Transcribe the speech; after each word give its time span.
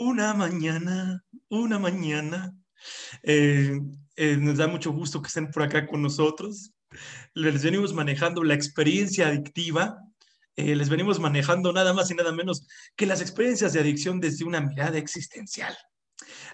Una 0.00 0.34
mañana, 0.34 1.24
una 1.48 1.78
mañana. 1.78 2.54
Eh, 3.22 3.80
eh, 4.16 4.36
nos 4.36 4.58
da 4.58 4.66
mucho 4.68 4.92
gusto 4.92 5.20
que 5.20 5.28
estén 5.28 5.50
por 5.50 5.62
acá 5.62 5.86
con 5.86 6.02
nosotros. 6.02 6.72
Les 7.34 7.62
venimos 7.62 7.92
manejando 7.92 8.44
la 8.44 8.54
experiencia 8.54 9.28
adictiva. 9.28 9.98
Eh, 10.56 10.74
les 10.76 10.88
venimos 10.88 11.18
manejando 11.18 11.72
nada 11.72 11.92
más 11.92 12.10
y 12.10 12.14
nada 12.14 12.32
menos 12.32 12.66
que 12.96 13.06
las 13.06 13.20
experiencias 13.20 13.72
de 13.72 13.80
adicción 13.80 14.20
desde 14.20 14.44
una 14.44 14.60
mirada 14.60 14.98
existencial. 14.98 15.76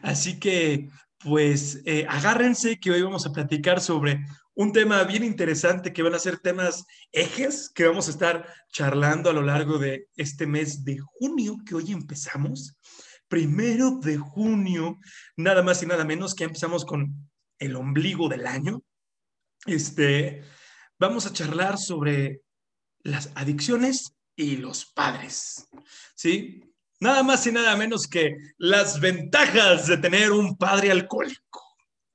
Así 0.03 0.41
que, 0.41 0.89
pues, 1.25 1.83
agárrense 2.09 2.79
que 2.79 2.91
hoy 2.91 3.03
vamos 3.03 3.27
a 3.27 3.33
platicar 3.33 3.81
sobre 3.81 4.25
un 4.55 4.73
tema 4.73 5.03
bien 5.05 5.25
interesante 5.25 5.93
que 5.93 6.03
van 6.03 6.15
a 6.15 6.19
ser 6.19 6.39
temas 6.39 6.85
ejes 7.11 7.71
que 7.75 7.87
vamos 7.87 8.09
a 8.09 8.11
estar 8.11 8.47
charlando 8.71 9.31
a 9.31 9.33
lo 9.33 9.43
largo 9.43 9.79
de 9.79 10.09
este 10.17 10.47
mes 10.47 10.85
de 10.85 10.99
junio 10.99 11.57
que 11.67 11.75
hoy 11.75 11.93
empezamos. 11.93 12.77
Primero 13.29 13.99
de 14.03 14.19
junio, 14.19 14.99
nada 15.37 15.63
más 15.63 15.83
y 15.83 15.87
nada 15.87 16.05
menos 16.05 16.35
que 16.35 16.45
empezamos 16.45 16.85
con 16.85 17.31
el 17.59 17.77
ombligo 17.77 18.29
del 18.29 18.47
año. 18.47 18.83
Este, 19.65 20.43
vamos 20.99 21.25
a 21.27 21.33
charlar 21.33 21.79
sobre 21.79 22.43
las 23.03 23.31
adicciones 23.35 24.15
y 24.37 24.59
los 24.59 24.85
padres. 24.85 25.69
¿Sí? 26.15 26.72
Nada 27.03 27.25
más 27.25 27.45
y 27.49 27.51
nada 27.51 27.75
menos 27.75 28.07
que 28.07 28.37
las 28.59 29.01
ventajas 29.01 29.89
de 29.89 29.97
tener 29.97 30.31
un 30.31 30.57
padre 30.57 30.93
alcohólico. 30.93 31.61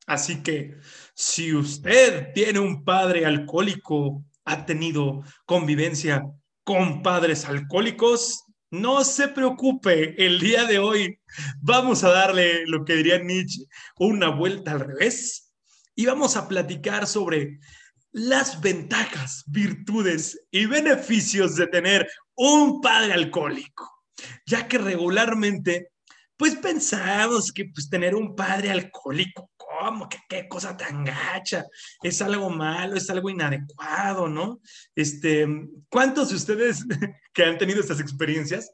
Así 0.05 0.41
que 0.41 0.77
si 1.13 1.53
usted 1.53 2.31
tiene 2.33 2.59
un 2.59 2.85
padre 2.85 3.25
alcohólico, 3.25 4.23
ha 4.45 4.65
tenido 4.65 5.25
convivencia 5.45 6.23
con 6.63 7.01
padres 7.01 7.43
alcohólicos, 7.43 8.45
no 8.71 9.03
se 9.03 9.27
preocupe, 9.27 10.25
el 10.25 10.39
día 10.39 10.63
de 10.63 10.79
hoy 10.79 11.19
vamos 11.59 12.05
a 12.05 12.09
darle 12.11 12.65
lo 12.65 12.85
que 12.85 12.95
diría 12.95 13.19
Nietzsche, 13.21 13.65
una 13.99 14.29
vuelta 14.29 14.71
al 14.71 14.79
revés 14.79 15.53
y 15.95 16.05
vamos 16.05 16.37
a 16.37 16.47
platicar 16.47 17.07
sobre 17.07 17.59
las 18.13 18.61
ventajas, 18.61 19.43
virtudes 19.47 20.47
y 20.49 20.65
beneficios 20.65 21.57
de 21.57 21.67
tener 21.67 22.09
un 22.35 22.79
padre 22.79 23.11
alcohólico, 23.11 23.96
ya 24.45 24.67
que 24.67 24.77
regularmente 24.77 25.91
pues 26.37 26.55
pensamos 26.55 27.51
que 27.51 27.65
pues 27.65 27.89
tener 27.89 28.13
un 28.13 28.35
padre 28.35 28.69
alcohólico, 28.69 29.49
¿cómo? 29.57 30.07
¿Qué, 30.29 30.47
cosa 30.47 30.77
tan 30.77 31.03
gacha? 31.03 31.65
Es 32.03 32.21
algo 32.21 32.49
malo, 32.51 32.95
es 32.95 33.09
algo 33.09 33.29
inadecuado, 33.29 34.29
¿no? 34.29 34.61
Este, 34.95 35.47
¿cuántos 35.89 36.29
de 36.29 36.35
ustedes 36.35 36.85
que 37.33 37.43
han 37.43 37.57
tenido 37.57 37.81
estas 37.81 37.99
experiencias, 37.99 38.71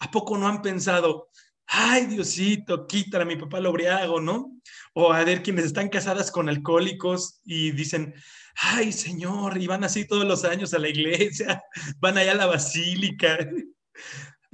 a 0.00 0.10
poco 0.10 0.36
no 0.36 0.48
han 0.48 0.60
pensado, 0.60 1.28
ay 1.66 2.06
Diosito, 2.06 2.86
quítale 2.86 3.22
a 3.22 3.26
mi 3.26 3.36
papá 3.36 3.60
lo 3.60 3.72
briago, 3.72 4.20
¿no? 4.20 4.50
O 4.92 5.12
a 5.12 5.22
ver 5.22 5.42
quienes 5.42 5.66
están 5.66 5.88
casadas 5.88 6.32
con 6.32 6.48
alcohólicos 6.48 7.40
y 7.44 7.70
dicen, 7.70 8.12
ay 8.56 8.92
Señor, 8.92 9.56
y 9.58 9.68
van 9.68 9.84
así 9.84 10.04
todos 10.04 10.24
los 10.24 10.44
años 10.44 10.74
a 10.74 10.80
la 10.80 10.88
iglesia, 10.88 11.62
van 12.00 12.18
allá 12.18 12.32
a 12.32 12.36
la 12.36 12.46
basílica. 12.46 13.38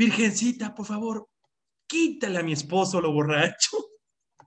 Virgencita, 0.01 0.75
por 0.75 0.87
favor, 0.87 1.29
quítale 1.87 2.39
a 2.39 2.43
mi 2.43 2.55
esposo 2.55 3.03
lo 3.03 3.13
borracho, 3.13 3.77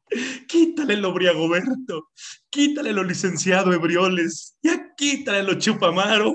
quítale 0.47 0.97
lo 0.97 1.13
briagoberto, 1.13 2.09
quítale 2.49 2.91
lo 2.91 3.03
licenciado 3.03 3.71
ebrioles, 3.71 4.57
ya 4.63 4.95
quítale 4.97 5.43
lo 5.43 5.53
chupamaro. 5.59 6.33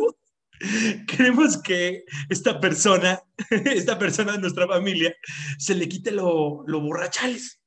Queremos 1.09 1.61
que 1.61 2.05
esta 2.29 2.61
persona, 2.61 3.21
esta 3.51 3.99
persona 3.99 4.35
de 4.35 4.39
nuestra 4.39 4.69
familia, 4.69 5.13
se 5.59 5.75
le 5.75 5.89
quite 5.89 6.13
lo, 6.13 6.63
lo 6.69 6.81
borrachales. 6.81 7.61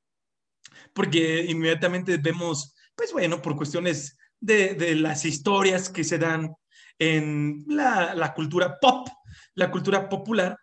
Porque 0.93 1.47
inmediatamente 1.49 2.15
vemos, 2.15 2.73
pues 2.95 3.11
bueno, 3.11 3.41
por 3.41 3.57
cuestiones 3.57 4.17
de, 4.39 4.73
de 4.75 4.95
las 4.95 5.25
historias 5.25 5.89
que 5.89 6.05
se 6.05 6.17
dan 6.17 6.55
en 6.97 7.65
la, 7.67 8.15
la 8.15 8.33
cultura 8.33 8.79
pop, 8.79 9.09
la 9.55 9.69
cultura 9.69 10.07
popular, 10.07 10.57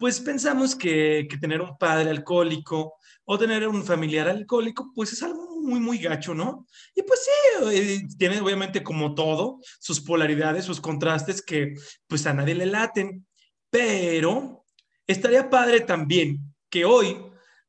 pues 0.00 0.18
pensamos 0.18 0.74
que, 0.74 1.28
tener 1.42 1.60
un 1.60 1.76
padre 1.76 2.08
alcohólico 2.08 2.94
o 3.26 3.38
tener 3.38 3.68
un 3.68 3.84
familiar 3.84 4.30
alcohólico, 4.30 4.92
pues 4.94 5.12
es 5.12 5.22
algo 5.22 5.60
muy, 5.60 5.78
muy 5.78 5.98
gacho, 5.98 6.34
¿no? 6.34 6.66
Y 6.94 7.02
pues 7.02 7.20
sí, 7.22 7.70
eh, 7.70 8.08
tiene 8.16 8.40
obviamente 8.40 8.82
como 8.82 9.14
todo 9.14 9.60
sus 9.78 10.00
polaridades, 10.00 10.64
sus 10.64 10.80
contrastes 10.80 11.42
que 11.42 11.74
pues 12.06 12.26
a 12.26 12.32
nadie 12.32 12.54
le 12.54 12.64
laten, 12.64 13.26
pero 13.68 14.64
estaría 15.06 15.50
padre 15.50 15.80
también 15.82 16.54
que 16.70 16.86
hoy 16.86 17.18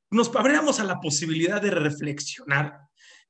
nos 0.10 0.34
abriéramos 0.34 0.80
a 0.80 0.86
la 0.86 1.02
posibilidad 1.02 1.62
de 1.62 1.72
reflexionar. 1.72 2.80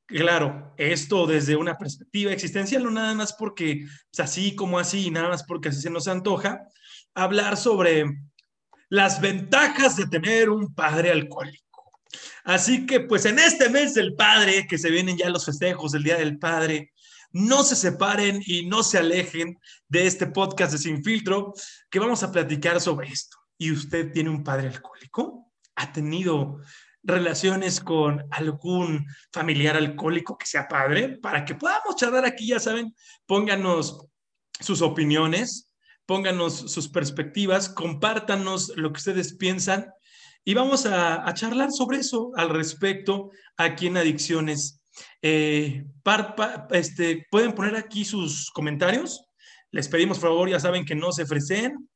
Claro, 0.06 0.76
esto 0.78 1.26
desde 1.26 1.56
una 1.56 1.76
perspectiva 1.76 2.34
existencial, 2.34 2.84
no 2.84 2.92
nada 2.92 3.16
más 3.16 3.34
porque 3.34 3.88
pues, 4.12 4.20
así 4.20 4.56
como 4.56 4.78
así, 4.78 5.10
nada 5.10 5.30
más 5.30 5.44
porque 5.44 5.70
así 5.70 5.82
se 5.82 5.90
nos 5.90 6.08
antoja, 6.08 6.68
hablar 7.16 7.58
sobre 7.58 8.06
las 8.92 9.22
ventajas 9.22 9.96
de 9.96 10.06
tener 10.06 10.50
un 10.50 10.76
padre 10.76 11.12
alcohólico. 11.12 11.94
Así 12.44 12.86
que 12.86 13.00
pues 13.00 13.24
en 13.26 13.40
este 13.40 13.70
mes 13.70 13.94
del 13.94 14.16
padre, 14.16 14.68
que 14.68 14.78
se 14.78 14.92
vienen 14.92 15.18
ya 15.18 15.30
los 15.30 15.46
festejos 15.46 15.94
del 15.94 16.04
Día 16.04 16.18
del 16.18 16.38
Padre, 16.38 16.92
no 17.32 17.64
se 17.64 17.78
separen 17.78 18.44
y 18.46 18.66
no 18.66 18.84
se 18.84 18.98
alejen 18.98 19.58
de 19.88 20.08
este 20.08 20.28
podcast 20.28 20.74
de 20.74 20.78
Sin 20.78 21.02
Filtro, 21.06 21.54
que 21.90 22.00
vamos 22.00 22.22
a 22.24 22.34
platicar 22.34 22.82
sobre 22.82 23.08
esto. 23.08 23.38
¿Y 23.58 23.72
usted 23.72 24.12
tiene 24.12 24.30
un 24.30 24.44
padre 24.44 24.68
alcohólico? 24.68 25.54
¿Ha 25.76 25.94
tenido 25.94 26.60
relaciones 27.02 27.80
con 27.80 28.26
algún 28.30 29.08
familiar 29.32 29.78
alcohólico 29.78 30.38
que 30.38 30.48
sea 30.48 30.68
padre? 30.68 31.18
Para 31.18 31.46
que 31.46 31.56
podamos 31.56 31.96
charlar 31.96 32.26
aquí, 32.26 32.48
ya 32.48 32.60
saben, 32.60 32.94
pónganos 33.26 34.06
sus 34.60 34.82
opiniones, 34.82 35.71
pónganos 36.12 36.70
sus 36.70 36.90
perspectivas, 36.90 37.70
compártanos 37.70 38.74
lo 38.76 38.92
que 38.92 38.98
ustedes 38.98 39.34
piensan 39.34 39.94
y 40.44 40.54
vamos 40.54 40.86
a, 40.86 41.34
charlar 41.36 41.72
sobre 41.72 42.00
eso 42.00 42.34
al 42.36 42.50
respecto 42.50 43.32
aquí 43.56 43.88
en 43.88 43.96
Adicciones. 43.96 44.84
Eh, 45.22 45.86
este, 46.72 47.26
Pueden 47.32 47.54
poner 47.54 47.78
aquí 47.78 48.04
sus 48.04 48.52
comentarios. 48.52 49.24
Les 49.72 49.88
pedimos 49.88 50.20
por 50.20 50.32
favor, 50.32 50.50
ya 50.50 50.60
saben 50.60 50.84
que 50.84 50.96
no 50.96 51.14
se 51.14 51.24
ofrecen 51.24 51.90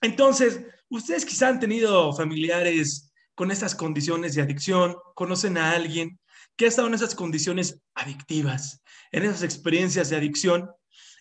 entonces, 0.00 0.60
ustedes 0.88 1.24
quizá 1.24 1.48
han 1.48 1.60
tenido 1.60 2.12
familiares 2.14 3.12
con 3.34 3.50
estas 3.50 3.74
condiciones 3.74 4.34
de 4.34 4.42
adicción, 4.42 4.96
conocen 5.14 5.58
a 5.58 5.72
alguien 5.72 6.18
que 6.56 6.66
ha 6.66 6.68
estado 6.68 6.88
en 6.88 6.94
esas 6.94 7.14
condiciones 7.14 7.80
adictivas, 7.94 8.82
en 9.12 9.24
esas 9.24 9.42
experiencias 9.42 10.10
de 10.10 10.16
adicción. 10.16 10.70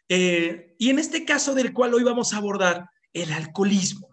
Eh, 0.10 0.76
y 0.78 0.90
en 0.90 1.00
este 1.00 1.24
caso 1.24 1.54
del 1.56 1.72
cual 1.72 1.94
hoy 1.94 2.04
vamos 2.04 2.34
a 2.34 2.38
abordar, 2.38 2.86
el 3.14 3.32
alcoholismo. 3.32 4.10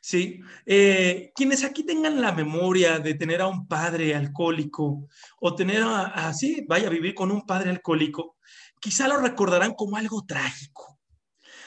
¿sí? 0.00 0.40
Eh, 0.66 1.32
quienes 1.34 1.64
aquí 1.64 1.84
tengan 1.84 2.20
la 2.20 2.32
memoria 2.32 2.98
de 2.98 3.14
tener 3.14 3.40
a 3.40 3.46
un 3.46 3.66
padre 3.66 4.14
alcohólico 4.14 5.08
o 5.40 5.54
tener 5.54 5.82
así, 5.82 6.64
vaya 6.68 6.88
a 6.88 6.90
vivir 6.90 7.14
con 7.14 7.30
un 7.30 7.44
padre 7.46 7.70
alcohólico, 7.70 8.36
quizá 8.80 9.08
lo 9.08 9.18
recordarán 9.18 9.74
como 9.74 9.96
algo 9.96 10.24
trágico, 10.24 10.98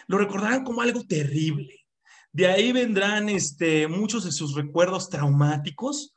lo 0.07 0.17
recordarán 0.17 0.63
como 0.63 0.81
algo 0.81 1.05
terrible. 1.05 1.80
De 2.33 2.47
ahí 2.47 2.71
vendrán 2.71 3.29
este, 3.29 3.87
muchos 3.87 4.23
de 4.23 4.31
sus 4.31 4.55
recuerdos 4.55 5.09
traumáticos, 5.09 6.15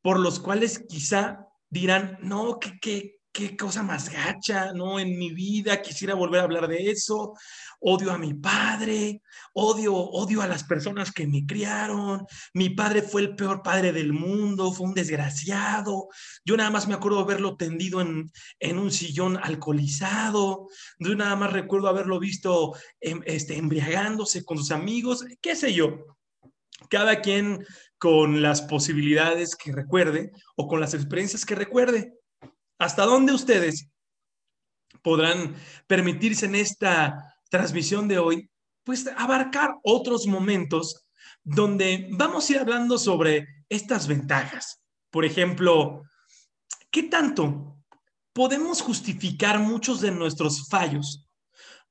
por 0.00 0.18
los 0.18 0.40
cuales 0.40 0.84
quizá 0.88 1.46
dirán, 1.70 2.18
no, 2.20 2.58
qué, 2.58 2.78
qué 2.80 3.21
cosa 3.58 3.82
más 3.82 4.10
gacha, 4.10 4.72
¿no? 4.72 5.00
En 5.00 5.18
mi 5.18 5.32
vida 5.32 5.80
quisiera 5.80 6.14
volver 6.14 6.40
a 6.40 6.44
hablar 6.44 6.68
de 6.68 6.90
eso. 6.90 7.34
Odio 7.80 8.12
a 8.12 8.18
mi 8.18 8.34
padre, 8.34 9.22
odio, 9.54 9.94
odio 9.94 10.42
a 10.42 10.46
las 10.46 10.64
personas 10.64 11.10
que 11.12 11.26
me 11.26 11.46
criaron. 11.46 12.26
Mi 12.52 12.70
padre 12.70 13.02
fue 13.02 13.22
el 13.22 13.34
peor 13.34 13.62
padre 13.62 13.92
del 13.92 14.12
mundo, 14.12 14.72
fue 14.72 14.86
un 14.86 14.94
desgraciado. 14.94 16.08
Yo 16.44 16.56
nada 16.56 16.70
más 16.70 16.86
me 16.86 16.94
acuerdo 16.94 17.24
verlo 17.24 17.56
tendido 17.56 18.00
en, 18.00 18.30
en 18.60 18.78
un 18.78 18.90
sillón 18.90 19.38
alcoholizado. 19.42 20.68
Yo 20.98 21.14
nada 21.14 21.34
más 21.34 21.52
recuerdo 21.52 21.88
haberlo 21.88 22.20
visto 22.20 22.74
em, 23.00 23.22
este, 23.24 23.56
embriagándose 23.56 24.44
con 24.44 24.58
sus 24.58 24.70
amigos, 24.70 25.24
qué 25.40 25.56
sé 25.56 25.72
yo. 25.72 26.16
Cada 26.90 27.20
quien 27.20 27.64
con 27.98 28.42
las 28.42 28.62
posibilidades 28.62 29.56
que 29.56 29.72
recuerde 29.72 30.32
o 30.56 30.66
con 30.66 30.80
las 30.80 30.92
experiencias 30.92 31.46
que 31.46 31.54
recuerde. 31.54 32.12
¿Hasta 32.82 33.06
dónde 33.06 33.32
ustedes 33.32 33.88
podrán 35.02 35.54
permitirse 35.86 36.46
en 36.46 36.56
esta 36.56 37.38
transmisión 37.48 38.08
de 38.08 38.18
hoy, 38.18 38.50
pues 38.82 39.06
abarcar 39.16 39.76
otros 39.84 40.26
momentos 40.26 41.06
donde 41.44 42.08
vamos 42.10 42.50
a 42.50 42.52
ir 42.54 42.58
hablando 42.58 42.98
sobre 42.98 43.46
estas 43.68 44.08
ventajas? 44.08 44.82
Por 45.10 45.24
ejemplo, 45.24 46.02
¿qué 46.90 47.04
tanto 47.04 47.78
podemos 48.32 48.82
justificar 48.82 49.60
muchos 49.60 50.00
de 50.00 50.10
nuestros 50.10 50.68
fallos, 50.68 51.30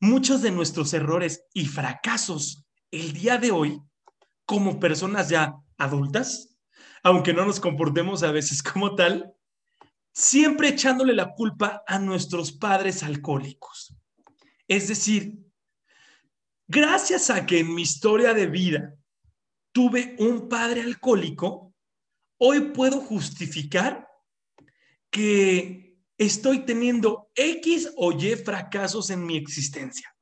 muchos 0.01 0.41
de 0.41 0.51
nuestros 0.51 0.93
errores 0.93 1.45
y 1.53 1.67
fracasos 1.67 2.65
el 2.91 3.13
día 3.13 3.37
de 3.37 3.51
hoy 3.51 3.81
como 4.45 4.77
personas 4.77 5.29
ya 5.29 5.55
adultas, 5.77 6.57
aunque 7.01 7.33
no 7.33 7.45
nos 7.45 7.61
comportemos 7.61 8.23
a 8.23 8.33
veces 8.33 8.61
como 8.61 8.93
tal, 8.95 9.33
siempre 10.13 10.69
echándole 10.69 11.13
la 11.13 11.33
culpa 11.33 11.83
a 11.87 11.99
nuestros 11.99 12.51
padres 12.51 13.03
alcohólicos. 13.03 13.95
Es 14.67 14.87
decir, 14.87 15.37
gracias 16.67 17.29
a 17.29 17.45
que 17.45 17.59
en 17.59 17.73
mi 17.73 17.81
historia 17.81 18.33
de 18.33 18.47
vida 18.47 18.95
tuve 19.71 20.15
un 20.19 20.49
padre 20.49 20.81
alcohólico, 20.81 21.73
hoy 22.37 22.71
puedo 22.71 22.99
justificar 22.99 24.07
que 25.09 25.97
estoy 26.17 26.65
teniendo 26.65 27.29
X 27.35 27.91
o 27.97 28.11
Y 28.11 28.35
fracasos 28.35 29.09
en 29.09 29.25
mi 29.25 29.37
existencia. 29.37 30.13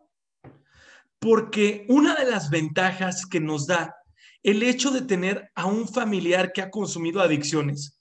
Porque 1.19 1.85
una 1.89 2.15
de 2.15 2.29
las 2.29 2.49
ventajas 2.49 3.25
que 3.25 3.39
nos 3.39 3.67
da 3.67 3.95
el 4.41 4.63
hecho 4.63 4.89
de 4.91 5.01
tener 5.01 5.51
a 5.53 5.65
un 5.65 5.87
familiar 5.87 6.53
que 6.53 6.61
ha 6.61 6.71
consumido 6.71 7.19
adicciones 7.19 7.98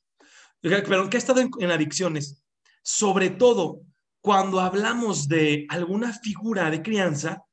perdón, 0.60 1.10
que 1.10 1.16
ha 1.16 1.18
estado 1.18 1.40
en, 1.40 1.70
adicciones, 1.70 2.42
sobre 2.82 3.30
todo 3.30 3.82
cuando 4.20 4.60
hablamos 4.60 5.28
de 5.28 5.66
alguna 5.68 6.12
figura 6.12 6.70
de 6.70 6.82
crianza, 6.82 7.44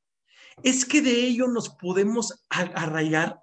es 0.62 0.84
que 0.84 1.02
de 1.02 1.12
ello 1.12 1.48
nos 1.48 1.68
podemos 1.68 2.44
arraigar 2.48 3.40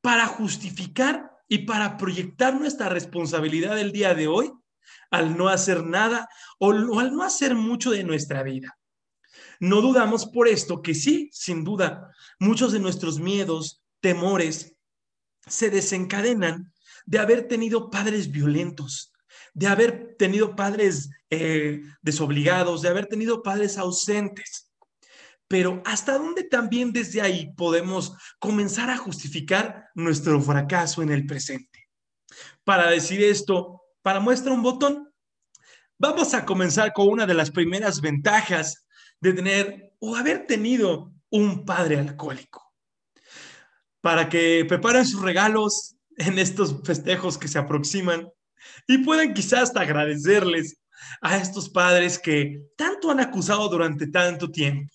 para 0.00 0.26
justificar 0.26 1.30
y 1.48 1.58
para 1.58 1.96
proyectar 1.96 2.54
nuestra 2.54 2.88
responsabilidad 2.88 3.76
del 3.76 3.92
día 3.92 4.14
de 4.14 4.28
hoy 4.28 4.52
al 5.10 5.36
no 5.36 5.48
hacer 5.48 5.84
nada 5.84 6.28
o, 6.58 6.70
al 6.70 7.14
no 7.14 7.22
hacer 7.22 7.54
mucho 7.54 7.90
de 7.90 8.04
nuestra 8.04 8.42
vida. 8.42 8.78
No 9.58 9.80
dudamos 9.80 10.26
por 10.26 10.48
esto 10.48 10.82
que 10.82 10.94
sí, 10.94 11.28
sin 11.32 11.64
duda, 11.64 12.14
muchos 12.38 12.72
de 12.72 12.78
nuestros 12.78 13.18
miedos, 13.18 13.82
temores, 14.00 14.76
se 15.46 15.70
desencadenan 15.70 16.72
de 17.06 17.18
haber 17.18 17.48
tenido 17.48 17.90
padres 17.90 18.30
violentos, 18.30 19.12
de 19.54 19.66
haber 19.66 20.16
tenido 20.18 20.54
padres 20.56 21.10
eh, 21.30 21.82
desobligados, 22.02 22.82
de 22.82 22.88
haber 22.88 23.06
tenido 23.06 23.42
padres 23.42 23.78
ausentes. 23.78 24.70
Pero 25.48 25.82
hasta 25.84 26.16
dónde 26.16 26.44
también 26.44 26.92
desde 26.92 27.20
ahí 27.20 27.52
podemos 27.56 28.14
comenzar 28.38 28.90
a 28.90 28.96
justificar 28.96 29.88
nuestro 29.94 30.40
fracaso 30.40 31.02
en 31.02 31.10
el 31.10 31.26
presente. 31.26 31.88
Para 32.64 32.90
decir 32.90 33.22
esto, 33.22 33.82
para 34.02 34.20
muestra 34.20 34.52
un 34.52 34.62
botón, 34.62 35.12
vamos 35.98 36.34
a 36.34 36.44
comenzar 36.44 36.92
con 36.92 37.08
una 37.08 37.26
de 37.26 37.34
las 37.34 37.50
primeras 37.50 38.00
ventajas 38.00 38.86
de 39.20 39.32
tener 39.32 39.92
o 39.98 40.16
haber 40.16 40.46
tenido 40.46 41.12
un 41.30 41.64
padre 41.64 41.98
alcohólico. 41.98 42.74
Para 44.00 44.28
que 44.28 44.64
preparen 44.66 45.06
sus 45.06 45.20
regalos, 45.20 45.96
en 46.20 46.38
estos 46.38 46.82
festejos 46.84 47.38
que 47.38 47.48
se 47.48 47.58
aproximan 47.58 48.30
y 48.86 48.98
pueden 48.98 49.32
quizás 49.32 49.62
hasta 49.62 49.80
agradecerles 49.80 50.78
a 51.22 51.38
estos 51.38 51.70
padres 51.70 52.18
que 52.18 52.62
tanto 52.76 53.10
han 53.10 53.20
acusado 53.20 53.68
durante 53.68 54.06
tanto 54.06 54.50
tiempo. 54.50 54.92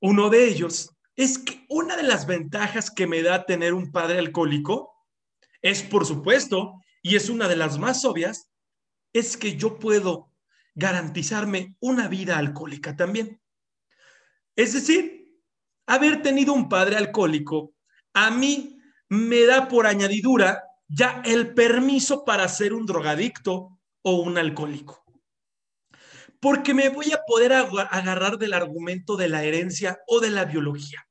Uno 0.00 0.28
de 0.28 0.46
ellos 0.46 0.90
es 1.16 1.38
que 1.38 1.64
una 1.70 1.96
de 1.96 2.02
las 2.02 2.26
ventajas 2.26 2.90
que 2.90 3.06
me 3.06 3.22
da 3.22 3.46
tener 3.46 3.72
un 3.72 3.90
padre 3.90 4.18
alcohólico 4.18 4.92
es, 5.62 5.82
por 5.82 6.04
supuesto, 6.04 6.74
y 7.02 7.16
es 7.16 7.30
una 7.30 7.48
de 7.48 7.56
las 7.56 7.78
más 7.78 8.04
obvias, 8.04 8.50
es 9.14 9.38
que 9.38 9.56
yo 9.56 9.78
puedo 9.78 10.30
garantizarme 10.74 11.74
una 11.80 12.06
vida 12.06 12.36
alcohólica 12.36 12.94
también. 12.96 13.40
Es 14.56 14.74
decir, 14.74 15.40
haber 15.86 16.20
tenido 16.20 16.52
un 16.52 16.68
padre 16.68 16.96
alcohólico 16.96 17.72
a 18.12 18.30
mí 18.30 18.75
me 19.08 19.44
da 19.44 19.68
por 19.68 19.86
añadidura 19.86 20.64
ya 20.88 21.22
el 21.24 21.54
permiso 21.54 22.24
para 22.24 22.48
ser 22.48 22.72
un 22.72 22.86
drogadicto 22.86 23.78
o 24.02 24.12
un 24.22 24.38
alcohólico. 24.38 25.04
Porque 26.40 26.74
me 26.74 26.88
voy 26.90 27.12
a 27.12 27.22
poder 27.26 27.52
agarrar 27.52 28.38
del 28.38 28.52
argumento 28.52 29.16
de 29.16 29.28
la 29.28 29.42
herencia 29.42 29.98
o 30.06 30.20
de 30.20 30.30
la 30.30 30.44
biología. 30.44 31.06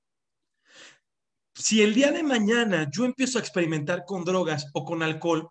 Si 1.53 1.81
el 1.81 1.93
día 1.93 2.11
de 2.11 2.23
mañana 2.23 2.89
yo 2.91 3.05
empiezo 3.05 3.37
a 3.37 3.41
experimentar 3.41 4.03
con 4.05 4.23
drogas 4.23 4.67
o 4.73 4.85
con 4.85 5.01
alcohol, 5.01 5.49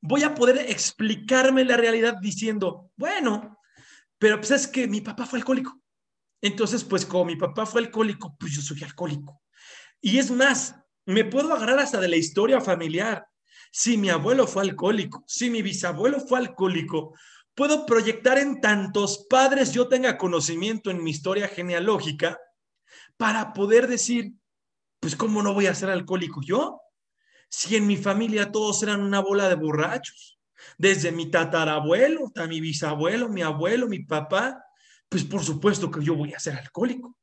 voy 0.00 0.22
a 0.22 0.34
poder 0.34 0.58
explicarme 0.70 1.64
la 1.64 1.76
realidad 1.76 2.16
diciendo, 2.20 2.90
bueno, 2.96 3.58
pero 4.18 4.36
pues 4.36 4.50
es 4.50 4.68
que 4.68 4.86
mi 4.86 5.00
papá 5.00 5.26
fue 5.26 5.38
alcohólico. 5.38 5.80
Entonces, 6.40 6.84
pues 6.84 7.04
como 7.04 7.24
mi 7.24 7.36
papá 7.36 7.66
fue 7.66 7.80
alcohólico, 7.80 8.36
pues 8.38 8.52
yo 8.52 8.62
soy 8.62 8.82
alcohólico. 8.82 9.42
Y 10.00 10.18
es 10.18 10.30
más, 10.30 10.76
me 11.08 11.24
puedo 11.24 11.54
agarrar 11.54 11.78
hasta 11.78 12.00
de 12.00 12.08
la 12.08 12.16
historia 12.16 12.60
familiar. 12.60 13.26
Si 13.72 13.96
mi 13.96 14.10
abuelo 14.10 14.46
fue 14.46 14.62
alcohólico, 14.62 15.24
si 15.26 15.48
mi 15.48 15.62
bisabuelo 15.62 16.20
fue 16.20 16.38
alcohólico, 16.38 17.14
puedo 17.54 17.86
proyectar 17.86 18.36
en 18.36 18.60
tantos 18.60 19.26
padres 19.28 19.72
yo 19.72 19.88
tenga 19.88 20.18
conocimiento 20.18 20.90
en 20.90 21.02
mi 21.02 21.10
historia 21.10 21.48
genealógica 21.48 22.38
para 23.16 23.54
poder 23.54 23.88
decir, 23.88 24.34
pues 25.00 25.16
¿cómo 25.16 25.42
no 25.42 25.54
voy 25.54 25.66
a 25.66 25.74
ser 25.74 25.88
alcohólico 25.88 26.42
yo? 26.42 26.78
Si 27.48 27.74
en 27.74 27.86
mi 27.86 27.96
familia 27.96 28.52
todos 28.52 28.82
eran 28.82 29.00
una 29.00 29.20
bola 29.20 29.48
de 29.48 29.54
borrachos, 29.54 30.38
desde 30.76 31.10
mi 31.10 31.30
tatarabuelo 31.30 32.26
hasta 32.26 32.46
mi 32.46 32.60
bisabuelo, 32.60 33.30
mi 33.30 33.40
abuelo, 33.40 33.88
mi 33.88 34.00
papá, 34.00 34.62
pues 35.08 35.24
por 35.24 35.42
supuesto 35.42 35.90
que 35.90 36.04
yo 36.04 36.14
voy 36.14 36.34
a 36.34 36.38
ser 36.38 36.56
alcohólico. 36.56 37.16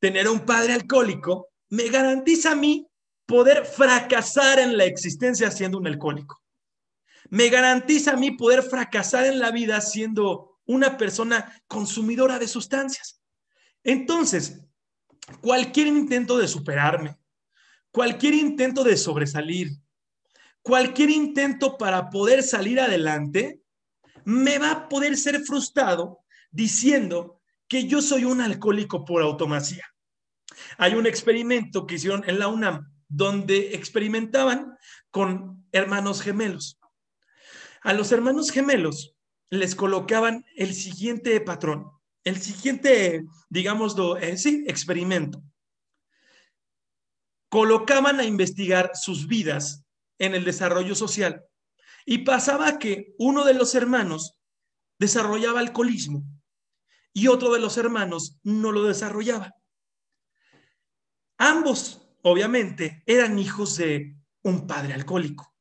Tener 0.00 0.28
un 0.28 0.40
padre 0.40 0.72
alcohólico 0.72 1.50
me 1.70 1.88
garantiza 1.88 2.52
a 2.52 2.56
mí 2.56 2.86
poder 3.26 3.64
fracasar 3.64 4.58
en 4.58 4.76
la 4.76 4.84
existencia 4.84 5.50
siendo 5.50 5.78
un 5.78 5.86
alcohólico. 5.86 6.42
Me 7.28 7.48
garantiza 7.48 8.12
a 8.12 8.16
mí 8.16 8.32
poder 8.32 8.62
fracasar 8.62 9.26
en 9.26 9.38
la 9.38 9.52
vida 9.52 9.80
siendo 9.80 10.58
una 10.66 10.96
persona 10.96 11.62
consumidora 11.68 12.38
de 12.38 12.48
sustancias. 12.48 13.22
Entonces, 13.84 14.60
cualquier 15.40 15.86
intento 15.86 16.38
de 16.38 16.48
superarme, 16.48 17.18
cualquier 17.92 18.34
intento 18.34 18.82
de 18.82 18.96
sobresalir, 18.96 19.70
cualquier 20.62 21.10
intento 21.10 21.78
para 21.78 22.10
poder 22.10 22.42
salir 22.42 22.80
adelante, 22.80 23.62
me 24.24 24.58
va 24.58 24.72
a 24.72 24.88
poder 24.88 25.16
ser 25.16 25.40
frustrado 25.42 26.18
diciendo 26.50 27.40
que 27.68 27.86
yo 27.86 28.02
soy 28.02 28.24
un 28.24 28.40
alcohólico 28.40 29.04
por 29.04 29.22
automacia. 29.22 29.86
Hay 30.78 30.94
un 30.94 31.06
experimento 31.06 31.86
que 31.86 31.96
hicieron 31.96 32.24
en 32.28 32.38
la 32.38 32.48
UNAM 32.48 32.92
donde 33.08 33.74
experimentaban 33.74 34.76
con 35.10 35.66
hermanos 35.72 36.22
gemelos. 36.22 36.78
A 37.82 37.92
los 37.92 38.12
hermanos 38.12 38.50
gemelos 38.50 39.16
les 39.50 39.74
colocaban 39.74 40.44
el 40.56 40.74
siguiente 40.74 41.40
patrón, 41.40 41.90
el 42.24 42.40
siguiente, 42.40 43.24
digámoslo, 43.48 44.16
eh, 44.16 44.36
sí, 44.36 44.64
experimento. 44.68 45.42
Colocaban 47.48 48.20
a 48.20 48.24
investigar 48.24 48.92
sus 48.94 49.26
vidas 49.26 49.84
en 50.18 50.34
el 50.34 50.44
desarrollo 50.44 50.94
social 50.94 51.44
y 52.04 52.18
pasaba 52.18 52.78
que 52.78 53.14
uno 53.18 53.44
de 53.44 53.54
los 53.54 53.74
hermanos 53.74 54.38
desarrollaba 54.98 55.60
alcoholismo 55.60 56.22
y 57.12 57.26
otro 57.26 57.52
de 57.52 57.58
los 57.58 57.76
hermanos 57.76 58.38
no 58.44 58.70
lo 58.70 58.84
desarrollaba. 58.84 59.54
Ambos, 61.42 62.06
obviamente, 62.20 63.02
eran 63.06 63.38
hijos 63.38 63.78
de 63.78 64.14
un 64.42 64.66
padre 64.66 64.92
alcohólico. 64.92 65.54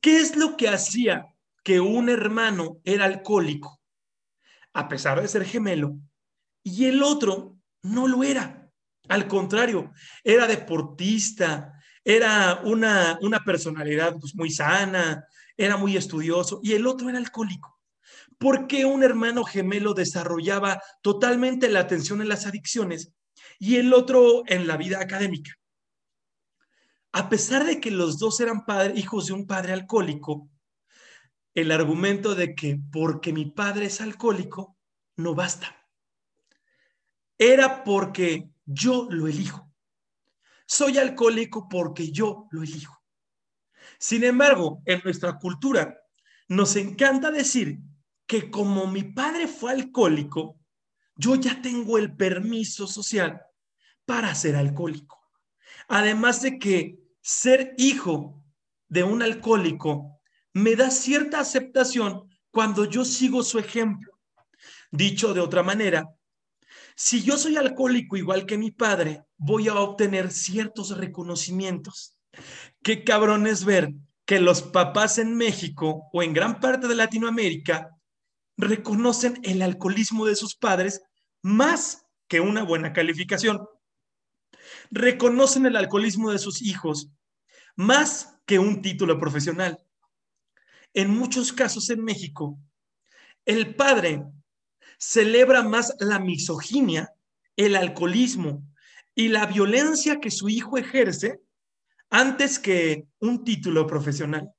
¿Qué 0.00 0.20
es 0.20 0.36
lo 0.36 0.56
que 0.56 0.68
hacía 0.68 1.26
que 1.64 1.80
un 1.80 2.08
hermano 2.08 2.80
era 2.84 3.06
alcohólico, 3.06 3.80
a 4.72 4.86
pesar 4.86 5.20
de 5.20 5.26
ser 5.26 5.44
gemelo, 5.44 5.98
y 6.62 6.84
el 6.84 7.02
otro 7.02 7.58
no 7.82 8.06
lo 8.06 8.22
era. 8.22 8.70
Al 9.08 9.26
contrario, 9.26 9.90
era 10.22 10.46
deportista, 10.46 11.72
era 12.04 12.60
una, 12.62 13.18
una 13.22 13.40
personalidad 13.40 14.14
pues, 14.20 14.36
muy 14.36 14.52
sana, 14.52 15.24
era 15.56 15.78
muy 15.78 15.96
estudioso, 15.96 16.60
y 16.62 16.74
el 16.74 16.86
otro 16.86 17.08
era 17.08 17.18
alcohólico. 17.18 17.80
¿Por 18.38 18.68
qué 18.68 18.84
un 18.84 19.02
hermano 19.02 19.42
gemelo 19.42 19.94
desarrollaba 19.94 20.80
totalmente 21.02 21.68
la 21.68 21.80
atención 21.80 22.20
en 22.22 22.28
las 22.28 22.46
adicciones 22.46 23.12
y 23.60 23.76
el 23.76 23.92
otro 23.92 24.42
en 24.46 24.66
la 24.66 24.76
vida 24.76 25.00
académica? 25.00 25.52
A 27.12 27.28
pesar 27.28 27.64
de 27.64 27.78
que 27.78 27.90
los 27.90 28.18
dos 28.18 28.40
eran 28.40 28.64
hijos 28.96 29.26
de 29.26 29.34
un 29.34 29.46
padre 29.46 29.74
alcohólico, 29.74 30.48
el 31.54 31.70
argumento 31.70 32.34
de 32.34 32.54
que 32.54 32.80
porque 32.90 33.32
mi 33.32 33.44
padre 33.44 33.86
es 33.86 34.00
alcohólico 34.00 34.78
no 35.16 35.34
basta. 35.34 35.76
Era 37.36 37.84
porque 37.84 38.50
yo 38.64 39.08
lo 39.10 39.26
elijo. 39.26 39.70
Soy 40.66 40.98
alcohólico 40.98 41.68
porque 41.68 42.10
yo 42.10 42.46
lo 42.50 42.62
elijo. 42.62 42.96
Sin 43.98 44.24
embargo, 44.24 44.80
en 44.86 45.00
nuestra 45.04 45.38
cultura 45.38 45.98
nos 46.48 46.76
encanta 46.76 47.30
decir 47.30 47.80
que 48.26 48.50
como 48.50 48.86
mi 48.86 49.02
padre 49.02 49.48
fue 49.48 49.72
alcohólico, 49.72 50.58
yo 51.16 51.34
ya 51.34 51.60
tengo 51.60 51.98
el 51.98 52.16
permiso 52.16 52.86
social 52.86 53.42
para 54.10 54.34
ser 54.34 54.56
alcohólico. 54.56 55.20
Además 55.86 56.42
de 56.42 56.58
que 56.58 56.98
ser 57.20 57.76
hijo 57.78 58.42
de 58.88 59.04
un 59.04 59.22
alcohólico 59.22 60.20
me 60.52 60.74
da 60.74 60.90
cierta 60.90 61.38
aceptación 61.38 62.28
cuando 62.50 62.86
yo 62.86 63.04
sigo 63.04 63.44
su 63.44 63.60
ejemplo. 63.60 64.18
Dicho 64.90 65.32
de 65.32 65.38
otra 65.38 65.62
manera, 65.62 66.08
si 66.96 67.22
yo 67.22 67.38
soy 67.38 67.56
alcohólico 67.56 68.16
igual 68.16 68.46
que 68.46 68.58
mi 68.58 68.72
padre, 68.72 69.22
voy 69.36 69.68
a 69.68 69.76
obtener 69.76 70.32
ciertos 70.32 70.98
reconocimientos. 70.98 72.18
Qué 72.82 73.04
cabrón 73.04 73.46
es 73.46 73.64
ver 73.64 73.92
que 74.24 74.40
los 74.40 74.60
papás 74.60 75.18
en 75.18 75.36
México 75.36 76.08
o 76.12 76.24
en 76.24 76.32
gran 76.32 76.58
parte 76.58 76.88
de 76.88 76.96
Latinoamérica 76.96 77.96
reconocen 78.56 79.38
el 79.44 79.62
alcoholismo 79.62 80.26
de 80.26 80.34
sus 80.34 80.56
padres 80.56 81.00
más 81.42 82.06
que 82.26 82.40
una 82.40 82.64
buena 82.64 82.92
calificación. 82.92 83.68
Reconocen 84.90 85.66
el 85.66 85.76
alcoholismo 85.76 86.32
de 86.32 86.38
sus 86.38 86.62
hijos 86.62 87.10
más 87.76 88.36
que 88.46 88.58
un 88.58 88.82
título 88.82 89.18
profesional. 89.18 89.78
En 90.92 91.10
muchos 91.10 91.52
casos 91.52 91.88
en 91.90 92.02
México, 92.02 92.58
el 93.44 93.74
padre 93.76 94.24
celebra 94.98 95.62
más 95.62 95.94
la 96.00 96.18
misoginia, 96.18 97.14
el 97.56 97.76
alcoholismo 97.76 98.64
y 99.14 99.28
la 99.28 99.46
violencia 99.46 100.20
que 100.20 100.30
su 100.30 100.48
hijo 100.48 100.78
ejerce 100.78 101.40
antes 102.10 102.58
que 102.58 103.06
un 103.20 103.44
título 103.44 103.86
profesional. 103.86 104.50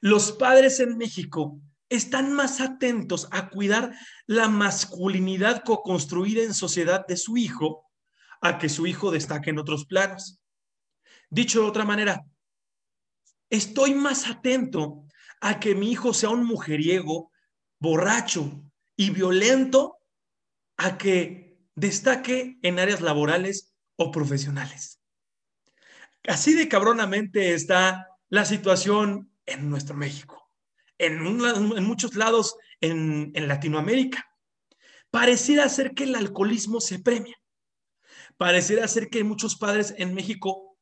Los 0.00 0.32
padres 0.32 0.80
en 0.80 0.96
México 0.96 1.60
están 1.88 2.32
más 2.32 2.60
atentos 2.60 3.28
a 3.32 3.48
cuidar 3.48 3.92
la 4.26 4.48
masculinidad 4.48 5.62
co-construida 5.64 6.42
en 6.42 6.54
sociedad 6.54 7.06
de 7.06 7.16
su 7.16 7.36
hijo 7.36 7.85
a 8.40 8.58
que 8.58 8.68
su 8.68 8.86
hijo 8.86 9.10
destaque 9.10 9.50
en 9.50 9.58
otros 9.58 9.86
planos. 9.86 10.40
Dicho 11.30 11.62
de 11.62 11.68
otra 11.68 11.84
manera, 11.84 12.24
estoy 13.50 13.94
más 13.94 14.28
atento 14.28 15.04
a 15.40 15.60
que 15.60 15.74
mi 15.74 15.90
hijo 15.90 16.14
sea 16.14 16.30
un 16.30 16.44
mujeriego, 16.44 17.30
borracho 17.78 18.62
y 18.96 19.10
violento, 19.10 19.98
a 20.76 20.98
que 20.98 21.58
destaque 21.74 22.58
en 22.62 22.78
áreas 22.78 23.00
laborales 23.00 23.74
o 23.96 24.10
profesionales. 24.10 25.00
Así 26.26 26.54
de 26.54 26.68
cabronamente 26.68 27.54
está 27.54 28.08
la 28.28 28.44
situación 28.44 29.30
en 29.46 29.70
nuestro 29.70 29.96
México, 29.96 30.50
en, 30.98 31.22
muchos 31.84 32.16
lados 32.16 32.56
en, 32.80 33.30
en 33.34 33.48
Latinoamérica. 33.48 34.28
Pareciera 35.10 35.68
ser 35.68 35.94
que 35.94 36.04
el 36.04 36.14
alcoholismo 36.14 36.80
se 36.80 36.98
premia. 36.98 37.36
Pareciera 38.36 38.86
ser 38.88 39.08
que 39.08 39.24
muchos 39.24 39.56
padres 39.56 39.94
en 39.96 40.14
México 40.14 40.76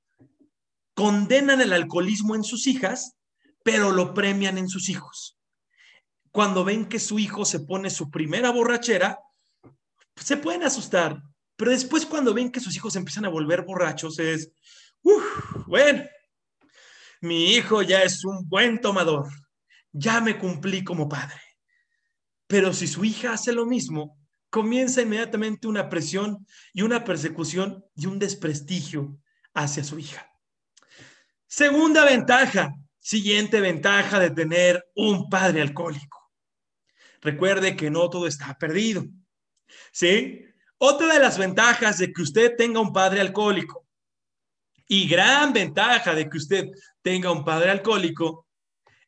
condenan 0.94 1.60
el 1.60 1.72
alcoholismo 1.72 2.34
en 2.34 2.44
sus 2.44 2.66
hijas, 2.66 3.16
pero 3.62 3.92
lo 3.92 4.14
premian 4.14 4.58
en 4.58 4.68
sus 4.68 4.88
hijos. 4.88 5.38
Cuando 6.30 6.64
ven 6.64 6.86
que 6.86 6.98
su 6.98 7.18
hijo 7.18 7.44
se 7.44 7.60
pone 7.60 7.90
su 7.90 8.10
primera 8.10 8.50
borrachera, 8.50 9.18
se 10.16 10.36
pueden 10.36 10.62
asustar, 10.64 11.22
pero 11.56 11.70
después 11.70 12.06
cuando 12.06 12.34
ven 12.34 12.50
que 12.50 12.60
sus 12.60 12.74
hijos 12.76 12.96
empiezan 12.96 13.24
a 13.24 13.30
volver 13.30 13.62
borrachos 13.62 14.18
es, 14.18 14.50
bueno, 15.66 16.04
mi 17.20 17.54
hijo 17.54 17.82
ya 17.82 18.02
es 18.02 18.24
un 18.24 18.48
buen 18.48 18.80
tomador, 18.80 19.28
ya 19.92 20.20
me 20.20 20.38
cumplí 20.38 20.82
como 20.82 21.08
padre. 21.08 21.40
Pero 22.46 22.72
si 22.72 22.86
su 22.86 23.04
hija 23.04 23.32
hace 23.32 23.52
lo 23.52 23.66
mismo, 23.66 24.18
comienza 24.54 25.02
inmediatamente 25.02 25.66
una 25.66 25.88
presión 25.88 26.46
y 26.72 26.82
una 26.82 27.02
persecución 27.02 27.84
y 27.96 28.06
un 28.06 28.20
desprestigio 28.20 29.18
hacia 29.52 29.82
su 29.82 29.98
hija. 29.98 30.30
Segunda 31.48 32.04
ventaja, 32.04 32.72
siguiente 33.00 33.60
ventaja 33.60 34.20
de 34.20 34.30
tener 34.30 34.86
un 34.94 35.28
padre 35.28 35.60
alcohólico. 35.60 36.30
Recuerde 37.20 37.74
que 37.74 37.90
no 37.90 38.08
todo 38.08 38.28
está 38.28 38.56
perdido. 38.56 39.04
¿Sí? 39.90 40.44
Otra 40.78 41.12
de 41.14 41.18
las 41.18 41.36
ventajas 41.36 41.98
de 41.98 42.12
que 42.12 42.22
usted 42.22 42.54
tenga 42.56 42.78
un 42.78 42.92
padre 42.92 43.22
alcohólico 43.22 43.84
y 44.86 45.08
gran 45.08 45.52
ventaja 45.52 46.14
de 46.14 46.30
que 46.30 46.36
usted 46.36 46.68
tenga 47.02 47.32
un 47.32 47.44
padre 47.44 47.72
alcohólico 47.72 48.46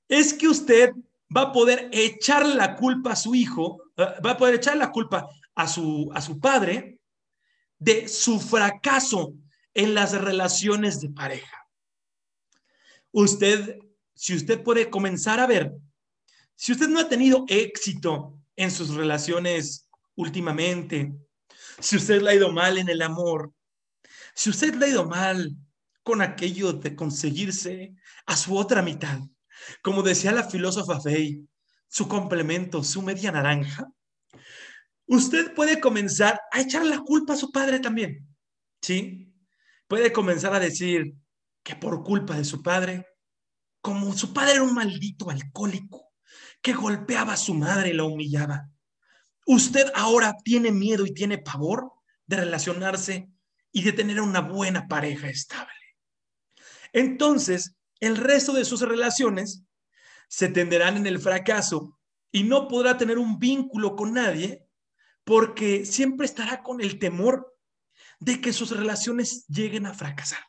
es 0.09 0.35
que 0.35 0.49
usted 0.49 0.91
va 1.35 1.43
a 1.43 1.53
poder 1.53 1.89
echar 1.93 2.45
la 2.45 2.75
culpa 2.75 3.13
a 3.13 3.17
su 3.17 3.37
hijo, 3.37 3.86
va 3.97 4.31
a 4.31 4.37
poder 4.37 4.57
echar 4.57 4.77
la 4.77 4.91
culpa 4.91 5.29
a 5.55 5.67
su, 5.67 6.11
a 6.15 6.21
su 6.21 6.39
padre 6.39 6.99
de 7.79 8.09
su 8.09 8.41
fracaso 8.41 9.35
en 9.75 9.95
las 9.95 10.13
relaciones 10.13 11.01
de 11.01 11.11
pareja. 11.11 11.69
Usted, 13.13 13.79
si 14.15 14.35
usted 14.35 14.63
puede 14.63 14.91
comenzar 14.91 15.41
a 15.41 15.47
ver, 15.47 15.73
si 16.55 16.73
usted 16.73 16.89
no 16.89 17.01
ha 17.01 17.09
tenido 17.09 17.45
éxito 17.49 18.39
en 18.57 18.71
sus 18.71 18.95
relaciones 18.95 19.89
últimamente, 20.15 21.13
si 21.79 21.97
usted 21.97 22.23
le 22.23 22.31
ha 22.31 22.35
ido 22.35 22.53
mal 22.53 22.79
en 22.79 22.89
el 22.89 23.03
amor, 23.03 23.53
si 24.35 24.51
usted 24.51 24.75
le 24.75 24.87
ha 24.87 24.89
ido 24.89 25.07
mal 25.07 25.55
con 26.03 26.23
aquello 26.23 26.73
de 26.73 26.95
conseguirse 26.95 27.95
a 28.27 28.37
su 28.37 28.57
otra 28.57 28.81
mitad, 28.81 29.21
como 29.83 30.03
decía 30.03 30.33
la 30.33 30.45
filósofa 30.45 31.01
Fey, 31.01 31.47
su 31.89 32.09
complemento, 32.09 32.83
su 32.83 33.03
media 33.03 33.33
naranja, 33.33 33.87
usted 35.07 35.55
puede 35.55 35.81
comenzar 35.81 36.41
a 36.53 36.61
echar 36.61 36.85
la 36.85 37.01
culpa 37.01 37.35
a 37.35 37.37
su 37.37 37.51
padre 37.51 37.81
también, 37.81 38.27
¿sí? 38.83 39.33
Puede 39.87 40.13
comenzar 40.13 40.55
a 40.55 40.61
decir, 40.61 41.15
que 41.67 41.75
por 41.75 42.05
culpa 42.05 42.37
de 42.37 42.45
su 42.45 42.63
padre, 42.63 43.09
como 43.81 44.17
su 44.17 44.33
padre 44.33 44.53
era 44.53 44.63
un 44.63 44.73
maldito 44.73 45.31
alcohólico, 45.31 46.13
que 46.63 46.73
golpeaba 46.73 47.33
a 47.33 47.37
su 47.37 47.55
madre 47.55 47.91
y 47.91 47.93
la 47.93 48.05
humillaba, 48.05 48.71
usted 49.47 49.91
ahora 49.97 50.37
tiene 50.45 50.71
miedo 50.71 51.05
y 51.05 51.13
tiene 51.13 51.39
pavor 51.39 51.91
de 52.25 52.37
relacionarse 52.37 53.29
y 53.73 53.83
de 53.83 53.93
tener 53.93 54.21
una 54.21 54.43
buena 54.43 54.87
pareja 54.87 55.29
estable. 55.29 55.73
Entonces, 56.93 57.75
el 57.99 58.17
resto 58.17 58.53
de 58.53 58.65
sus 58.65 58.83
relaciones 58.83 59.65
se 60.29 60.49
tenderán 60.49 60.97
en 60.97 61.07
el 61.07 61.19
fracaso 61.19 61.99
y 62.33 62.43
no 62.45 62.69
podrá 62.69 62.99
tener 62.99 63.19
un 63.19 63.39
vínculo 63.39 63.97
con 63.97 64.13
nadie 64.13 64.67
porque 65.25 65.85
siempre 65.85 66.27
estará 66.27 66.63
con 66.63 66.81
el 66.81 66.99
temor 66.99 67.57
de 68.21 68.41
que 68.41 68.53
sus 68.53 68.71
relaciones 68.71 69.47
lleguen 69.49 69.87
a 69.87 69.95
fracasar. 69.95 70.41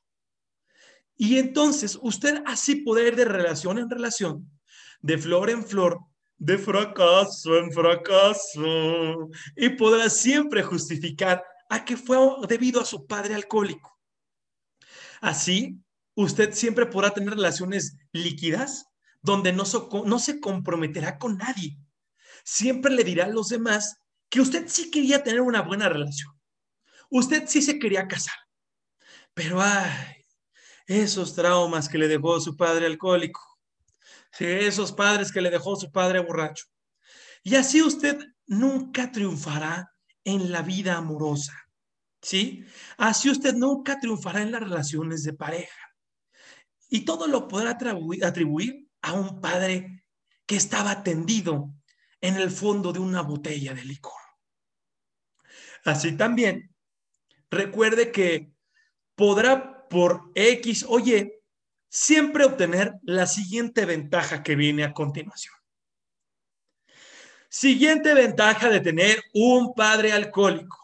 Y 1.16 1.38
entonces 1.38 1.98
usted 2.02 2.44
así 2.46 2.76
puede 2.76 3.08
ir 3.08 3.16
de 3.16 3.26
relación 3.26 3.80
en 3.80 3.90
relación, 3.90 4.50
de 5.02 5.18
flor 5.18 5.50
en 5.50 5.66
flor, 5.66 6.00
de 6.38 6.58
fracaso 6.58 7.58
en 7.58 7.72
fracaso, 7.72 9.30
y 9.56 9.70
podrá 9.70 10.10
siempre 10.10 10.62
justificar 10.62 11.44
a 11.70 11.84
que 11.84 11.98
fue 11.98 12.18
debido 12.48 12.80
a 12.80 12.86
su 12.86 13.08
padre 13.08 13.34
alcohólico. 13.34 13.98
Así, 15.20 15.80
usted 16.16 16.54
siempre 16.54 16.86
podrá 16.86 17.10
tener 17.10 17.32
relaciones 17.32 17.98
líquidas 18.12 18.86
donde 19.22 19.54
no, 19.54 19.66
se 19.66 20.40
comprometerá 20.40 21.18
con 21.18 21.38
nadie. 21.38 21.78
Siempre 22.44 22.94
le 22.94 23.04
dirá 23.04 23.26
a 23.26 23.30
los 23.30 23.50
demás 23.50 23.98
que 24.30 24.42
usted 24.42 24.68
sí 24.68 24.90
quería 24.92 25.24
tener 25.24 25.42
una 25.42 25.62
buena 25.62 25.90
relación. 25.90 26.34
Usted 27.10 27.44
sí 27.48 27.62
se 27.62 27.80
quería 27.80 28.08
casar. 28.08 28.36
Pero, 29.34 29.62
ay, 29.62 30.26
esos 30.88 31.36
traumas 31.36 31.90
que 31.90 31.98
le 31.98 32.08
dejó 32.08 32.40
su 32.40 32.56
padre 32.56 32.86
alcohólico. 32.86 33.42
Esos 34.40 34.92
padres 34.92 35.32
que 35.32 35.42
le 35.42 35.50
dejó 35.50 35.76
su 35.76 35.92
padre 35.92 36.20
borracho. 36.20 36.66
Y 37.44 37.56
así 37.56 37.82
usted 37.82 38.20
nunca 38.46 39.12
triunfará 39.12 39.92
en 40.24 40.52
la 40.52 40.62
vida 40.62 40.98
amorosa. 40.98 41.54
¿Sí? 42.22 42.66
Así 42.98 43.30
usted 43.30 43.54
nunca 43.54 44.00
triunfará 44.00 44.42
en 44.42 44.52
las 44.52 44.62
relaciones 44.62 45.24
de 45.24 45.34
pareja. 45.34 45.96
Y 46.90 47.02
todo 47.02 47.28
lo 47.28 47.48
podrá 47.48 47.78
atribuir, 48.24 48.87
a 49.08 49.14
un 49.14 49.40
padre 49.40 50.04
que 50.46 50.58
estaba 50.58 51.04
tendido 51.04 51.74
en 52.22 52.36
el 52.36 52.52
fondo 52.52 52.92
de 52.92 53.00
una 53.00 53.22
botella 53.22 53.74
de 53.74 53.86
licor. 53.86 54.22
Así 55.86 56.18
también, 56.18 56.76
recuerde 57.50 58.12
que 58.12 58.52
podrá 59.16 59.88
por 59.88 60.32
X 60.36 60.86
oye, 60.90 61.42
siempre 61.90 62.44
obtener 62.44 62.96
la 63.04 63.26
siguiente 63.26 63.86
ventaja 63.86 64.44
que 64.44 64.56
viene 64.56 64.84
a 64.84 64.94
continuación. 64.94 65.56
Siguiente 67.50 68.14
ventaja 68.14 68.70
de 68.70 68.82
tener 68.82 69.24
un 69.34 69.74
padre 69.74 70.12
alcohólico. 70.12 70.78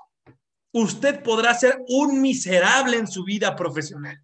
Usted 0.72 1.22
podrá 1.22 1.53
ser 1.53 1.77
un 1.89 2.22
miserable 2.22 2.98
en 2.98 3.08
su 3.08 3.25
vida 3.25 3.53
profesional. 3.56 4.24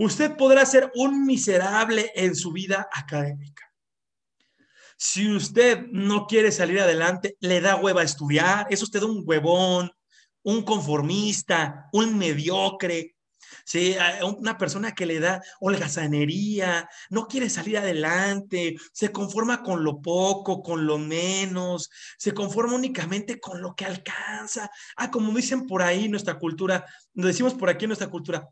Usted 0.00 0.34
podrá 0.34 0.64
ser 0.64 0.90
un 0.94 1.26
miserable 1.26 2.10
en 2.14 2.34
su 2.34 2.52
vida 2.52 2.88
académica. 2.90 3.70
Si 4.96 5.30
usted 5.30 5.88
no 5.92 6.26
quiere 6.26 6.52
salir 6.52 6.80
adelante, 6.80 7.36
le 7.40 7.60
da 7.60 7.76
hueva 7.76 8.00
a 8.00 8.04
estudiar, 8.04 8.66
es 8.70 8.82
usted 8.82 9.02
un 9.02 9.24
huevón, 9.26 9.90
un 10.42 10.62
conformista, 10.62 11.90
un 11.92 12.16
mediocre, 12.16 13.14
¿sí? 13.66 13.94
una 14.38 14.56
persona 14.56 14.94
que 14.94 15.04
le 15.04 15.20
da 15.20 15.42
holgazanería, 15.60 16.88
no 17.10 17.26
quiere 17.26 17.50
salir 17.50 17.76
adelante, 17.76 18.76
se 18.94 19.12
conforma 19.12 19.62
con 19.62 19.84
lo 19.84 20.00
poco, 20.00 20.62
con 20.62 20.86
lo 20.86 20.96
menos, 20.96 21.90
se 22.16 22.32
conforma 22.32 22.74
únicamente 22.74 23.38
con 23.38 23.60
lo 23.60 23.74
que 23.74 23.84
alcanza. 23.84 24.70
Ah, 24.96 25.10
como 25.10 25.30
dicen 25.36 25.66
por 25.66 25.82
ahí 25.82 26.08
nuestra 26.08 26.38
cultura, 26.38 26.86
lo 27.12 27.26
decimos 27.26 27.52
por 27.52 27.68
aquí 27.68 27.84
en 27.84 27.90
nuestra 27.90 28.08
cultura, 28.08 28.48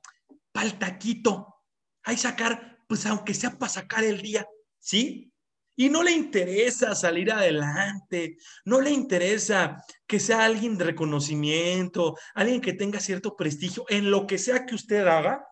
pal 0.59 0.77
taquito, 0.77 1.63
hay 2.03 2.17
sacar, 2.17 2.81
pues 2.89 3.07
aunque 3.07 3.33
sea 3.33 3.57
para 3.57 3.71
sacar 3.71 4.03
el 4.03 4.21
día, 4.21 4.45
¿sí? 4.81 5.33
Y 5.77 5.89
no 5.89 6.03
le 6.03 6.11
interesa 6.11 6.97
salir 6.97 7.31
adelante, 7.31 8.39
no 8.65 8.81
le 8.81 8.91
interesa 8.91 9.81
que 10.05 10.19
sea 10.19 10.45
alguien 10.45 10.77
de 10.77 10.87
reconocimiento, 10.87 12.17
alguien 12.35 12.61
que 12.61 12.73
tenga 12.73 12.99
cierto 12.99 13.37
prestigio 13.37 13.85
en 13.89 14.11
lo 14.11 14.27
que 14.27 14.37
sea 14.37 14.67
que 14.67 14.75
usted 14.75 15.07
haga. 15.07 15.47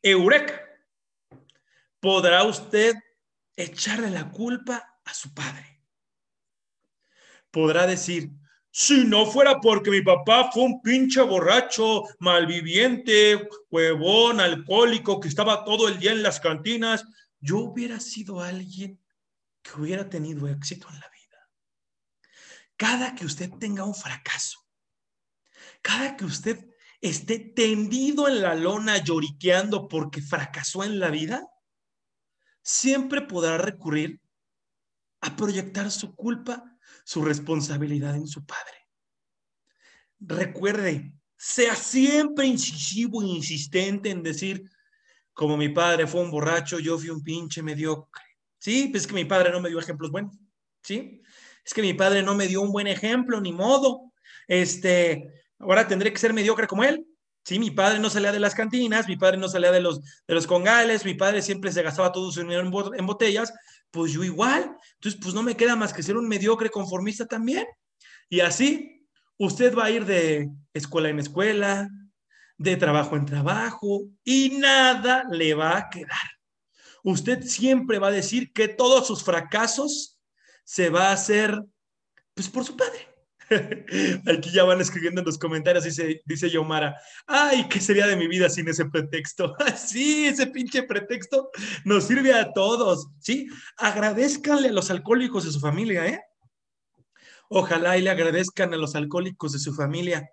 Eureka. 0.00 0.58
Podrá 2.00 2.44
usted 2.44 2.94
echarle 3.56 4.08
la 4.08 4.30
culpa 4.30 4.98
a 5.04 5.12
su 5.12 5.34
padre. 5.34 5.82
Podrá 7.50 7.86
decir, 7.86 8.30
si 8.80 9.04
no 9.04 9.26
fuera 9.26 9.60
porque 9.60 9.90
mi 9.90 10.02
papá 10.02 10.52
fue 10.52 10.62
un 10.62 10.80
pinche 10.80 11.20
borracho, 11.20 12.04
malviviente, 12.20 13.48
huevón, 13.70 14.38
alcohólico, 14.38 15.18
que 15.18 15.26
estaba 15.26 15.64
todo 15.64 15.88
el 15.88 15.98
día 15.98 16.12
en 16.12 16.22
las 16.22 16.38
cantinas, 16.38 17.04
yo 17.40 17.58
hubiera 17.58 17.98
sido 17.98 18.40
alguien 18.40 19.02
que 19.62 19.80
hubiera 19.80 20.08
tenido 20.08 20.46
éxito 20.46 20.86
en 20.90 21.00
la 21.00 21.08
vida. 21.08 21.50
Cada 22.76 23.16
que 23.16 23.26
usted 23.26 23.50
tenga 23.58 23.82
un 23.82 23.96
fracaso, 23.96 24.60
cada 25.82 26.16
que 26.16 26.26
usted 26.26 26.64
esté 27.00 27.40
tendido 27.40 28.28
en 28.28 28.42
la 28.42 28.54
lona 28.54 29.02
lloriqueando 29.02 29.88
porque 29.88 30.22
fracasó 30.22 30.84
en 30.84 31.00
la 31.00 31.10
vida, 31.10 31.44
siempre 32.62 33.22
podrá 33.22 33.58
recurrir 33.58 34.20
a 35.20 35.34
proyectar 35.34 35.90
su 35.90 36.14
culpa, 36.14 36.77
su 37.04 37.22
responsabilidad 37.22 38.14
en 38.14 38.26
su 38.26 38.44
padre. 38.44 38.88
Recuerde, 40.20 41.14
sea 41.36 41.74
siempre 41.74 42.46
incisivo 42.46 43.22
e 43.22 43.26
insistente 43.26 44.10
en 44.10 44.22
decir, 44.22 44.68
como 45.32 45.56
mi 45.56 45.68
padre 45.68 46.06
fue 46.06 46.20
un 46.20 46.30
borracho, 46.30 46.80
yo 46.80 46.98
fui 46.98 47.10
un 47.10 47.22
pinche 47.22 47.62
mediocre. 47.62 48.24
Sí, 48.58 48.88
pues 48.88 49.04
es 49.04 49.06
que 49.06 49.14
mi 49.14 49.24
padre 49.24 49.52
no 49.52 49.60
me 49.60 49.68
dio 49.68 49.78
ejemplos 49.78 50.10
buenos. 50.10 50.36
Sí, 50.82 51.22
es 51.64 51.72
que 51.72 51.82
mi 51.82 51.94
padre 51.94 52.22
no 52.22 52.34
me 52.34 52.48
dio 52.48 52.60
un 52.60 52.72
buen 52.72 52.88
ejemplo, 52.88 53.40
ni 53.40 53.52
modo. 53.52 54.12
Este, 54.48 55.44
ahora 55.58 55.86
tendré 55.86 56.12
que 56.12 56.18
ser 56.18 56.32
mediocre 56.32 56.66
como 56.66 56.82
él. 56.82 57.06
Sí, 57.44 57.58
mi 57.58 57.70
padre 57.70 57.98
no 57.98 58.10
salía 58.10 58.32
de 58.32 58.40
las 58.40 58.54
cantinas, 58.54 59.08
mi 59.08 59.16
padre 59.16 59.38
no 59.38 59.48
salía 59.48 59.70
de 59.70 59.80
los, 59.80 60.00
de 60.26 60.34
los 60.34 60.46
congales, 60.46 61.04
mi 61.04 61.14
padre 61.14 61.40
siempre 61.40 61.72
se 61.72 61.82
gastaba 61.82 62.12
todo 62.12 62.30
su 62.30 62.40
dinero 62.40 62.60
en, 62.60 62.98
en 62.98 63.06
botellas, 63.06 63.54
pues 63.90 64.12
yo 64.12 64.24
igual. 64.24 64.76
Entonces, 64.94 65.20
pues 65.22 65.34
no 65.34 65.42
me 65.42 65.56
queda 65.56 65.76
más 65.76 65.92
que 65.92 66.02
ser 66.02 66.16
un 66.16 66.28
mediocre 66.28 66.70
conformista 66.70 67.26
también. 67.26 67.66
Y 68.28 68.40
así, 68.40 69.06
usted 69.38 69.74
va 69.76 69.86
a 69.86 69.90
ir 69.90 70.04
de 70.04 70.50
escuela 70.72 71.08
en 71.08 71.18
escuela, 71.18 71.88
de 72.56 72.76
trabajo 72.76 73.16
en 73.16 73.26
trabajo, 73.26 74.02
y 74.24 74.58
nada 74.58 75.24
le 75.30 75.54
va 75.54 75.78
a 75.78 75.90
quedar 75.90 76.38
usted 77.02 77.42
siempre 77.42 77.98
va 77.98 78.08
a 78.08 78.12
decir 78.12 78.52
que 78.52 78.68
todos 78.68 79.06
sus 79.06 79.22
fracasos 79.22 80.18
se 80.64 80.90
va 80.90 81.08
a 81.08 81.12
hacer 81.12 81.62
pues 82.34 82.48
por 82.48 82.64
su 82.64 82.76
padre. 82.76 83.08
Aquí 84.26 84.50
ya 84.50 84.64
van 84.64 84.80
escribiendo 84.80 85.20
en 85.20 85.26
los 85.26 85.38
comentarios, 85.38 85.84
dice, 85.84 86.22
dice 86.24 86.50
Yomara, 86.50 86.96
ay, 87.26 87.68
¿qué 87.68 87.80
sería 87.80 88.06
de 88.06 88.16
mi 88.16 88.28
vida 88.28 88.48
sin 88.48 88.68
ese 88.68 88.86
pretexto? 88.86 89.56
sí, 89.76 90.26
ese 90.26 90.46
pinche 90.48 90.82
pretexto 90.82 91.50
nos 91.84 92.04
sirve 92.04 92.34
a 92.34 92.52
todos, 92.52 93.08
¿sí? 93.20 93.48
Agradezcanle 93.76 94.68
a 94.68 94.72
los 94.72 94.90
alcohólicos 94.90 95.44
de 95.44 95.52
su 95.52 95.60
familia, 95.60 96.06
¿eh? 96.06 96.20
Ojalá 97.48 97.96
y 97.96 98.02
le 98.02 98.10
agradezcan 98.10 98.74
a 98.74 98.76
los 98.76 98.94
alcohólicos 98.94 99.52
de 99.52 99.58
su 99.58 99.74
familia 99.74 100.30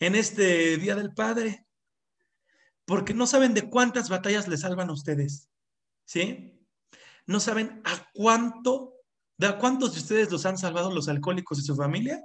en 0.00 0.14
este 0.14 0.78
Día 0.78 0.94
del 0.94 1.12
Padre, 1.12 1.66
porque 2.86 3.12
no 3.12 3.26
saben 3.26 3.52
de 3.52 3.68
cuántas 3.68 4.08
batallas 4.08 4.48
le 4.48 4.56
salvan 4.56 4.88
a 4.88 4.94
ustedes. 4.94 5.48
¿sí? 6.08 6.58
No 7.26 7.38
saben 7.38 7.82
a 7.84 8.08
cuánto, 8.14 8.94
de 9.36 9.46
a 9.46 9.58
cuántos 9.58 9.92
de 9.92 10.00
ustedes 10.00 10.32
los 10.32 10.46
han 10.46 10.56
salvado 10.56 10.90
los 10.90 11.08
alcohólicos 11.08 11.58
de 11.58 11.64
su 11.64 11.76
familia, 11.76 12.24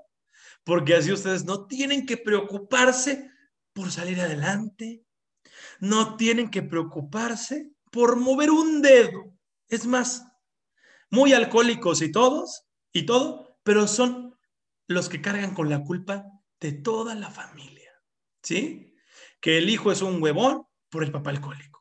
porque 0.64 0.96
así 0.96 1.12
ustedes 1.12 1.46
no 1.46 1.68
tienen 1.68 2.06
que 2.06 2.18
preocuparse 2.18 3.30
por 3.74 3.92
salir 3.92 4.22
adelante, 4.22 5.04
no 5.80 6.16
tienen 6.16 6.50
que 6.50 6.64
preocuparse 6.64 7.72
por 7.92 8.18
mover 8.18 8.52
un 8.52 8.82
dedo. 8.82 9.34
Es 9.68 9.86
más, 9.86 10.26
muy 11.10 11.34
alcohólicos 11.34 12.02
y 12.02 12.12
todos, 12.12 12.66
y 12.92 13.06
todo, 13.06 13.60
pero 13.64 13.88
son 13.88 14.38
los 14.88 15.10
que 15.10 15.22
cargan 15.22 15.54
con 15.54 15.70
la 15.70 15.84
culpa 15.84 16.26
de 16.60 16.74
toda 16.74 17.16
la 17.16 17.30
familia, 17.30 17.92
¿sí? 18.42 18.96
Que 19.42 19.58
el 19.58 19.70
hijo 19.70 19.92
es 19.92 20.02
un 20.02 20.22
huevón 20.22 20.66
por 20.90 21.04
el 21.04 21.12
papá 21.12 21.32
alcohólico 21.32 21.74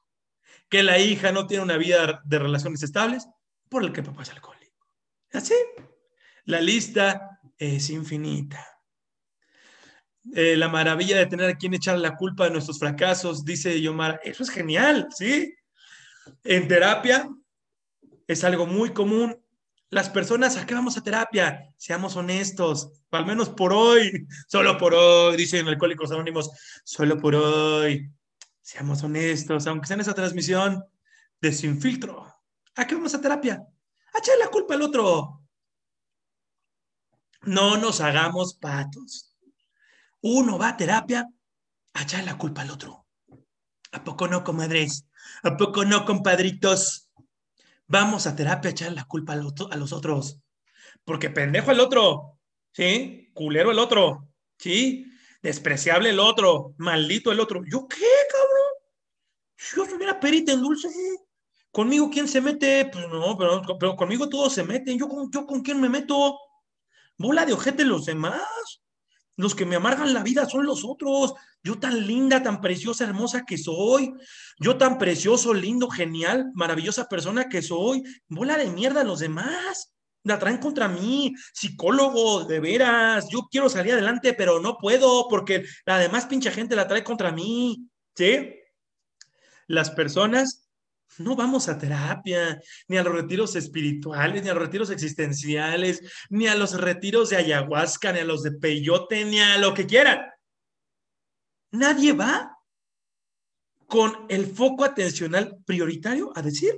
que 0.73 0.83
la 0.83 0.99
hija 0.99 1.33
no 1.33 1.47
tiene 1.47 1.64
una 1.64 1.77
vida 1.77 2.23
de 2.25 2.38
relaciones 2.38 2.83
estables 2.83 3.29
por 3.68 3.85
el 3.85 3.92
que 3.92 4.03
papá 4.03 4.23
es 4.23 4.31
alcohólico. 4.31 4.87
Así, 5.31 5.53
la 6.47 6.62
lista 6.62 7.40
es 7.59 7.90
infinita. 7.90 8.72
Eh, 10.35 10.57
la 10.57 10.69
maravilla 10.69 11.19
de 11.19 11.27
tener 11.27 11.51
a 11.51 11.57
quien 11.57 11.75
echar 11.75 11.99
la 11.99 12.17
culpa 12.17 12.45
de 12.45 12.53
nuestros 12.53 12.79
fracasos, 12.79 13.45
dice 13.45 13.81
Yomar, 13.81 14.21
eso 14.23 14.45
es 14.45 14.51
genial, 14.51 15.09
¿sí? 15.11 15.53
En 16.45 16.69
terapia 16.69 17.29
es 18.29 18.45
algo 18.45 18.67
muy 18.67 18.93
común. 18.93 19.37
Las 19.91 20.09
personas, 20.09 20.57
¿a 20.57 20.65
qué 20.65 20.75
vamos 20.75 20.97
a 20.97 21.03
terapia? 21.03 21.69
Seamos 21.77 22.17
honestos, 22.17 23.03
al 23.11 23.27
menos 23.27 23.51
por 23.51 23.73
hoy, 23.73 24.27
solo 24.47 24.79
por 24.79 24.95
hoy, 24.95 25.37
dicen 25.37 25.69
Alcohólicos 25.69 26.13
Anónimos, 26.13 26.51
solo 26.85 27.19
por 27.19 27.35
hoy. 27.35 28.11
Seamos 28.61 29.03
honestos, 29.03 29.67
aunque 29.67 29.87
sea 29.87 29.95
en 29.95 30.01
esa 30.01 30.15
transmisión 30.15 30.83
de 31.41 31.53
sin 31.53 31.81
filtro. 31.81 32.33
¿A 32.77 32.87
qué 32.87 32.95
vamos 32.95 33.15
a 33.15 33.21
terapia? 33.21 33.55
A 34.15 34.19
echar 34.19 34.39
la 34.39 34.49
culpa 34.49 34.75
al 34.75 34.83
otro. 34.83 35.43
No 37.43 37.77
nos 37.77 38.01
hagamos 38.01 38.55
patos. 38.55 39.32
Uno 40.23 40.59
va 40.59 40.71
a 40.71 40.77
terapia 40.77 41.29
a 41.95 42.03
echar 42.03 42.25
la 42.25 42.39
culpa 42.39 42.63
al 42.63 42.71
otro. 42.71 43.07
¿A 43.93 44.03
poco 44.03 44.27
no, 44.27 44.43
comadres? 44.43 45.07
¿A 45.43 45.57
poco 45.57 45.85
no, 45.85 46.05
compadritos? 46.05 47.11
Vamos 47.87 48.27
a 48.27 48.35
terapia 48.35 48.71
a 48.71 48.73
echar 48.73 48.93
la 48.93 49.05
culpa 49.05 49.35
a 49.35 49.77
los 49.77 49.93
otros. 49.93 50.39
Porque 51.05 51.29
pendejo 51.31 51.71
el 51.71 51.81
otro. 51.81 52.39
¿Sí? 52.73 53.31
Culero 53.35 53.71
el 53.71 53.79
otro. 53.79 54.29
¿Sí? 54.59 55.07
Despreciable 55.43 56.11
el 56.11 56.21
otro. 56.21 56.75
Maldito 56.79 57.31
el 57.31 57.41
otro. 57.41 57.63
¿Yo 57.71 57.87
qué, 57.87 58.07
cabrón? 58.31 58.63
yo 59.77 59.87
tuviera 59.87 60.19
perita 60.19 60.53
en 60.53 60.61
dulce, 60.61 60.89
conmigo 61.71 62.11
quién 62.11 62.29
se 62.29 62.41
mete, 62.41 62.87
pues 62.93 63.09
no, 63.09 63.37
pero, 63.37 63.63
pero 63.79 63.97
conmigo 63.97 64.29
todos 64.29 64.53
se 64.53 64.65
meten, 64.65 64.99
yo 64.99 65.09
yo 65.31 65.47
con 65.47 65.63
quién 65.63 65.81
me 65.81 65.89
meto, 65.89 66.39
bola 67.17 67.47
de 67.47 67.53
ojete 67.53 67.85
los 67.85 68.07
demás, 68.07 68.43
Los 69.37 69.55
que 69.55 69.64
me 69.64 69.77
amargan 69.77 70.12
la 70.12 70.23
vida 70.23 70.47
son 70.47 70.66
los 70.66 70.85
otros. 70.85 71.35
Yo 71.62 71.79
tan 71.79 72.07
linda, 72.07 72.42
tan 72.42 72.61
preciosa, 72.61 73.05
hermosa 73.05 73.45
que 73.47 73.57
soy. 73.57 74.12
Yo 74.59 74.77
tan 74.77 74.99
precioso, 74.99 75.55
lindo, 75.55 75.88
genial, 75.88 76.51
maravillosa 76.55 77.09
persona 77.09 77.49
que 77.49 77.62
soy. 77.62 78.03
Bola 78.29 78.57
de 78.59 78.68
mierda 78.68 79.05
los 79.05 79.21
demás. 79.21 79.95
La 80.25 80.38
traen 80.38 80.59
contra 80.59 80.88
mí. 80.88 81.33
Psicólogo, 81.55 82.45
de 82.45 82.61
veras. 82.61 83.29
Yo 83.31 83.49
quiero 83.51 83.68
salir 83.68 83.95
adelante, 83.95 84.35
pero 84.35 84.61
no 84.61 84.77
puedo 84.77 85.29
porque 85.29 85.64
la 85.87 85.99
demás 85.99 86.27
pinche 86.27 86.51
gente 86.51 86.77
la 86.77 86.87
trae 86.87 87.03
contra 87.03 87.33
mí. 87.33 87.88
¿Sí? 88.14 88.55
Las 89.66 89.90
personas 89.90 90.62
no 91.18 91.37
vamos 91.37 91.68
a 91.68 91.79
terapia, 91.79 92.61
ni 92.88 92.96
a 92.96 93.03
los 93.03 93.14
retiros 93.14 93.57
espirituales, 93.57 94.42
ni 94.42 94.48
a 94.48 94.55
los 94.55 94.62
retiros 94.62 94.90
existenciales, 94.90 96.01
ni 96.31 96.46
a 96.46 96.55
los 96.55 96.79
retiros 96.81 97.31
de 97.31 97.37
ayahuasca, 97.37 98.12
ni 98.12 98.20
a 98.20 98.25
los 98.25 98.42
de 98.42 98.53
peyote, 98.53 99.25
ni 99.25 99.40
a 99.40 99.59
lo 99.59 99.75
que 99.75 99.87
quieran. 99.87 100.20
Nadie 101.72 102.12
va 102.12 102.57
con 103.87 104.27
el 104.29 104.46
foco 104.46 104.85
atencional 104.85 105.59
prioritario 105.66 106.33
a 106.35 106.42
decir 106.42 106.75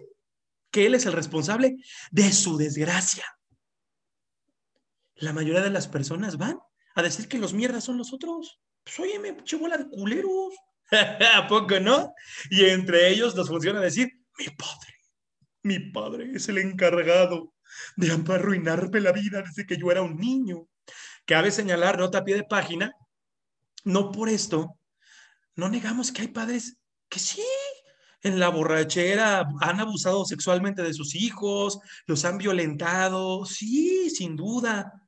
que 0.71 0.87
él 0.87 0.95
es 0.95 1.07
el 1.07 1.13
responsable 1.13 1.77
de 2.11 2.33
su 2.33 2.57
desgracia. 2.57 3.25
La 5.17 5.33
mayoría 5.33 5.63
de 5.63 5.71
las 5.71 5.87
personas 5.87 6.37
van 6.37 6.59
a 6.97 7.03
decir 7.03 7.29
que 7.29 7.39
los 7.39 7.55
mierdas 7.55 7.85
son 7.85 7.99
los 7.99 8.13
otros. 8.13 8.61
Pues 8.83 8.99
óyeme, 8.99 9.37
bola 9.61 9.79
de 9.79 9.89
culeros. 9.89 10.55
¿A 11.35 11.47
poco 11.47 11.79
no? 11.81 12.13
Y 12.51 12.65
entre 12.67 13.09
ellos 13.11 13.35
nos 13.35 13.49
funciona 13.49 13.81
decir, 13.81 14.11
mi 14.39 14.47
padre, 14.47 14.95
mi 15.63 15.79
padre 15.91 16.33
es 16.35 16.49
el 16.49 16.59
encargado 16.59 17.55
de 17.97 18.13
arruinarme 18.13 19.01
la 19.01 19.13
vida 19.13 19.43
desde 19.43 19.67
que 19.67 19.77
yo 19.77 19.91
era 19.91 20.03
un 20.03 20.17
niño. 20.17 20.69
Cabe 21.25 21.51
señalar, 21.51 21.99
nota 21.99 22.19
a 22.19 22.25
pie 22.25 22.37
de 22.37 22.45
página, 22.45 22.93
no 23.85 24.13
por 24.13 24.29
esto, 24.29 24.79
no 25.57 25.69
negamos 25.69 26.13
que 26.13 26.23
hay 26.23 26.29
padres 26.29 26.77
que 27.09 27.19
sí, 27.19 27.43
en 28.23 28.41
la 28.41 28.49
borrachera 28.49 29.47
han 29.61 29.81
abusado 29.81 30.25
sexualmente 30.25 30.83
de 30.83 30.95
sus 30.95 31.15
hijos, 31.15 31.79
los 32.07 32.25
han 32.25 32.39
violentado, 32.39 33.45
sí, 33.45 34.09
sin 34.11 34.35
duda. 34.35 35.07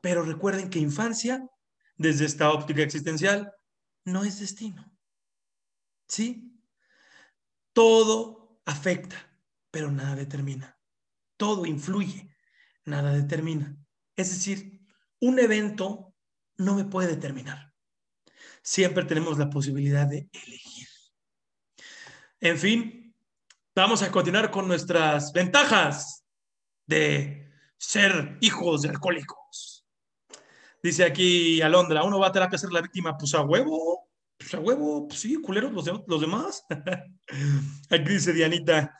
Pero 0.00 0.22
recuerden 0.22 0.70
que 0.70 0.78
infancia, 0.78 1.44
desde 1.96 2.24
esta 2.24 2.52
óptica 2.52 2.82
existencial, 2.82 3.52
no 4.04 4.22
es 4.22 4.38
destino. 4.38 4.92
¿Sí? 6.06 6.53
Todo 7.74 8.60
afecta, 8.64 9.16
pero 9.70 9.90
nada 9.90 10.14
determina. 10.14 10.78
Todo 11.36 11.66
influye, 11.66 12.34
nada 12.84 13.12
determina. 13.12 13.76
Es 14.16 14.30
decir, 14.30 14.80
un 15.20 15.38
evento 15.38 16.14
no 16.56 16.74
me 16.74 16.84
puede 16.84 17.08
determinar. 17.08 17.74
Siempre 18.62 19.04
tenemos 19.04 19.36
la 19.36 19.50
posibilidad 19.50 20.06
de 20.06 20.30
elegir. 20.32 20.88
En 22.40 22.58
fin, 22.58 23.14
vamos 23.74 24.02
a 24.02 24.10
continuar 24.10 24.50
con 24.50 24.68
nuestras 24.68 25.32
ventajas 25.32 26.24
de 26.86 27.50
ser 27.76 28.38
hijos 28.40 28.82
de 28.82 28.90
alcohólicos. 28.90 29.84
Dice 30.82 31.04
aquí 31.04 31.60
Alondra, 31.62 32.04
uno 32.04 32.18
va 32.18 32.28
a 32.28 32.32
tener 32.32 32.48
que 32.48 32.58
ser 32.58 32.70
la 32.70 32.82
víctima, 32.82 33.16
pues 33.16 33.34
a 33.34 33.42
huevo, 33.42 34.10
pues 34.38 34.54
a 34.54 34.60
huevo, 34.60 35.08
pues 35.08 35.20
sí, 35.20 35.36
culeros 35.36 35.72
los, 35.72 35.86
los 36.06 36.20
demás. 36.20 36.64
Aquí 37.90 38.12
dice 38.12 38.32
Dianita. 38.32 38.96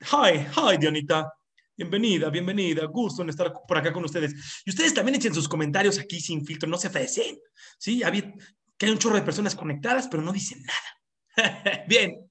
Hi, 0.00 0.46
hi, 0.56 0.76
Dianita. 0.78 1.32
Bienvenida, 1.76 2.28
bienvenida. 2.28 2.84
Gusto 2.86 3.22
en 3.22 3.30
estar 3.30 3.52
por 3.66 3.76
acá 3.78 3.92
con 3.92 4.04
ustedes. 4.04 4.62
Y 4.64 4.70
ustedes 4.70 4.92
también 4.92 5.16
echen 5.16 5.34
sus 5.34 5.48
comentarios 5.48 5.98
aquí 5.98 6.20
sin 6.20 6.44
filtro, 6.44 6.68
no 6.68 6.76
se 6.76 6.88
ofrecen. 6.88 7.38
Sí, 7.78 8.02
había, 8.02 8.32
que 8.76 8.86
hay 8.86 8.92
un 8.92 8.98
chorro 8.98 9.16
de 9.16 9.22
personas 9.22 9.54
conectadas, 9.54 10.08
pero 10.08 10.22
no 10.22 10.32
dicen 10.32 10.62
nada. 10.62 11.84
Bien, 11.88 12.28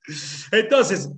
entonces, 0.51 1.09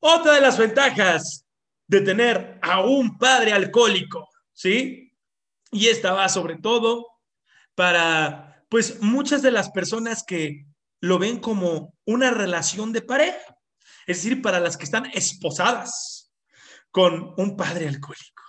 otra 0.00 0.34
de 0.34 0.40
las 0.40 0.58
ventajas 0.58 1.46
de 1.86 2.00
tener 2.02 2.58
a 2.62 2.82
un 2.82 3.16
padre 3.16 3.52
alcohólico, 3.52 4.28
¿sí? 4.52 5.12
Y 5.72 5.86
esta 5.86 6.12
va 6.12 6.28
sobre 6.28 6.56
todo 6.58 7.06
para 7.74 8.49
pues 8.70 9.02
muchas 9.02 9.42
de 9.42 9.50
las 9.50 9.70
personas 9.70 10.22
que 10.22 10.64
lo 11.00 11.18
ven 11.18 11.40
como 11.40 11.98
una 12.06 12.30
relación 12.30 12.92
de 12.92 13.02
pareja, 13.02 13.58
es 14.06 14.18
decir, 14.18 14.40
para 14.40 14.60
las 14.60 14.76
que 14.76 14.84
están 14.84 15.06
esposadas 15.06 16.32
con 16.92 17.34
un 17.36 17.56
padre 17.56 17.88
alcohólico. 17.88 18.44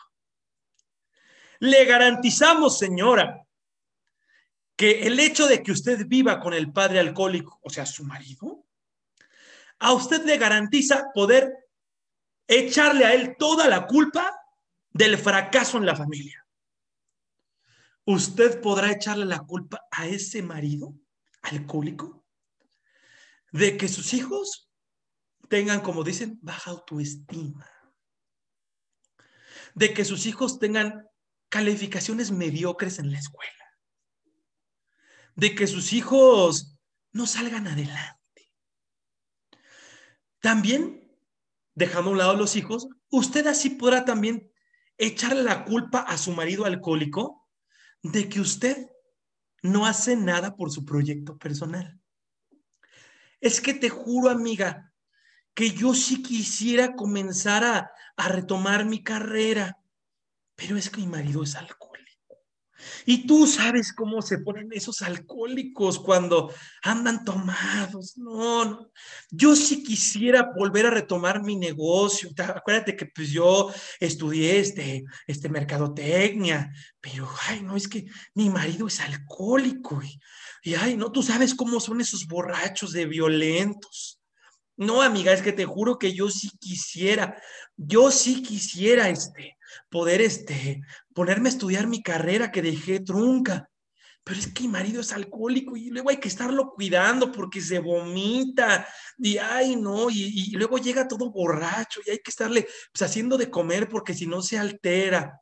Le 1.60 1.86
garantizamos, 1.86 2.78
señora, 2.78 3.42
que 4.76 5.08
el 5.08 5.20
hecho 5.20 5.48
de 5.48 5.64
que 5.64 5.72
usted 5.72 6.06
viva 6.08 6.40
con 6.40 6.54
el 6.54 6.72
padre 6.72 7.00
alcohólico, 7.00 7.60
o 7.64 7.70
sea, 7.72 7.88
su 7.88 8.04
marido, 8.04 8.64
a 9.80 9.94
usted 9.94 10.24
le 10.24 10.38
garantiza 10.38 11.06
poder 11.16 11.52
echarle 12.48 13.06
a 13.06 13.14
él 13.14 13.36
toda 13.40 13.68
la 13.68 13.88
culpa 13.88 14.32
del 14.92 15.18
fracaso 15.18 15.78
en 15.78 15.88
la 15.88 15.96
familia 15.96 16.41
usted 18.06 18.62
podrá 18.62 18.92
echarle 18.92 19.26
la 19.26 19.40
culpa 19.40 19.82
a 19.92 20.08
ese 20.08 20.42
marido 20.42 20.96
alcohólico 21.42 22.26
de 23.52 23.78
que 23.78 23.88
sus 23.88 24.14
hijos 24.14 24.70
tengan, 25.50 25.82
como 25.82 26.04
dicen, 26.04 26.40
baja 26.42 26.72
autoestima, 26.72 27.70
de 29.76 29.94
que 29.94 30.06
sus 30.06 30.26
hijos 30.26 30.60
tengan 30.60 31.08
calificaciones 31.50 32.32
mediocres 32.32 33.00
en 33.00 33.12
la 33.12 33.20
escuela, 33.20 33.52
de 35.36 35.54
que 35.54 35.68
sus 35.68 35.92
hijos 35.94 36.78
no 37.12 37.26
salgan 37.26 37.68
adelante. 37.68 38.54
También, 40.40 41.14
dejando 41.76 42.10
a 42.10 42.14
un 42.14 42.18
lado 42.18 42.36
los 42.36 42.56
hijos, 42.56 42.88
usted 43.10 43.46
así 43.48 43.72
podrá 43.72 44.06
también 44.06 44.52
echarle 44.98 45.44
la 45.44 45.66
culpa 45.66 46.00
a 46.00 46.18
su 46.18 46.32
marido 46.32 46.66
alcohólico 46.66 47.41
de 48.04 48.30
que 48.30 48.40
usted 48.40 48.90
no 49.64 49.86
hace 49.86 50.16
nada 50.16 50.56
por 50.56 50.72
su 50.72 50.86
proyecto 50.86 51.38
personal. 51.38 52.00
Es 53.40 53.62
que 53.62 53.74
te 53.74 53.90
juro, 53.90 54.30
amiga, 54.30 54.94
que 55.54 55.72
yo 55.72 55.94
sí 55.94 56.22
quisiera 56.22 56.96
comenzar 56.96 57.64
a, 57.64 57.92
retomar 58.18 58.86
mi 58.86 59.04
carrera, 59.04 59.80
pero 60.56 60.78
es 60.78 60.92
que 60.92 61.02
mi 61.02 61.08
marido 61.08 61.42
es 61.42 61.56
alcohólico. 61.56 61.91
Y 63.06 63.26
tú 63.26 63.48
sabes 63.48 63.94
cómo 63.94 64.22
se 64.22 64.40
ponen 64.40 64.70
esos 64.72 65.02
alcohólicos 65.02 66.00
cuando 66.00 66.54
andan 66.82 67.24
tomados. 67.24 68.18
No, 68.18 68.66
no. 68.66 68.92
Yo 69.30 69.56
sí 69.56 69.84
quisiera 69.84 70.52
volver 70.56 70.86
a 70.86 70.92
retomar 70.92 71.44
mi 71.44 71.56
negocio. 71.56 72.30
Acuérdate 72.38 72.96
que 72.96 73.06
pues 73.08 73.30
yo 73.32 73.74
estudié 74.00 74.60
este, 74.60 75.04
este 75.28 75.50
mercadotecnia, 75.50 76.72
pero 77.00 77.30
ay, 77.48 77.62
no, 77.62 77.76
es 77.76 77.88
que 77.88 78.06
mi 78.34 78.50
marido 78.50 78.88
es 78.88 79.00
alcohólico. 79.00 80.02
Y, 80.02 80.20
y 80.64 80.76
ay, 80.76 80.96
no, 80.98 81.12
tú 81.12 81.24
sabes 81.24 81.56
cómo 81.56 81.80
son 81.80 82.02
esos 82.02 82.28
borrachos 82.28 82.92
de 82.92 83.06
violentos. 83.06 84.22
No, 84.78 85.02
amiga, 85.02 85.32
es 85.32 85.42
que 85.42 85.54
te 85.54 85.66
juro 85.66 86.00
que 86.00 86.14
yo 86.14 86.30
sí 86.30 86.50
quisiera, 86.60 87.40
yo 87.78 88.10
sí 88.10 88.42
quisiera 88.42 89.10
este, 89.10 89.58
poder 89.90 90.22
este, 90.22 90.82
ponerme 91.14 91.50
a 91.50 91.52
estudiar 91.52 91.88
mi 91.88 92.02
carrera 92.02 92.52
que 92.52 92.62
dejé 92.62 93.00
trunca. 93.00 93.70
Pero 94.24 94.40
es 94.40 94.48
que 94.48 94.64
mi 94.64 94.70
marido 94.70 95.02
es 95.02 95.12
alcohólico 95.14 95.76
y 95.76 95.90
luego 95.90 96.12
hay 96.12 96.18
que 96.18 96.28
estarlo 96.28 96.74
cuidando 96.74 97.32
porque 97.32 97.60
se 97.60 97.80
vomita 97.80 98.88
y 99.18 99.38
ay 99.38 99.76
no, 99.76 100.12
y, 100.12 100.52
luego 100.52 100.78
llega 100.78 101.08
todo 101.08 101.32
borracho 101.32 102.02
y 102.06 102.12
hay 102.12 102.20
que 102.20 102.30
estarle 102.30 102.68
pues, 102.94 103.02
haciendo 103.02 103.38
de 103.38 103.50
comer 103.50 103.90
porque 103.90 104.14
si 104.14 104.28
no 104.28 104.44
se 104.44 104.60
altera. 104.60 105.42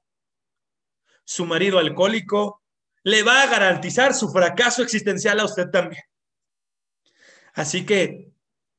Su 1.25 1.45
marido 1.45 1.77
alcohólico 1.77 2.63
le 3.03 3.21
va 3.23 3.43
a 3.43 3.47
garantizar 3.47 4.13
su 4.13 4.29
fracaso 4.29 4.81
existencial 4.81 5.39
a 5.39 5.45
usted 5.45 5.69
también. 5.69 6.03
Así 7.53 7.85
que 7.85 8.31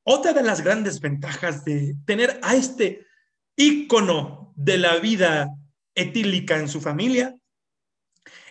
otra 0.02 0.32
de 0.32 0.42
las 0.42 0.62
grandes 0.62 1.00
ventajas 1.00 1.64
de 1.64 1.94
tener 2.06 2.40
a 2.42 2.54
este 2.54 3.06
ícono 3.54 4.39
de 4.62 4.77
la 4.77 4.99
vida 4.99 5.49
etílica 5.94 6.59
en 6.59 6.68
su 6.68 6.83
familia, 6.83 7.35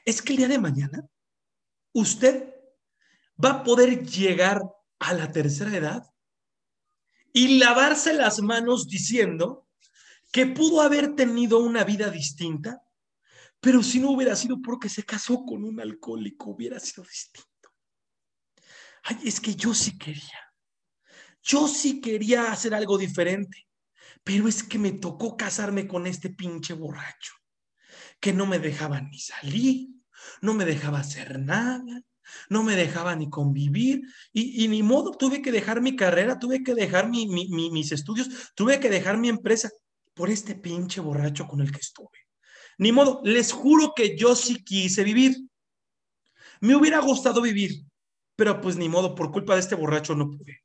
es 0.04 0.24
que 0.24 0.34
el 0.34 0.38
día 0.38 0.48
de 0.48 0.58
mañana 0.58 1.08
usted 1.94 2.52
va 3.44 3.52
a 3.52 3.64
poder 3.64 4.04
llegar 4.08 4.60
a 4.98 5.14
la 5.14 5.32
tercera 5.32 5.76
edad 5.76 6.04
y 7.32 7.60
lavarse 7.60 8.14
las 8.16 8.42
manos 8.42 8.88
diciendo 8.88 9.68
que 10.32 10.48
pudo 10.48 10.82
haber 10.82 11.16
tenido 11.16 11.60
una 11.60 11.84
vida 11.84 12.10
distinta, 12.10 12.82
pero 13.60 13.84
si 13.84 14.00
no 14.00 14.10
hubiera 14.10 14.36
sido 14.36 14.60
porque 14.64 14.90
se 14.90 15.04
casó 15.04 15.46
con 15.46 15.64
un 15.64 15.80
alcohólico, 15.80 16.50
hubiera 16.50 16.80
sido 16.80 17.04
distinto. 17.04 17.70
Ay, 19.04 19.20
es 19.26 19.40
que 19.40 19.54
yo 19.54 19.76
sí 19.76 19.96
quería. 19.96 20.54
Yo 21.44 21.68
sí 21.68 22.02
quería 22.02 22.52
hacer 22.52 22.74
algo 22.74 22.98
diferente 22.98 23.69
pero 24.24 24.48
es 24.48 24.64
que 24.64 24.80
me 24.80 24.92
tocó 24.92 25.38
casarme 25.38 25.88
con 25.88 26.08
este 26.08 26.30
pinche 26.30 26.74
borracho, 26.74 27.34
que 28.20 28.34
no 28.34 28.46
me 28.46 28.60
dejaba 28.60 29.02
ni 29.02 29.20
salir, 29.20 29.90
no 30.42 30.54
me 30.54 30.66
dejaba 30.66 31.00
hacer 31.00 31.40
nada, 31.40 32.04
no 32.50 32.64
me 32.64 32.76
dejaba 32.76 33.16
ni 33.16 33.30
convivir 33.30 34.02
y, 34.32 34.68
ni 34.68 34.84
modo, 34.84 35.12
tuve 35.12 35.42
que 35.42 35.52
dejar 35.52 35.82
mi 35.82 35.96
carrera, 35.96 36.38
tuve 36.38 36.64
que 36.64 36.76
dejar 36.76 37.10
mis 37.10 37.92
estudios, 37.92 38.30
tuve 38.56 38.80
que 38.80 38.90
dejar 38.90 39.18
mi 39.18 39.30
empresa 39.30 39.70
por 40.14 40.30
este 40.30 40.56
pinche 40.56 41.02
borracho 41.02 41.48
con 41.48 41.62
el 41.62 41.72
que 41.72 41.80
estuve. 41.80 42.28
Ni 42.78 42.92
modo, 42.92 43.22
les 43.24 43.52
juro 43.52 43.94
que 43.96 44.18
yo 44.18 44.36
sí 44.36 44.64
quise 44.64 45.04
vivir. 45.04 45.36
Me 46.62 46.76
hubiera 46.76 47.00
gustado 47.00 47.42
vivir, 47.42 47.84
pero 48.36 48.62
pues 48.62 48.78
ni 48.78 48.90
modo, 48.90 49.16
por 49.16 49.32
culpa 49.32 49.56
de 49.56 49.62
este 49.62 49.76
borracho 49.76 50.16
no 50.16 50.30
pude. 50.30 50.62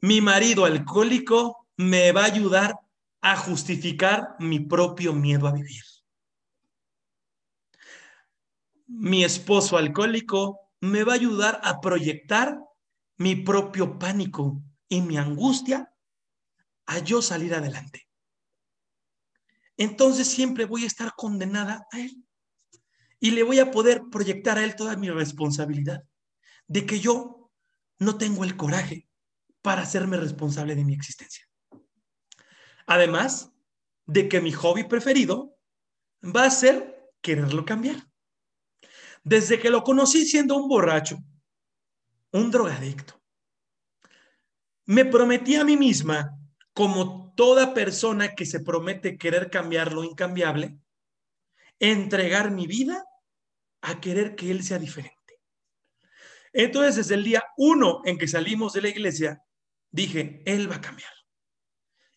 Mi 0.00 0.20
marido 0.20 0.64
alcohólico 0.64 1.67
me 1.78 2.12
va 2.12 2.22
a 2.22 2.26
ayudar 2.26 2.78
a 3.22 3.36
justificar 3.36 4.36
mi 4.38 4.60
propio 4.60 5.14
miedo 5.14 5.48
a 5.48 5.52
vivir 5.52 5.82
mi 8.88 9.22
esposo 9.22 9.76
alcohólico 9.76 10.72
me 10.80 11.04
va 11.04 11.12
a 11.12 11.16
ayudar 11.16 11.60
a 11.62 11.80
proyectar 11.80 12.58
mi 13.18 13.36
propio 13.36 13.98
pánico 13.98 14.62
y 14.88 15.02
mi 15.02 15.18
angustia 15.18 15.92
a 16.86 16.98
yo 17.00 17.20
salir 17.20 17.54
adelante. 17.54 18.08
Entonces 19.76 20.26
siempre 20.26 20.64
voy 20.64 20.84
a 20.84 20.86
estar 20.86 21.12
condenada 21.14 21.86
a 21.92 22.00
él 22.00 22.24
y 23.20 23.32
le 23.32 23.42
voy 23.42 23.58
a 23.58 23.70
poder 23.70 24.04
proyectar 24.10 24.56
a 24.58 24.64
él 24.64 24.74
toda 24.74 24.96
mi 24.96 25.10
responsabilidad 25.10 26.02
de 26.66 26.86
que 26.86 26.98
yo 26.98 27.50
no 27.98 28.16
tengo 28.16 28.42
el 28.44 28.56
coraje 28.56 29.08
para 29.60 29.82
hacerme 29.82 30.16
responsable 30.16 30.74
de 30.74 30.84
mi 30.84 30.94
existencia. 30.94 31.47
Además 32.88 33.52
de 34.06 34.30
que 34.30 34.40
mi 34.40 34.50
hobby 34.50 34.84
preferido 34.84 35.54
va 36.24 36.44
a 36.44 36.50
ser 36.50 37.12
quererlo 37.20 37.66
cambiar. 37.66 38.08
Desde 39.22 39.60
que 39.60 39.68
lo 39.68 39.82
conocí 39.82 40.24
siendo 40.24 40.56
un 40.56 40.68
borracho, 40.68 41.18
un 42.32 42.50
drogadicto, 42.50 43.22
me 44.86 45.04
prometí 45.04 45.56
a 45.56 45.64
mí 45.64 45.76
misma, 45.76 46.34
como 46.72 47.34
toda 47.34 47.74
persona 47.74 48.34
que 48.34 48.46
se 48.46 48.60
promete 48.60 49.18
querer 49.18 49.50
cambiar 49.50 49.92
lo 49.92 50.02
incambiable, 50.02 50.78
entregar 51.78 52.50
mi 52.50 52.66
vida 52.66 53.04
a 53.82 54.00
querer 54.00 54.34
que 54.34 54.50
él 54.50 54.64
sea 54.64 54.78
diferente. 54.78 55.42
Entonces, 56.54 56.96
desde 56.96 57.16
el 57.16 57.24
día 57.24 57.44
uno 57.58 58.00
en 58.06 58.16
que 58.16 58.26
salimos 58.26 58.72
de 58.72 58.80
la 58.80 58.88
iglesia, 58.88 59.42
dije, 59.90 60.42
él 60.46 60.70
va 60.70 60.76
a 60.76 60.80
cambiar. 60.80 61.17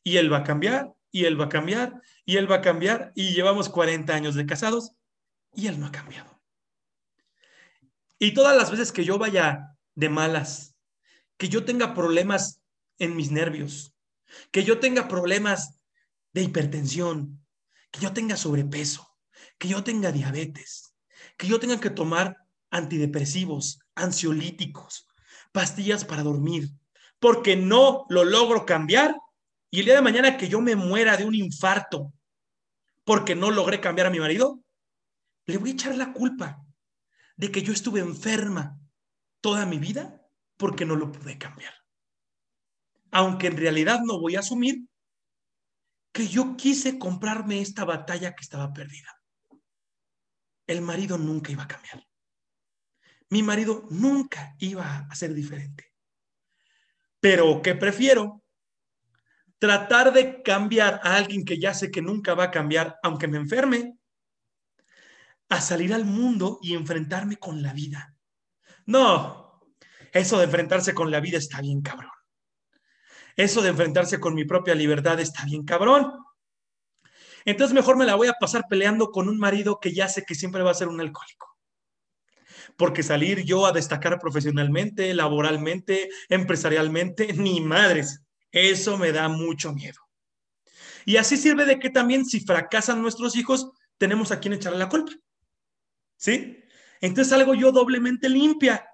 Y 0.04 0.18
él 0.18 0.32
va 0.32 0.38
a 0.38 0.44
cambiar, 0.44 0.94
y 1.12 1.26
él 1.26 1.40
va 1.40 1.46
a 1.46 1.50
cambiar, 1.50 2.02
y 2.26 2.38
él 2.38 2.50
va 2.50 2.58
a 2.58 2.62
cambiar, 2.62 3.12
y 3.16 3.34
llevamos 3.34 3.70
40 3.70 4.14
años 4.14 4.36
de 4.36 4.46
casados, 4.46 4.94
y 5.54 5.68
él 5.68 5.80
no 5.80 5.88
ha 5.88 5.92
cambiado. 5.92 6.42
Y 8.20 8.34
todas 8.34 8.56
las 8.56 8.72
veces 8.72 8.92
que 8.92 9.04
yo 9.04 9.18
vaya 9.18 9.76
de 9.96 10.10
malas, 10.10 10.76
que 11.38 11.50
yo 11.50 11.66
tenga 11.66 11.94
problemas 11.94 12.62
en 13.00 13.16
mis 13.16 13.32
nervios, 13.32 13.96
que 14.52 14.64
yo 14.64 14.80
tenga 14.80 15.08
problemas 15.08 15.80
de 16.34 16.44
hipertensión, 16.44 17.44
que 17.92 18.00
yo 18.00 18.14
tenga 18.14 18.38
sobrepeso, 18.38 19.18
que 19.58 19.68
yo 19.68 19.84
tenga 19.84 20.12
diabetes, 20.12 20.94
que 21.38 21.48
yo 21.48 21.60
tenga 21.60 21.80
que 21.80 21.90
tomar 21.90 22.38
antidepresivos, 22.70 23.80
ansiolíticos, 23.96 25.08
pastillas 25.52 26.06
para 26.06 26.24
dormir, 26.24 26.70
porque 27.20 27.56
no 27.56 28.06
lo 28.10 28.24
logro 28.24 28.66
cambiar 28.66 29.16
y 29.72 29.80
el 29.80 29.86
día 29.86 29.96
de 29.96 30.02
mañana 30.02 30.38
que 30.38 30.50
yo 30.50 30.60
me 30.60 30.76
muera 30.76 31.16
de 31.16 31.24
un 31.26 31.34
infarto 31.34 32.14
porque 33.06 33.36
no 33.36 33.52
logré 33.52 33.80
cambiar 33.80 34.08
a 34.08 34.12
mi 34.12 34.20
marido, 34.20 34.62
le 35.46 35.58
voy 35.58 35.70
a 35.72 35.74
echar 35.74 35.96
la 35.96 36.12
culpa 36.12 36.62
de 37.38 37.52
que 37.52 37.62
yo 37.62 37.72
estuve 37.72 38.02
enferma 38.02 38.78
toda 39.40 39.66
mi 39.66 39.80
vida 39.80 40.22
porque 40.58 40.86
no 40.86 40.96
lo 40.98 41.12
pude 41.12 41.38
cambiar. 41.38 41.74
Aunque 43.12 43.48
en 43.48 43.58
realidad 43.58 44.02
no 44.04 44.20
voy 44.20 44.36
a 44.36 44.42
asumir 44.42 44.84
que 46.12 46.28
yo 46.28 46.58
quise 46.58 47.00
comprarme 47.00 47.62
esta 47.62 47.86
batalla 47.86 48.36
que 48.36 48.44
estaba 48.44 48.74
perdida. 48.74 49.22
El 50.68 50.82
marido 50.82 51.18
nunca 51.18 51.52
iba 51.52 51.64
a 51.64 51.68
cambiar. 51.68 52.06
Mi 53.30 53.42
marido 53.42 53.88
nunca 53.90 54.54
iba 54.60 55.08
a 55.10 55.16
ser 55.16 55.34
diferente. 55.34 55.94
Pero 57.22 57.62
¿qué 57.62 57.76
prefiero? 57.76 58.41
Tratar 59.62 60.12
de 60.12 60.42
cambiar 60.42 61.02
a 61.04 61.18
alguien 61.18 61.46
que 61.46 61.60
ya 61.60 61.76
sé 61.76 61.92
que 61.92 62.02
nunca 62.02 62.34
va 62.34 62.46
a 62.46 62.52
cambiar, 62.52 62.98
aunque 63.04 63.28
me 63.28 63.38
enferme, 63.38 63.96
a 65.50 65.62
salir 65.62 65.94
al 65.94 66.04
mundo 66.04 66.58
y 66.64 66.74
enfrentarme 66.74 67.38
con 67.38 67.62
la 67.62 67.72
vida. 67.72 68.16
No, 68.88 69.62
eso 70.14 70.40
de 70.40 70.46
enfrentarse 70.46 70.96
con 70.96 71.12
la 71.12 71.20
vida 71.20 71.38
está 71.38 71.62
bien 71.62 71.84
cabrón. 71.84 72.10
Eso 73.36 73.62
de 73.62 73.70
enfrentarse 73.70 74.20
con 74.20 74.34
mi 74.34 74.46
propia 74.46 74.74
libertad 74.74 75.20
está 75.20 75.46
bien 75.46 75.64
cabrón. 75.64 76.12
Entonces 77.46 77.76
mejor 77.76 77.98
me 77.98 78.08
la 78.08 78.16
voy 78.16 78.30
a 78.30 78.38
pasar 78.40 78.66
peleando 78.68 79.12
con 79.12 79.30
un 79.30 79.38
marido 79.38 79.80
que 79.80 79.94
ya 79.94 80.08
sé 80.08 80.26
que 80.26 80.34
siempre 80.34 80.64
va 80.64 80.72
a 80.72 80.74
ser 80.74 80.88
un 80.88 81.00
alcohólico. 81.00 81.56
Porque 82.78 83.04
salir 83.04 83.44
yo 83.44 83.68
a 83.68 83.74
destacar 83.74 84.18
profesionalmente, 84.18 85.14
laboralmente, 85.14 86.10
empresarialmente, 86.30 87.34
ni 87.34 87.62
madres. 87.62 88.24
Eso 88.52 88.98
me 88.98 89.12
da 89.12 89.30
mucho 89.30 89.74
miedo. 89.74 90.00
Y 91.06 91.18
así 91.18 91.38
sirve 91.38 91.66
de 91.66 91.80
que 91.80 91.90
también 91.90 92.26
si 92.26 92.42
fracasan 92.42 93.02
nuestros 93.02 93.36
hijos, 93.36 93.72
tenemos 93.98 94.32
a 94.32 94.40
quien 94.40 94.54
echarle 94.54 94.80
la 94.80 94.90
culpa. 94.90 95.14
¿Sí? 96.18 96.64
Entonces 97.00 97.34
algo 97.34 97.56
yo 97.56 97.72
doblemente 97.72 98.30
limpia. 98.30 98.88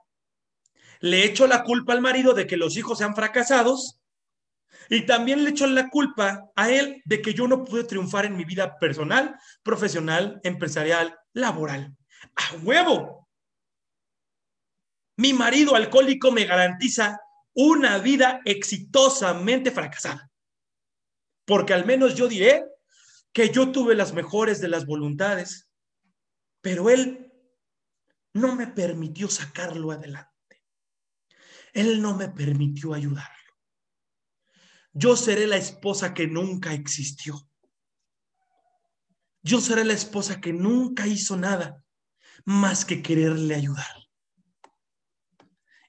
Le 0.99 1.25
echo 1.25 1.47
la 1.47 1.63
culpa 1.63 1.93
al 1.93 2.01
marido 2.01 2.33
de 2.33 2.47
que 2.47 2.57
los 2.57 2.77
hijos 2.77 2.97
sean 2.97 3.15
fracasados 3.15 3.99
y 4.89 5.05
también 5.05 5.43
le 5.43 5.51
echo 5.51 5.67
la 5.67 5.89
culpa 5.89 6.49
a 6.55 6.69
él 6.69 7.01
de 7.05 7.21
que 7.21 7.33
yo 7.33 7.47
no 7.47 7.63
pude 7.65 7.83
triunfar 7.83 8.25
en 8.25 8.37
mi 8.37 8.45
vida 8.45 8.77
personal, 8.79 9.37
profesional, 9.63 10.39
empresarial, 10.43 11.15
laboral. 11.33 11.95
¡A 12.35 12.55
huevo! 12.63 13.27
Mi 15.17 15.33
marido 15.33 15.75
alcohólico 15.75 16.31
me 16.31 16.45
garantiza 16.45 17.19
una 17.57 17.97
vida 17.97 18.41
exitosamente 18.45 19.71
fracasada. 19.71 20.29
Porque 21.43 21.73
al 21.73 21.87
menos 21.87 22.13
yo 22.13 22.27
diré 22.27 22.63
que 23.33 23.49
yo 23.49 23.71
tuve 23.71 23.95
las 23.95 24.13
mejores 24.13 24.61
de 24.61 24.67
las 24.67 24.85
voluntades, 24.85 25.67
pero 26.61 26.91
él 26.91 27.33
no 28.33 28.55
me 28.55 28.67
permitió 28.67 29.27
sacarlo 29.27 29.91
adelante. 29.91 30.63
Él 31.73 31.99
no 31.99 32.15
me 32.15 32.29
permitió 32.29 32.93
ayudarlo. 32.93 33.33
Yo 34.93 35.15
seré 35.15 35.47
la 35.47 35.57
esposa 35.57 36.13
que 36.13 36.27
nunca 36.27 36.73
existió. 36.73 37.49
Yo 39.41 39.61
seré 39.61 39.83
la 39.83 39.93
esposa 39.93 40.39
que 40.39 40.53
nunca 40.53 41.07
hizo 41.07 41.35
nada 41.37 41.83
más 42.45 42.85
que 42.85 43.01
quererle 43.01 43.55
ayudar. 43.55 43.95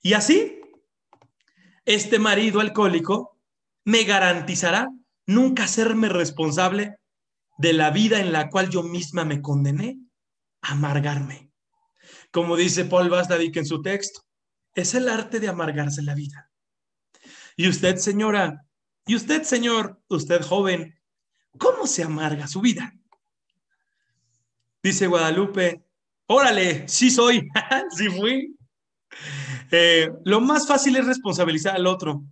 Y 0.01 0.15
así, 0.15 0.58
este 1.89 2.19
marido 2.19 2.61
alcohólico 2.61 3.39
me 3.87 4.05
garantizará 4.05 4.91
nunca 5.25 5.67
serme 5.67 6.11
responsable 6.11 6.99
de 7.57 7.73
la 7.73 7.91
vida 7.91 8.21
en 8.21 8.31
la 8.31 8.51
cual 8.51 8.69
yo 8.69 8.83
misma 8.83 9.25
me 9.25 9.41
condené 9.41 9.99
amargarme. 10.61 11.51
Como 12.31 12.57
dice 12.57 12.85
Paul 12.85 13.09
Vastadik 13.09 13.57
en 13.57 13.65
su 13.65 13.81
texto, 13.81 14.21
es 14.75 14.93
el 14.93 15.09
arte 15.09 15.41
de 15.41 15.49
amargarse 15.49 16.03
la 16.03 16.15
vida. 16.15 16.51
Y 17.57 17.69
usted, 17.69 17.97
señora, 17.97 18.67
y 19.07 19.17
usted, 19.17 19.45
señor, 19.45 19.99
usted 20.09 20.43
joven, 20.43 20.95
¿cómo 21.57 21.87
se 21.87 22.03
amarga 22.03 22.47
su 22.49 22.61
vida? 22.61 22.95
Dice 24.83 25.07
Guadalupe, 25.07 25.87
órale, 26.27 26.87
sí 26.87 27.11
soy, 27.11 27.49
sí 27.97 28.11
fui. 28.11 28.59
Eh, 29.71 30.11
lo 30.25 30.41
más 30.41 30.67
fácil 30.67 30.97
es 30.97 31.07
responsabilizar 31.07 31.77
al 31.77 31.87
otro, 31.87 32.25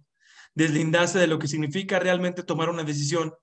deslindarse 0.54 1.18
de 1.18 1.26
lo 1.26 1.38
que 1.38 1.48
significa 1.48 1.98
realmente 1.98 2.42
tomar 2.42 2.68
una 2.70 2.82
decisión 2.82 3.34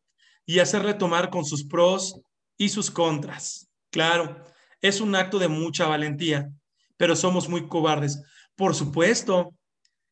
y 0.46 0.60
hacerle 0.60 0.94
tomar 0.94 1.30
con 1.30 1.46
sus 1.46 1.64
pros 1.66 2.22
y 2.58 2.70
sus 2.70 2.90
contras. 2.92 3.70
Claro, 3.92 4.44
es 4.82 5.00
un 5.00 5.16
acto 5.16 5.40
de 5.40 5.48
mucha 5.48 5.88
valentía, 5.88 6.50
pero 6.98 7.16
somos 7.16 7.48
muy 7.48 7.68
cobardes. 7.68 8.22
Por 8.56 8.76
supuesto, 8.76 9.54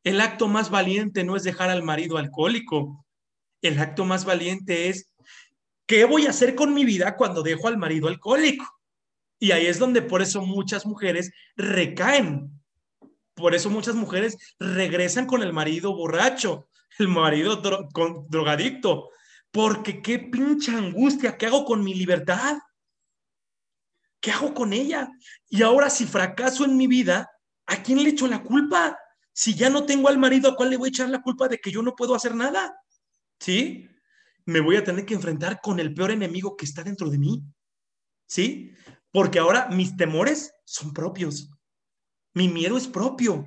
el 0.03 0.21
acto 0.21 0.47
más 0.47 0.69
valiente 0.69 1.23
no 1.23 1.35
es 1.35 1.43
dejar 1.43 1.69
al 1.69 1.83
marido 1.83 2.17
alcohólico. 2.17 3.05
El 3.61 3.79
acto 3.79 4.05
más 4.05 4.25
valiente 4.25 4.89
es, 4.89 5.13
¿qué 5.85 6.05
voy 6.05 6.25
a 6.25 6.31
hacer 6.31 6.55
con 6.55 6.73
mi 6.73 6.85
vida 6.85 7.15
cuando 7.15 7.43
dejo 7.43 7.67
al 7.67 7.77
marido 7.77 8.07
alcohólico? 8.07 8.65
Y 9.39 9.51
ahí 9.51 9.65
es 9.65 9.79
donde 9.79 10.01
por 10.01 10.21
eso 10.21 10.41
muchas 10.43 10.85
mujeres 10.85 11.31
recaen. 11.55 12.60
Por 13.33 13.55
eso 13.55 13.69
muchas 13.69 13.95
mujeres 13.95 14.37
regresan 14.59 15.25
con 15.25 15.41
el 15.41 15.53
marido 15.53 15.95
borracho, 15.95 16.69
el 16.99 17.07
marido 17.07 17.57
drogadicto. 18.29 19.09
Porque 19.51 20.01
qué 20.01 20.19
pinche 20.19 20.71
angustia, 20.71 21.37
¿qué 21.37 21.47
hago 21.47 21.65
con 21.65 21.83
mi 21.83 21.93
libertad? 21.93 22.57
¿qué 24.21 24.31
hago 24.31 24.53
con 24.53 24.71
ella? 24.71 25.11
Y 25.49 25.63
ahora 25.63 25.89
si 25.89 26.05
fracaso 26.05 26.63
en 26.63 26.77
mi 26.77 26.87
vida, 26.87 27.29
¿a 27.65 27.83
quién 27.83 28.01
le 28.01 28.11
echo 28.11 28.27
la 28.27 28.41
culpa? 28.41 28.97
Si 29.33 29.55
ya 29.55 29.69
no 29.69 29.85
tengo 29.85 30.07
al 30.07 30.19
marido, 30.19 30.49
¿a 30.49 30.55
cuál 30.55 30.69
le 30.69 30.77
voy 30.77 30.87
a 30.87 30.89
echar 30.89 31.09
la 31.09 31.21
culpa 31.21 31.47
de 31.47 31.57
que 31.57 31.71
yo 31.71 31.81
no 31.81 31.95
puedo 31.95 32.15
hacer 32.15 32.35
nada? 32.35 32.79
¿Sí? 33.39 33.89
Me 34.45 34.59
voy 34.59 34.77
a 34.77 34.83
tener 34.83 35.05
que 35.05 35.15
enfrentar 35.15 35.59
con 35.61 35.79
el 35.79 35.93
peor 35.93 36.11
enemigo 36.11 36.55
que 36.55 36.65
está 36.65 36.83
dentro 36.83 37.09
de 37.09 37.17
mí. 37.17 37.43
¿Sí? 38.27 38.71
Porque 39.11 39.39
ahora 39.39 39.67
mis 39.69 39.97
temores 39.97 40.53
son 40.63 40.93
propios. 40.93 41.49
Mi 42.33 42.47
miedo 42.47 42.77
es 42.77 42.87
propio. 42.87 43.45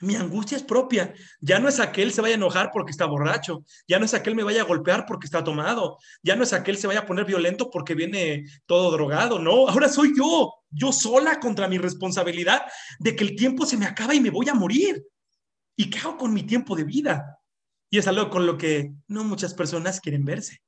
Mi 0.00 0.14
angustia 0.14 0.58
es 0.58 0.62
propia. 0.62 1.14
Ya 1.40 1.58
no 1.58 1.68
es 1.68 1.80
aquel 1.80 2.12
se 2.12 2.20
vaya 2.20 2.34
a 2.34 2.36
enojar 2.36 2.70
porque 2.72 2.90
está 2.90 3.06
borracho. 3.06 3.64
Ya 3.88 3.98
no 3.98 4.04
es 4.04 4.12
aquel 4.12 4.34
me 4.34 4.42
vaya 4.42 4.60
a 4.60 4.66
golpear 4.66 5.06
porque 5.06 5.26
está 5.26 5.42
tomado. 5.42 5.98
Ya 6.22 6.36
no 6.36 6.42
es 6.42 6.52
aquel 6.52 6.76
se 6.76 6.86
vaya 6.86 7.00
a 7.00 7.06
poner 7.06 7.24
violento 7.24 7.70
porque 7.70 7.94
viene 7.94 8.44
todo 8.66 8.90
drogado. 8.90 9.38
No, 9.38 9.68
ahora 9.68 9.88
soy 9.88 10.12
yo. 10.16 10.52
Yo 10.70 10.92
sola 10.92 11.40
contra 11.40 11.66
mi 11.66 11.78
responsabilidad 11.78 12.62
de 12.98 13.16
que 13.16 13.24
el 13.24 13.36
tiempo 13.36 13.64
se 13.64 13.78
me 13.78 13.86
acaba 13.86 14.14
y 14.14 14.20
me 14.20 14.30
voy 14.30 14.48
a 14.50 14.54
morir. 14.54 15.06
¿Y 15.76 15.88
qué 15.88 15.98
hago 15.98 16.18
con 16.18 16.34
mi 16.34 16.42
tiempo 16.42 16.76
de 16.76 16.84
vida? 16.84 17.40
Y 17.88 17.98
es 17.98 18.06
algo 18.06 18.28
con 18.28 18.44
lo 18.44 18.58
que 18.58 18.92
no 19.08 19.24
muchas 19.24 19.54
personas 19.54 20.00
quieren 20.00 20.24
verse. 20.24 20.60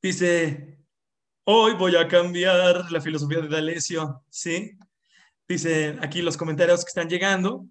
Dice, 0.00 0.78
hoy 1.44 1.74
voy 1.74 1.96
a 1.96 2.06
cambiar 2.06 2.92
la 2.92 3.00
filosofía 3.00 3.40
de 3.40 3.48
D'Alessio, 3.48 4.22
¿sí? 4.30 4.78
Dice 5.48 5.96
aquí 6.00 6.22
los 6.22 6.36
comentarios 6.36 6.84
que 6.84 6.88
están 6.88 7.08
llegando. 7.08 7.66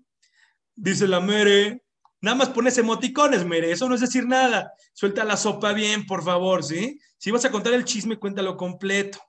Dice 0.75 1.07
la 1.07 1.19
Mere, 1.19 1.83
nada 2.21 2.35
más 2.35 2.49
pones 2.49 2.77
emoticones, 2.77 3.45
Mere, 3.45 3.71
eso 3.71 3.87
no 3.87 3.95
es 3.95 4.01
decir 4.01 4.25
nada. 4.25 4.73
Suelta 4.93 5.23
la 5.23 5.37
sopa 5.37 5.73
bien, 5.73 6.05
por 6.05 6.23
favor, 6.23 6.63
¿sí? 6.63 6.99
Si 7.17 7.31
vas 7.31 7.45
a 7.45 7.51
contar 7.51 7.73
el 7.73 7.85
chisme, 7.85 8.17
cuéntalo 8.17 8.57
completo. 8.57 9.19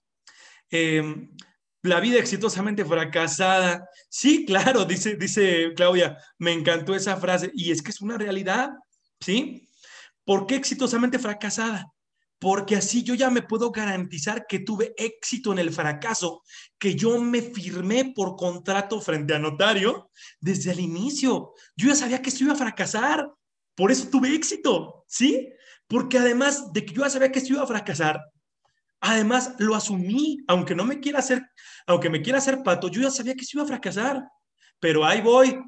Em, 0.71 1.31
la 1.83 2.01
vida 2.01 2.19
exitosamente 2.19 2.85
fracasada. 2.85 3.89
Sí, 4.09 4.45
claro, 4.45 4.85
dice, 4.85 5.17
dice 5.17 5.73
Claudia, 5.75 6.19
me 6.39 6.53
encantó 6.53 6.95
esa 6.95 7.17
frase. 7.17 7.51
Y 7.55 7.71
es 7.71 7.83
que 7.83 7.91
es 7.91 8.01
una 8.01 8.19
realidad, 8.19 8.71
¿sí? 9.21 9.69
¿Por 10.25 10.47
qué 10.47 10.57
exitosamente 10.57 11.19
fracasada? 11.19 11.93
Porque 12.39 12.77
así 12.77 13.03
yo 13.03 13.15
ya 13.15 13.31
me 13.31 13.43
puedo 13.43 13.71
garantizar 13.71 14.47
que 14.47 14.59
tuve 14.59 14.95
éxito 14.97 15.53
en 15.53 15.59
el 15.59 15.73
fracaso, 15.73 16.43
que 16.79 16.95
yo 16.95 17.19
me 17.21 17.41
firmé 17.41 18.13
por 18.15 18.37
contrato 18.37 19.01
frente 19.01 19.35
a 19.35 19.39
notario 19.39 20.11
desde 20.41 20.73
el 20.73 20.81
inicio. 20.81 21.55
Yo 21.77 21.89
ya 21.89 21.95
sabía 21.95 22.21
que 22.21 22.29
esto 22.29 22.45
iba 22.45 22.53
a 22.53 22.57
fracasar, 22.57 23.31
por 23.75 23.91
eso 23.91 24.09
tuve 24.11 24.35
éxito, 24.35 25.05
¿sí? 25.09 25.49
Porque 25.87 26.19
además 26.19 26.73
de 26.73 26.85
que 26.85 26.93
yo 26.93 27.03
ya 27.03 27.11
sabía 27.11 27.33
que 27.33 27.39
esto 27.39 27.55
iba 27.55 27.63
a 27.63 27.67
fracasar, 27.67 28.21
además 29.01 29.55
lo 29.59 29.75
asumí, 29.75 30.39
aunque 30.49 30.75
no 30.75 30.85
me 30.85 31.01
quiera 31.01 31.21
hacer, 31.21 31.43
aunque 31.87 32.11
me 32.11 32.21
quiera 32.21 32.39
hacer 32.39 32.63
pato, 32.63 32.89
yo 32.89 33.01
ya 33.01 33.11
sabía 33.11 33.35
que 33.35 33.43
esto 33.43 33.59
iba 33.59 33.65
a 33.65 33.69
fracasar. 33.69 34.23
Pero 34.79 35.07
ahí 35.07 35.23
voy. 35.23 35.59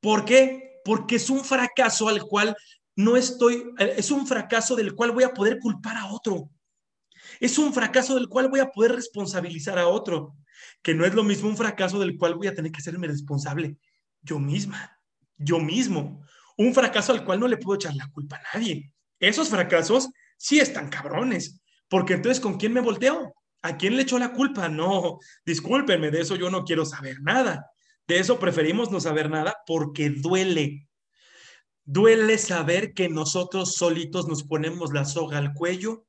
¿Por 0.00 0.24
qué? 0.24 0.80
Porque 0.84 1.16
es 1.16 1.28
un 1.30 1.44
fracaso 1.44 2.08
al 2.08 2.22
cual 2.22 2.54
no 2.96 3.16
estoy, 3.16 3.64
es 3.78 4.10
un 4.10 4.26
fracaso 4.26 4.76
del 4.76 4.94
cual 4.94 5.12
voy 5.12 5.24
a 5.24 5.32
poder 5.32 5.58
culpar 5.58 5.96
a 5.96 6.12
otro. 6.12 6.50
Es 7.40 7.58
un 7.58 7.72
fracaso 7.72 8.14
del 8.14 8.28
cual 8.28 8.48
voy 8.48 8.60
a 8.60 8.70
poder 8.70 8.92
responsabilizar 8.92 9.78
a 9.78 9.88
otro, 9.88 10.36
que 10.82 10.94
no 10.94 11.04
es 11.04 11.14
lo 11.14 11.24
mismo 11.24 11.48
un 11.48 11.56
fracaso 11.56 11.98
del 11.98 12.16
cual 12.16 12.34
voy 12.34 12.46
a 12.46 12.54
tener 12.54 12.70
que 12.70 12.78
hacerme 12.78 13.06
responsable 13.06 13.76
yo 14.22 14.38
misma, 14.38 14.98
yo 15.36 15.58
mismo. 15.58 16.22
Un 16.56 16.72
fracaso 16.72 17.12
al 17.12 17.24
cual 17.24 17.40
no 17.40 17.48
le 17.48 17.56
puedo 17.56 17.76
echar 17.76 17.94
la 17.94 18.10
culpa 18.10 18.36
a 18.36 18.58
nadie. 18.58 18.92
Esos 19.18 19.48
fracasos 19.48 20.08
sí 20.36 20.60
están 20.60 20.88
cabrones, 20.88 21.60
porque 21.88 22.14
entonces 22.14 22.40
¿con 22.40 22.58
quién 22.58 22.72
me 22.72 22.80
volteo? 22.80 23.34
¿A 23.62 23.76
quién 23.76 23.96
le 23.96 24.02
echo 24.02 24.18
la 24.18 24.32
culpa? 24.32 24.68
No, 24.68 25.18
discúlpenme, 25.44 26.10
de 26.10 26.20
eso 26.20 26.36
yo 26.36 26.50
no 26.50 26.64
quiero 26.64 26.84
saber 26.84 27.20
nada. 27.22 27.70
De 28.06 28.18
eso 28.18 28.38
preferimos 28.38 28.90
no 28.90 29.00
saber 29.00 29.30
nada 29.30 29.56
porque 29.66 30.10
duele, 30.10 30.88
Duele 31.86 32.38
saber 32.38 32.94
que 32.94 33.10
nosotros 33.10 33.74
solitos 33.74 34.26
nos 34.26 34.42
ponemos 34.42 34.92
la 34.94 35.04
soga 35.04 35.36
al 35.36 35.52
cuello 35.52 36.06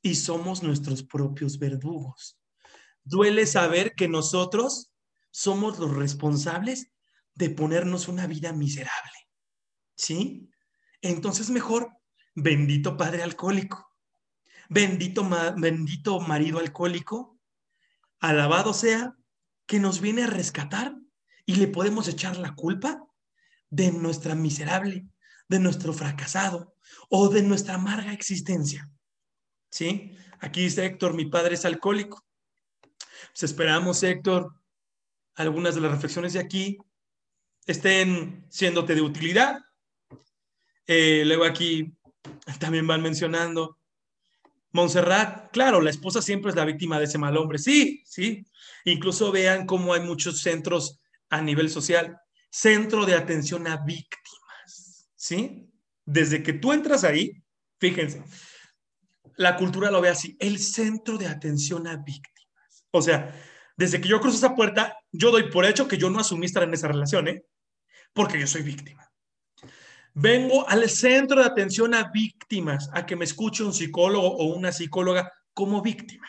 y 0.00 0.14
somos 0.14 0.62
nuestros 0.62 1.02
propios 1.02 1.58
verdugos. 1.58 2.38
Duele 3.04 3.46
saber 3.46 3.94
que 3.94 4.08
nosotros 4.08 4.90
somos 5.30 5.78
los 5.78 5.94
responsables 5.94 6.90
de 7.34 7.50
ponernos 7.50 8.08
una 8.08 8.26
vida 8.26 8.54
miserable. 8.54 9.28
¿Sí? 9.96 10.48
Entonces 11.02 11.50
mejor, 11.50 11.90
bendito 12.34 12.96
padre 12.96 13.22
alcohólico, 13.22 13.86
bendito, 14.70 15.28
bendito 15.56 16.20
marido 16.20 16.58
alcohólico, 16.58 17.38
alabado 18.18 18.72
sea 18.72 19.14
que 19.66 19.78
nos 19.78 20.00
viene 20.00 20.24
a 20.24 20.26
rescatar 20.28 20.96
y 21.44 21.56
le 21.56 21.68
podemos 21.68 22.08
echar 22.08 22.38
la 22.38 22.54
culpa 22.54 23.04
de 23.68 23.92
nuestra 23.92 24.34
miserable 24.34 25.06
de 25.48 25.58
nuestro 25.58 25.92
fracasado 25.92 26.74
o 27.08 27.28
de 27.28 27.42
nuestra 27.42 27.74
amarga 27.74 28.12
existencia. 28.12 28.90
¿Sí? 29.70 30.16
Aquí 30.40 30.62
dice 30.62 30.84
Héctor, 30.84 31.14
mi 31.14 31.26
padre 31.26 31.54
es 31.54 31.64
alcohólico. 31.64 32.24
Pues 33.32 33.42
esperamos, 33.42 34.02
Héctor, 34.02 34.54
algunas 35.34 35.74
de 35.74 35.80
las 35.80 35.90
reflexiones 35.90 36.32
de 36.34 36.40
aquí 36.40 36.78
estén 37.66 38.46
siéndote 38.48 38.94
de 38.94 39.02
utilidad. 39.02 39.58
Eh, 40.86 41.22
luego 41.26 41.44
aquí 41.44 41.92
también 42.58 42.86
van 42.86 43.02
mencionando 43.02 43.78
Montserrat, 44.72 45.50
claro, 45.50 45.80
la 45.80 45.90
esposa 45.90 46.20
siempre 46.20 46.50
es 46.50 46.56
la 46.56 46.64
víctima 46.64 46.98
de 46.98 47.06
ese 47.06 47.18
mal 47.18 47.36
hombre. 47.36 47.58
Sí, 47.58 48.02
sí. 48.04 48.44
Incluso 48.84 49.32
vean 49.32 49.66
cómo 49.66 49.94
hay 49.94 50.00
muchos 50.00 50.40
centros 50.40 51.00
a 51.30 51.40
nivel 51.40 51.70
social. 51.70 52.18
Centro 52.50 53.06
de 53.06 53.14
atención 53.14 53.66
a 53.66 53.78
víctimas. 53.78 54.27
¿Sí? 55.28 55.70
Desde 56.06 56.42
que 56.42 56.54
tú 56.54 56.72
entras 56.72 57.04
ahí, 57.04 57.42
fíjense, 57.78 58.22
la 59.36 59.56
cultura 59.56 59.90
lo 59.90 60.00
ve 60.00 60.08
así, 60.08 60.36
el 60.40 60.58
centro 60.58 61.18
de 61.18 61.26
atención 61.26 61.86
a 61.86 61.96
víctimas. 61.96 62.86
O 62.90 63.02
sea, 63.02 63.34
desde 63.76 64.00
que 64.00 64.08
yo 64.08 64.20
cruzo 64.20 64.38
esa 64.38 64.56
puerta, 64.56 64.96
yo 65.12 65.30
doy 65.30 65.50
por 65.50 65.66
hecho 65.66 65.86
que 65.86 65.98
yo 65.98 66.08
no 66.08 66.18
asumí 66.18 66.46
estar 66.46 66.62
en 66.62 66.72
esa 66.72 66.88
relación, 66.88 67.28
¿eh? 67.28 67.44
Porque 68.14 68.40
yo 68.40 68.46
soy 68.46 68.62
víctima. 68.62 69.06
Vengo 70.14 70.66
al 70.66 70.88
centro 70.88 71.42
de 71.42 71.46
atención 71.46 71.94
a 71.94 72.10
víctimas, 72.10 72.88
a 72.94 73.04
que 73.04 73.14
me 73.14 73.26
escuche 73.26 73.62
un 73.62 73.74
psicólogo 73.74 74.28
o 74.28 74.44
una 74.54 74.72
psicóloga 74.72 75.30
como 75.52 75.82
víctima. 75.82 76.26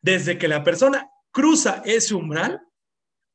Desde 0.00 0.38
que 0.38 0.48
la 0.48 0.64
persona 0.64 1.10
cruza 1.30 1.82
ese 1.84 2.14
umbral, 2.14 2.58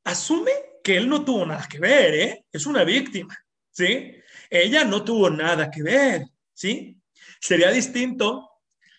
asume 0.04 0.52
que 0.84 0.98
él 0.98 1.08
no 1.08 1.24
tuvo 1.24 1.46
nada 1.46 1.68
que 1.70 1.80
ver, 1.80 2.14
¿eh? 2.16 2.46
Es 2.52 2.66
una 2.66 2.84
víctima, 2.84 3.38
¿sí? 3.70 4.16
Ella 4.50 4.84
no 4.84 5.04
tuvo 5.04 5.30
nada 5.30 5.70
que 5.70 5.84
ver, 5.84 6.26
¿sí? 6.54 7.02
Sería 7.40 7.72
distinto 7.72 8.50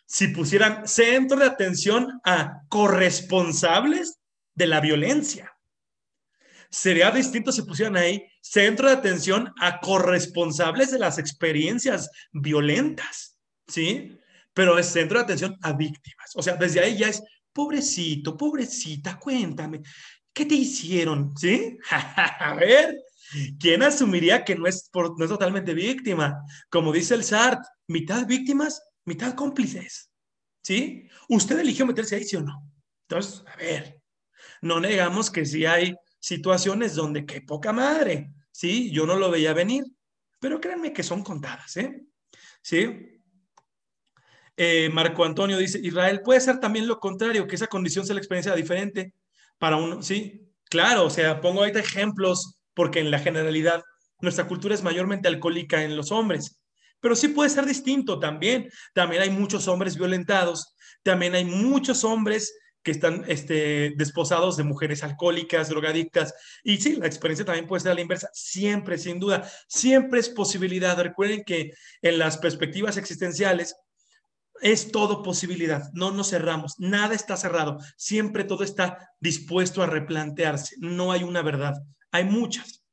si 0.06 0.28
pusieran 0.28 0.88
centro 0.88 1.38
de 1.38 1.46
atención 1.46 2.20
a 2.24 2.62
corresponsables 2.68 4.18
de 4.54 4.66
la 4.66 4.80
violencia. 4.80 5.52
Sería 6.70 7.10
distinto 7.10 7.52
si 7.52 7.62
pusieran 7.62 7.96
ahí 7.96 8.24
centro 8.40 8.88
de 8.88 8.94
atención 8.94 9.52
a 9.60 9.80
corresponsables 9.80 10.90
de 10.90 10.98
las 10.98 11.18
experiencias 11.18 12.10
violentas, 12.32 13.38
¿sí? 13.66 14.18
Pero 14.54 14.78
es 14.78 14.86
centro 14.86 15.18
de 15.18 15.24
atención 15.24 15.56
a 15.62 15.72
víctimas. 15.72 16.32
O 16.34 16.42
sea, 16.42 16.56
desde 16.56 16.80
ahí 16.80 16.96
ya 16.98 17.08
es, 17.08 17.22
pobrecito, 17.52 18.36
pobrecita, 18.36 19.18
cuéntame, 19.18 19.82
¿qué 20.32 20.44
te 20.46 20.54
hicieron? 20.54 21.36
¿Sí? 21.36 21.78
a 21.90 22.54
ver, 22.54 22.96
¿Quién 23.58 23.82
asumiría 23.82 24.44
que 24.44 24.54
no 24.54 24.66
es, 24.66 24.90
no 24.94 25.24
es 25.24 25.30
totalmente 25.30 25.74
víctima? 25.74 26.42
Como 26.70 26.92
dice 26.92 27.14
el 27.14 27.24
SART, 27.24 27.64
mitad 27.86 28.26
víctimas, 28.26 28.82
mitad 29.04 29.34
cómplices. 29.34 30.10
¿Sí? 30.62 31.08
¿Usted 31.28 31.58
eligió 31.58 31.86
meterse 31.86 32.16
ahí, 32.16 32.24
sí 32.24 32.36
o 32.36 32.42
no? 32.42 32.62
Entonces, 33.08 33.42
a 33.46 33.56
ver, 33.56 34.02
no 34.60 34.80
negamos 34.80 35.30
que 35.30 35.46
sí 35.46 35.64
hay 35.64 35.94
situaciones 36.20 36.94
donde 36.94 37.24
qué 37.24 37.40
poca 37.40 37.72
madre, 37.72 38.32
¿sí? 38.50 38.90
Yo 38.90 39.06
no 39.06 39.16
lo 39.16 39.30
veía 39.30 39.54
venir, 39.54 39.84
pero 40.40 40.60
créanme 40.60 40.92
que 40.92 41.02
son 41.02 41.22
contadas, 41.22 41.76
¿eh? 41.76 42.02
¿Sí? 42.60 43.20
Eh, 44.56 44.90
Marco 44.92 45.24
Antonio 45.24 45.56
dice, 45.56 45.78
Israel 45.82 46.20
puede 46.22 46.40
ser 46.40 46.58
también 46.58 46.88
lo 46.88 46.98
contrario, 46.98 47.46
que 47.46 47.54
esa 47.54 47.68
condición 47.68 48.04
sea 48.04 48.14
la 48.14 48.20
experiencia 48.20 48.54
diferente 48.54 49.14
para 49.56 49.76
uno, 49.76 50.02
¿sí? 50.02 50.52
Claro, 50.68 51.06
o 51.06 51.10
sea, 51.10 51.40
pongo 51.40 51.60
ahorita 51.60 51.78
ejemplos 51.78 52.57
porque 52.78 53.00
en 53.00 53.10
la 53.10 53.18
generalidad 53.18 53.82
nuestra 54.20 54.46
cultura 54.46 54.72
es 54.72 54.84
mayormente 54.84 55.26
alcohólica 55.26 55.82
en 55.82 55.96
los 55.96 56.12
hombres. 56.12 56.60
Pero 57.00 57.16
sí 57.16 57.26
puede 57.26 57.50
ser 57.50 57.66
distinto 57.66 58.20
también. 58.20 58.70
También 58.94 59.20
hay 59.20 59.30
muchos 59.30 59.66
hombres 59.66 59.96
violentados, 59.96 60.76
también 61.02 61.34
hay 61.34 61.44
muchos 61.44 62.04
hombres 62.04 62.56
que 62.84 62.92
están 62.92 63.24
este, 63.26 63.94
desposados 63.96 64.56
de 64.56 64.62
mujeres 64.62 65.02
alcohólicas, 65.02 65.70
drogadictas. 65.70 66.32
Y 66.62 66.76
sí, 66.76 66.94
la 66.94 67.08
experiencia 67.08 67.44
también 67.44 67.66
puede 67.66 67.80
ser 67.80 67.90
a 67.90 67.94
la 67.96 68.00
inversa. 68.00 68.30
Siempre, 68.32 68.96
sin 68.96 69.18
duda, 69.18 69.50
siempre 69.66 70.20
es 70.20 70.28
posibilidad. 70.28 70.96
Recuerden 71.02 71.42
que 71.42 71.72
en 72.00 72.16
las 72.16 72.38
perspectivas 72.38 72.96
existenciales, 72.96 73.74
es 74.60 74.92
todo 74.92 75.24
posibilidad. 75.24 75.90
No 75.94 76.12
nos 76.12 76.30
cerramos. 76.30 76.78
Nada 76.78 77.16
está 77.16 77.36
cerrado. 77.36 77.78
Siempre 77.96 78.44
todo 78.44 78.62
está 78.62 79.10
dispuesto 79.18 79.82
a 79.82 79.86
replantearse. 79.86 80.76
No 80.78 81.10
hay 81.10 81.24
una 81.24 81.42
verdad. 81.42 81.74
Hay 82.12 82.24
muchas. 82.24 82.84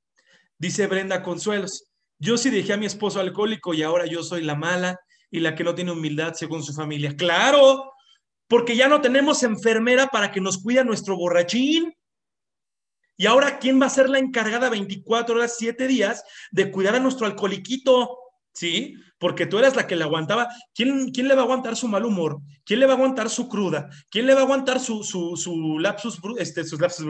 Dice 0.57 0.87
Brenda 0.87 1.23
Consuelos. 1.23 1.91
Yo 2.19 2.37
sí 2.37 2.49
dejé 2.49 2.73
a 2.73 2.77
mi 2.77 2.85
esposo 2.85 3.19
alcohólico 3.19 3.73
y 3.73 3.83
ahora 3.83 4.05
yo 4.05 4.23
soy 4.23 4.43
la 4.43 4.55
mala 4.55 4.99
y 5.29 5.39
la 5.39 5.53
que 5.55 5.63
no 5.63 5.75
tiene 5.75 5.91
humildad 5.91 6.33
según 6.33 6.63
su 6.63 6.73
familia. 6.73 7.15
Claro, 7.15 7.91
porque 8.47 8.75
ya 8.75 8.87
no 8.87 9.01
tenemos 9.01 9.43
enfermera 9.43 10.07
para 10.07 10.31
que 10.31 10.41
nos 10.41 10.61
cuide 10.61 10.79
a 10.79 10.85
nuestro 10.85 11.17
borrachín. 11.17 11.93
Y 13.17 13.25
ahora, 13.25 13.59
¿quién 13.59 13.81
va 13.81 13.85
a 13.85 13.89
ser 13.89 14.09
la 14.09 14.19
encargada 14.19 14.69
24 14.69 15.35
horas, 15.35 15.55
7 15.57 15.87
días 15.87 16.23
de 16.51 16.69
cuidar 16.71 16.95
a 16.95 16.99
nuestro 16.99 17.25
alcoholiquito? 17.25 18.17
¿Sí? 18.55 18.95
Porque 19.19 19.45
tú 19.45 19.59
eras 19.59 19.75
la 19.75 19.85
que 19.85 19.97
le 19.97 20.03
aguantaba. 20.03 20.47
¿Quién, 20.73 21.11
¿Quién 21.11 21.27
le 21.27 21.35
va 21.35 21.41
a 21.41 21.43
aguantar 21.43 21.75
su 21.75 21.89
mal 21.89 22.05
humor? 22.05 22.39
¿Quién 22.63 22.79
le 22.79 22.85
va 22.85 22.93
a 22.93 22.95
aguantar 22.95 23.29
su 23.29 23.49
cruda? 23.49 23.89
¿Quién 24.09 24.25
le 24.25 24.33
va 24.33 24.41
a 24.41 24.43
aguantar 24.43 24.79
su, 24.79 25.03
su, 25.03 25.35
su 25.35 25.77
lapsus, 25.77 26.19
este, 26.37 26.63
sus 26.63 26.79
lapsus? 26.79 27.05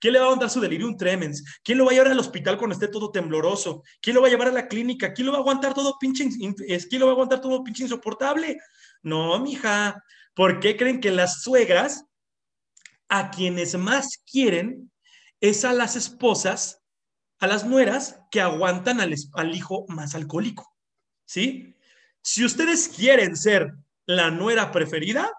¿Quién 0.00 0.14
le 0.14 0.18
va 0.18 0.24
a 0.24 0.28
aguantar 0.28 0.48
su 0.48 0.58
delirium 0.58 0.96
tremens? 0.96 1.44
¿Quién 1.62 1.76
lo 1.76 1.84
va 1.84 1.90
a 1.90 1.94
llevar 1.94 2.10
al 2.12 2.18
hospital 2.18 2.56
cuando 2.56 2.74
esté 2.74 2.88
todo 2.88 3.10
tembloroso? 3.10 3.82
¿Quién 4.00 4.14
lo 4.14 4.22
va 4.22 4.28
a 4.28 4.30
llevar 4.30 4.48
a 4.48 4.52
la 4.52 4.68
clínica? 4.68 5.12
¿Quién 5.12 5.26
lo 5.26 5.32
va 5.32 5.38
a 5.38 5.40
aguantar 5.42 5.74
todo 5.74 5.98
pinche, 5.98 6.28
¿quién 6.30 7.00
lo 7.00 7.06
va 7.06 7.12
a 7.12 7.14
aguantar 7.14 7.42
todo 7.42 7.62
pinche 7.62 7.82
insoportable? 7.82 8.58
No, 9.02 9.38
mija. 9.38 10.02
¿Por 10.34 10.60
qué 10.60 10.76
creen 10.76 11.00
que 11.00 11.10
las 11.10 11.42
suegras, 11.42 12.06
a 13.08 13.30
quienes 13.30 13.76
más 13.76 14.18
quieren, 14.30 14.90
es 15.40 15.64
a 15.64 15.72
las 15.72 15.96
esposas, 15.96 16.82
a 17.38 17.46
las 17.46 17.66
nueras 17.66 18.20
que 18.30 18.40
aguantan 18.40 19.00
al, 19.00 19.14
al 19.34 19.54
hijo 19.54 19.84
más 19.88 20.14
alcohólico? 20.14 20.75
¿Sí? 21.26 21.76
Si 22.22 22.44
ustedes 22.44 22.88
quieren 22.88 23.36
ser 23.36 23.74
la 24.06 24.30
nuera 24.30 24.72
preferida, 24.72 25.30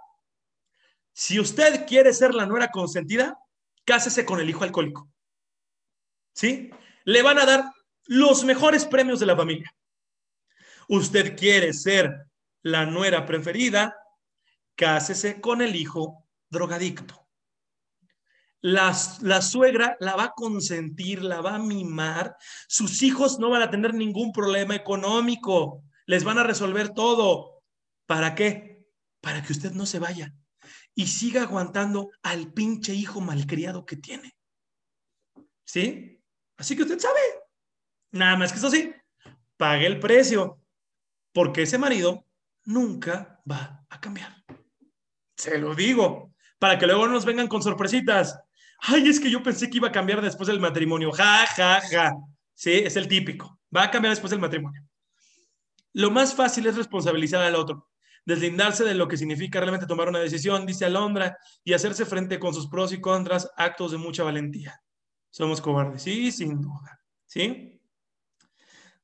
si 1.13 1.39
usted 1.39 1.87
quiere 1.87 2.13
ser 2.13 2.35
la 2.35 2.45
nuera 2.45 2.69
consentida, 2.69 3.39
cásese 3.83 4.23
con 4.23 4.39
el 4.39 4.49
hijo 4.49 4.63
alcohólico. 4.63 5.09
¿Sí? 6.33 6.69
Le 7.05 7.23
van 7.23 7.39
a 7.39 7.45
dar 7.45 7.71
los 8.05 8.43
mejores 8.43 8.85
premios 8.85 9.19
de 9.19 9.25
la 9.25 9.35
familia. 9.35 9.73
Usted 10.87 11.35
quiere 11.35 11.73
ser 11.73 12.27
la 12.61 12.85
nuera 12.85 13.25
preferida, 13.25 13.97
cásese 14.75 15.41
con 15.41 15.61
el 15.61 15.75
hijo 15.75 16.25
drogadicto. 16.49 17.26
La, 18.67 18.93
la, 19.21 19.41
suegra 19.41 19.95
la 19.99 20.15
va 20.15 20.23
a 20.25 20.33
consentir, 20.35 21.23
la 21.23 21.41
va 21.41 21.55
a 21.55 21.59
mimar. 21.59 22.35
Sus 22.67 23.01
hijos 23.01 23.39
no 23.39 23.49
van 23.49 23.61
a 23.61 23.69
tener 23.69 23.93
ningún 23.93 24.31
problema 24.33 24.75
económico. 24.75 25.83
Les 26.05 26.23
van 26.23 26.37
a 26.37 26.43
resolver 26.43 26.89
todo. 26.89 27.63
¿Para 28.05 28.35
qué? 28.35 28.85
Para 29.21 29.41
que 29.41 29.53
usted 29.53 29.71
no 29.71 29.85
se 29.85 29.99
vaya 29.99 30.33
y 30.97 31.05
siga 31.05 31.43
aguantando 31.43 32.09
al 32.23 32.51
pinche 32.51 32.93
hijo 32.93 33.21
malcriado 33.21 33.85
que 33.85 33.97
tiene. 33.97 34.35
¿Sí? 35.63 36.19
Así 36.57 36.75
que 36.75 36.81
usted 36.81 36.99
sabe. 36.99 37.19
Nada 38.11 38.35
más 38.35 38.51
que 38.51 38.57
eso 38.57 38.71
sí, 38.71 38.91
pague 39.57 39.85
el 39.85 39.99
precio, 39.99 40.59
porque 41.31 41.61
ese 41.61 41.77
marido 41.77 42.25
nunca 42.65 43.39
va 43.49 43.85
a 43.89 44.01
cambiar. 44.01 44.43
Se 45.37 45.59
lo 45.59 45.75
digo, 45.75 46.33
para 46.57 46.79
que 46.79 46.87
luego 46.87 47.07
nos 47.07 47.25
vengan 47.25 47.47
con 47.47 47.61
sorpresitas. 47.61 48.39
Ay, 48.79 49.07
es 49.07 49.19
que 49.19 49.29
yo 49.29 49.41
pensé 49.41 49.69
que 49.69 49.77
iba 49.77 49.87
a 49.87 49.91
cambiar 49.91 50.21
después 50.21 50.47
del 50.47 50.59
matrimonio. 50.59 51.11
Ja, 51.11 51.45
ja, 51.55 51.81
ja. 51.81 52.13
Sí, 52.53 52.73
es 52.73 52.95
el 52.95 53.07
típico. 53.07 53.59
Va 53.75 53.83
a 53.83 53.91
cambiar 53.91 54.11
después 54.11 54.31
del 54.31 54.39
matrimonio. 54.39 54.87
Lo 55.93 56.11
más 56.11 56.35
fácil 56.35 56.67
es 56.67 56.75
responsabilizar 56.75 57.41
al 57.41 57.55
otro, 57.55 57.89
deslindarse 58.23 58.83
de 58.83 58.93
lo 58.93 59.07
que 59.07 59.17
significa 59.17 59.59
realmente 59.59 59.87
tomar 59.87 60.09
una 60.09 60.19
decisión, 60.19 60.65
dice 60.65 60.85
Alondra, 60.85 61.37
y 61.63 61.73
hacerse 61.73 62.05
frente 62.05 62.39
con 62.39 62.53
sus 62.53 62.67
pros 62.67 62.93
y 62.93 63.01
contras, 63.01 63.49
actos 63.57 63.91
de 63.91 63.97
mucha 63.97 64.23
valentía. 64.23 64.79
Somos 65.31 65.59
cobardes, 65.59 66.03
sí, 66.03 66.31
sin 66.31 66.61
duda. 66.61 67.01
¿Sí? 67.25 67.81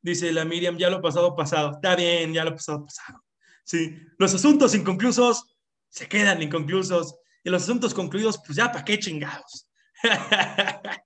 Dice 0.01 0.31
la 0.31 0.45
Miriam, 0.45 0.77
ya 0.77 0.89
lo 0.89 1.01
pasado, 1.01 1.35
pasado. 1.35 1.71
Está 1.71 1.95
bien, 1.95 2.33
ya 2.33 2.43
lo 2.43 2.51
pasado, 2.51 2.83
pasado. 2.83 3.23
Sí, 3.63 3.97
los 4.17 4.33
asuntos 4.33 4.75
inconclusos 4.75 5.57
se 5.87 6.07
quedan 6.07 6.41
inconclusos 6.41 7.15
y 7.43 7.49
los 7.49 7.63
asuntos 7.63 7.93
concluidos, 7.93 8.39
pues 8.45 8.57
ya, 8.57 8.71
¿para 8.71 8.85
qué 8.85 8.97
chingados? 8.99 9.67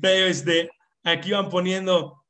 Pero 0.00 0.26
este, 0.26 0.70
aquí 1.02 1.32
van 1.32 1.48
poniendo, 1.48 2.24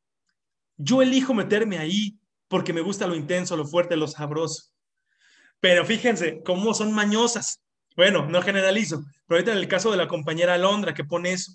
yo 0.77 1.03
elijo 1.03 1.35
meterme 1.35 1.79
ahí 1.79 2.19
porque 2.49 2.73
me 2.73 2.81
gusta 2.81 3.07
lo 3.07 3.15
intenso, 3.15 3.57
lo 3.57 3.67
fuerte, 3.67 3.97
lo 3.97 4.09
sabroso. 4.09 4.73
Pero 5.61 5.85
fíjense 5.85 6.43
cómo 6.45 6.75
son 6.75 6.93
mañosas. 6.93 7.63
Bueno, 7.97 8.27
no 8.27 8.43
generalizo, 8.43 9.05
pero 9.27 9.39
ahorita 9.39 9.53
en 9.53 9.59
el 9.59 9.69
caso 9.69 9.91
de 9.91 9.99
la 9.99 10.09
compañera 10.09 10.55
Alondra 10.55 10.95
que 10.95 11.05
pone 11.05 11.33
eso, 11.33 11.53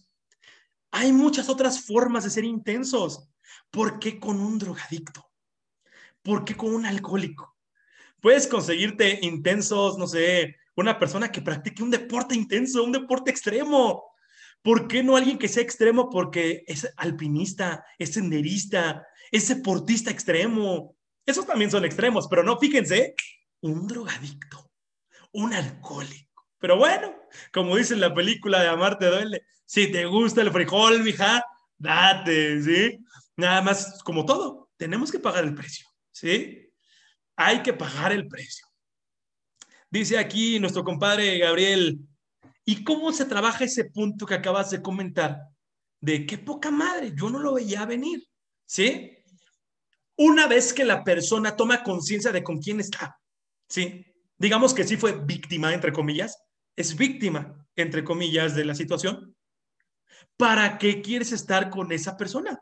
hay 0.91 1.11
muchas 1.11 1.49
otras 1.49 1.84
formas 1.84 2.24
de 2.24 2.30
ser 2.30 2.45
intensos. 2.45 3.28
¿Por 3.72 3.99
qué 3.99 4.20
con 4.20 4.39
un 4.39 4.57
drogadicto? 4.57 5.30
¿Por 6.22 6.45
qué 6.45 6.55
con 6.55 6.74
un 6.74 6.86
alcohólico? 6.86 7.55
Puedes 8.22 8.47
conseguirte 8.47 9.20
intensos, 9.24 9.97
no 9.97 10.07
sé, 10.07 10.55
una 10.78 10.97
persona 10.99 11.32
que 11.32 11.41
practique 11.41 11.84
un 11.84 11.91
deporte 11.91 12.36
intenso, 12.36 12.84
un 12.84 12.91
deporte 12.91 13.32
extremo. 13.32 14.11
¿Por 14.61 14.88
qué 14.88 15.03
no 15.03 15.17
alguien 15.17 15.38
que 15.38 15.47
sea 15.47 15.63
extremo? 15.63 16.09
Porque 16.09 16.63
es 16.67 16.88
alpinista, 16.97 17.84
es 17.97 18.13
senderista, 18.13 19.05
es 19.32 19.47
deportista 19.47 20.11
extremo. 20.11 20.95
Esos 21.25 21.45
también 21.45 21.71
son 21.71 21.84
extremos, 21.84 22.28
pero 22.28 22.43
no, 22.43 22.57
fíjense, 22.57 23.15
un 23.61 23.88
drogadicto, 23.88 24.71
un 25.32 25.53
alcohólico. 25.53 26.47
Pero 26.59 26.78
bueno, 26.78 27.15
como 27.51 27.75
dice 27.75 27.95
en 27.95 28.01
la 28.01 28.13
película 28.13 28.61
de 28.61 28.69
Amarte 28.69 29.07
Duele, 29.07 29.43
si 29.65 29.91
te 29.91 30.05
gusta 30.05 30.41
el 30.41 30.51
frijol, 30.51 31.03
mija, 31.03 31.43
date, 31.78 32.61
¿sí? 32.61 32.99
Nada 33.36 33.61
más, 33.61 34.01
como 34.03 34.25
todo, 34.25 34.69
tenemos 34.78 35.11
que 35.11 35.19
pagar 35.19 35.43
el 35.43 35.55
precio, 35.55 35.88
¿sí? 36.11 36.71
Hay 37.36 37.63
que 37.63 37.73
pagar 37.73 38.11
el 38.11 38.28
precio. 38.28 38.66
Dice 39.89 40.17
aquí 40.17 40.59
nuestro 40.59 40.83
compadre 40.83 41.38
Gabriel, 41.39 41.99
¿y 42.65 42.83
cómo 42.83 43.13
se 43.13 43.25
trabaja 43.25 43.63
ese 43.63 43.85
punto 43.85 44.25
que 44.25 44.33
acabas 44.33 44.69
de 44.69 44.81
comentar? 44.81 45.39
De 46.01 46.25
qué 46.25 46.38
poca 46.38 46.71
madre, 46.71 47.13
yo 47.15 47.29
no 47.29 47.39
lo 47.39 47.53
veía 47.53 47.85
venir, 47.85 48.27
¿sí? 48.65 49.17
Una 50.17 50.47
vez 50.47 50.73
que 50.73 50.83
la 50.83 51.03
persona 51.03 51.55
toma 51.55 51.83
conciencia 51.83 52.31
de 52.31 52.43
con 52.43 52.59
quién 52.59 52.79
está, 52.79 53.17
¿sí? 53.69 54.05
Digamos 54.38 54.73
que 54.73 54.83
sí 54.83 54.97
fue 54.97 55.13
víctima, 55.13 55.73
entre 55.73 55.93
comillas, 55.93 56.38
es 56.75 56.95
víctima, 56.95 57.65
entre 57.75 58.03
comillas, 58.03 58.55
de 58.55 58.65
la 58.65 58.75
situación. 58.75 59.35
¿Para 60.35 60.77
qué 60.77 61.01
quieres 61.01 61.31
estar 61.31 61.69
con 61.69 61.91
esa 61.91 62.17
persona? 62.17 62.61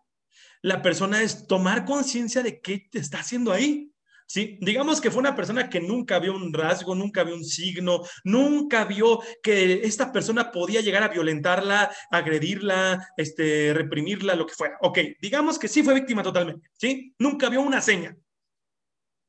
La 0.62 0.82
persona 0.82 1.22
es 1.22 1.48
tomar 1.48 1.86
conciencia 1.86 2.44
de 2.44 2.62
qué 2.62 2.88
te 2.90 3.00
está 3.00 3.20
haciendo 3.20 3.52
ahí. 3.52 3.92
¿Sí? 4.26 4.58
Digamos 4.62 5.02
que 5.02 5.12
fue 5.12 5.20
una 5.20 5.36
persona 5.36 5.70
que 5.70 5.80
nunca 5.80 6.20
vio 6.20 6.36
un 6.36 6.54
rasgo, 6.54 6.96
nunca 6.96 7.24
vio 7.24 7.36
un 7.36 7.44
signo, 7.44 8.02
nunca 8.24 8.86
vio 8.86 9.20
que 9.42 9.82
esta 9.84 10.12
persona 10.12 10.52
podía 10.52 10.82
llegar 10.82 11.04
a 11.04 11.10
violentarla, 11.10 11.92
agredirla, 12.12 13.08
este, 13.18 13.74
reprimirla, 13.74 14.36
lo 14.36 14.46
que 14.46 14.54
fuera. 14.54 14.78
Ok, 14.82 15.00
digamos 15.22 15.60
que 15.60 15.68
sí 15.68 15.84
fue 15.84 15.94
víctima 15.94 16.24
totalmente, 16.24 16.70
¿sí? 16.74 17.14
Nunca 17.20 17.50
vio 17.50 17.62
una 17.62 17.82
seña. 17.82 18.16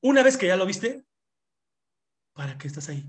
Una 0.01 0.23
vez 0.23 0.37
que 0.37 0.47
ya 0.47 0.57
lo 0.57 0.67
viste, 0.67 1.05
¿para 2.33 2.57
qué 2.59 2.69
estás 2.69 2.89
ahí? 2.89 3.05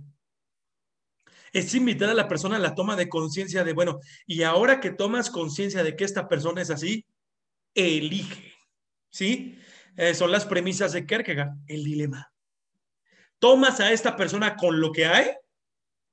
Es 1.53 1.73
invitar 1.75 2.09
a 2.09 2.13
la 2.13 2.27
persona 2.27 2.57
a 2.57 2.59
la 2.59 2.75
toma 2.75 2.95
de 2.95 3.09
conciencia 3.09 3.63
de, 3.63 3.73
bueno, 3.73 3.99
y 4.25 4.43
ahora 4.43 4.79
que 4.79 4.91
tomas 4.91 5.29
conciencia 5.29 5.83
de 5.83 5.95
que 5.95 6.03
esta 6.03 6.27
persona 6.27 6.61
es 6.61 6.69
así, 6.69 7.05
elige, 7.73 8.53
¿sí? 9.09 9.57
Eh, 9.97 10.13
son 10.13 10.31
las 10.31 10.45
premisas 10.45 10.93
de 10.93 11.07
Kierkegaard, 11.07 11.57
el 11.65 11.83
dilema. 11.83 12.31
Tomas 13.39 13.79
a 13.79 13.91
esta 13.91 14.15
persona 14.15 14.55
con 14.55 14.79
lo 14.79 14.91
que 14.91 15.07
hay, 15.07 15.31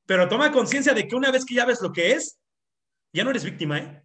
pero 0.07 0.28
toma 0.28 0.51
conciencia 0.51 0.95
de 0.95 1.07
que 1.07 1.14
una 1.14 1.30
vez 1.30 1.45
que 1.45 1.55
ya 1.55 1.66
ves 1.66 1.82
lo 1.82 1.93
que 1.93 2.12
es, 2.12 2.41
ya 3.12 3.24
no 3.24 3.30
eres 3.30 3.45
víctima, 3.45 3.78
¿eh? 3.78 4.03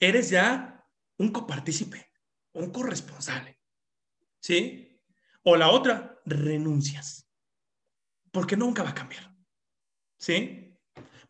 Eres 0.00 0.30
ya 0.30 0.84
un 1.16 1.30
copartícipe, 1.30 2.10
un 2.52 2.70
corresponsable. 2.70 3.58
¿Sí? 4.40 5.00
O 5.44 5.56
la 5.56 5.70
otra, 5.70 6.20
renuncias. 6.26 7.26
Porque 8.32 8.56
nunca 8.56 8.82
va 8.82 8.90
a 8.90 8.94
cambiar. 8.94 9.32
¿Sí? 10.18 10.76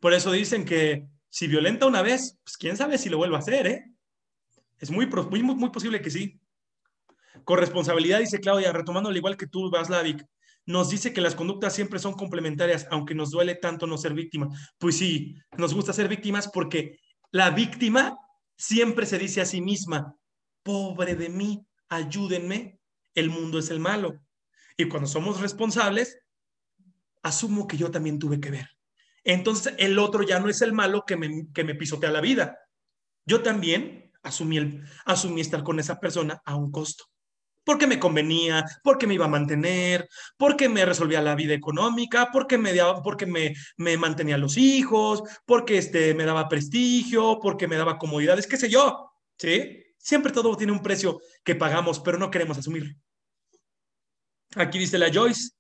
Por 0.01 0.15
eso 0.15 0.33
dicen 0.33 0.65
que 0.65 1.07
si 1.29 1.47
violenta 1.47 1.87
una 1.87 2.03
vez, 2.03 2.39
pues 2.43 2.57
quién 2.57 2.77
sabe 2.79 2.97
si 2.97 3.11
lo 3.11 3.19
vuelve 3.19 3.37
a 3.37 3.41
hacer, 3.41 3.67
¿eh? 3.67 3.93
Es 4.79 4.91
muy, 4.91 5.07
muy, 5.07 5.43
muy 5.43 5.71
posible 5.71 6.01
que 6.01 6.11
sí. 6.11 6.41
Corresponsabilidad, 7.45 8.21
dice 8.21 8.41
Claudia, 8.41 8.73
retomando 8.73 9.11
al 9.11 9.17
igual 9.17 9.37
que 9.37 9.47
tú, 9.47 9.71
Vaslavic, 9.71 10.25
nos 10.67 10.91
dice 10.91 11.13
que 11.13 11.21
las 11.21 11.35
conductas 11.35 11.75
siempre 11.75 11.99
son 11.99 12.15
complementarias, 12.15 12.87
aunque 12.91 13.15
nos 13.15 13.31
duele 13.31 13.55
tanto 13.55 13.87
no 13.87 13.97
ser 13.97 14.15
víctima. 14.15 14.49
Pues 14.79 14.99
sí, 14.99 15.37
nos 15.57 15.73
gusta 15.75 15.93
ser 15.93 16.09
víctimas 16.09 16.49
porque 16.49 16.99
la 17.31 17.51
víctima 17.51 18.19
siempre 18.57 19.07
se 19.07 19.19
dice 19.19 19.41
a 19.41 19.47
sí 19.47 19.61
misma, 19.61 20.17
pobre 20.63 21.15
de 21.15 21.29
mí, 21.29 21.65
ayúdenme, 21.89 22.81
el 23.15 23.31
mundo 23.31 23.59
es 23.59 23.71
el 23.71 23.79
malo. 23.79 24.21
Y 24.77 24.89
cuando 24.89 25.09
somos 25.09 25.41
responsables, 25.41 26.19
asumo 27.23 27.67
que 27.67 27.77
yo 27.77 27.91
también 27.91 28.19
tuve 28.19 28.41
que 28.41 28.51
ver. 28.51 28.69
Entonces 29.25 29.75
el 29.79 29.99
otro 29.99 30.23
ya 30.23 30.41
no 30.41 30.49
es 30.49 30.63
el 30.63 30.73
malo 30.73 31.05
que 31.07 31.17
me, 31.17 31.49
que 31.53 31.65
me 31.65 31.75
pisotea 31.75 32.11
la 32.11 32.21
vida. 32.21 32.59
Yo 33.25 33.43
también 33.43 34.13
asumí, 34.23 34.59
el, 34.59 34.85
asumí 35.05 35.41
estar 35.41 35.63
con 35.63 35.81
esa 35.81 35.99
persona 35.99 36.41
a 36.45 36.57
un 36.57 36.71
costo. 36.71 37.05
Porque 37.67 37.89
me 37.89 37.99
convenía, 37.99 38.65
porque 38.85 39.09
me 39.09 39.15
iba 39.15 39.25
a 39.25 39.29
mantener, 39.29 40.09
porque 40.37 40.69
me 40.69 40.87
resolvía 40.87 41.21
la 41.21 41.35
vida 41.35 41.53
económica, 41.53 42.31
porque 42.33 42.57
me, 42.57 42.73
daba, 42.73 43.03
porque 43.03 43.27
me, 43.27 43.55
me 43.77 43.97
mantenía 43.97 44.39
los 44.39 44.57
hijos, 44.57 45.23
porque 45.45 45.77
este, 45.79 46.15
me 46.15 46.25
daba 46.25 46.49
prestigio, 46.49 47.41
porque 47.43 47.67
me 47.67 47.77
daba 47.77 47.99
comodidades, 47.99 48.47
qué 48.47 48.57
sé 48.57 48.69
yo. 48.69 49.11
¿Sí? 49.37 49.83
Siempre 49.99 50.33
todo 50.33 50.57
tiene 50.57 50.73
un 50.73 50.83
precio 50.83 51.21
que 51.43 51.57
pagamos, 51.57 51.99
pero 51.99 52.19
no 52.19 52.31
queremos 52.31 52.57
asumirlo. 52.57 52.95
Aquí 54.55 54.79
dice 54.79 54.99
la 54.99 55.13
Joyce, 55.13 55.51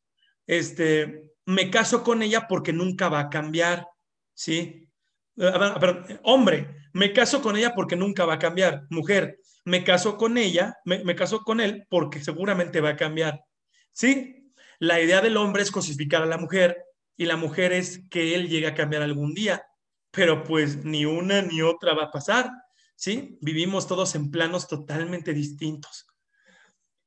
este, 0.46 1.32
me 1.44 1.70
caso 1.70 2.04
con 2.04 2.22
ella 2.22 2.46
porque 2.46 2.72
nunca 2.72 3.08
va 3.08 3.20
a 3.20 3.30
cambiar, 3.30 3.88
¿sí? 4.32 4.88
Eh, 5.36 6.20
hombre, 6.22 6.76
me 6.92 7.12
caso 7.12 7.42
con 7.42 7.56
ella 7.56 7.74
porque 7.74 7.96
nunca 7.96 8.24
va 8.24 8.34
a 8.34 8.38
cambiar. 8.38 8.86
Mujer, 8.90 9.38
me 9.66 9.84
caso 9.84 10.16
con 10.16 10.38
ella, 10.38 10.78
me, 10.84 11.04
me 11.04 11.14
con 11.14 11.60
él 11.60 11.86
porque 11.90 12.24
seguramente 12.24 12.80
va 12.80 12.90
a 12.90 12.96
cambiar, 12.96 13.44
¿sí? 13.92 14.52
La 14.78 15.00
idea 15.00 15.20
del 15.20 15.36
hombre 15.36 15.62
es 15.62 15.70
cosificar 15.70 16.22
a 16.22 16.26
la 16.26 16.38
mujer 16.38 16.78
y 17.16 17.26
la 17.26 17.36
mujer 17.36 17.72
es 17.72 18.00
que 18.10 18.34
él 18.34 18.48
llegue 18.48 18.68
a 18.68 18.74
cambiar 18.74 19.02
algún 19.02 19.34
día, 19.34 19.66
pero 20.10 20.44
pues 20.44 20.84
ni 20.84 21.04
una 21.04 21.42
ni 21.42 21.62
otra 21.62 21.94
va 21.94 22.04
a 22.04 22.10
pasar. 22.10 22.50
¿sí? 22.96 23.38
Vivimos 23.40 23.86
todos 23.86 24.14
en 24.14 24.30
planos 24.30 24.66
totalmente 24.66 25.32
distintos. 25.32 26.06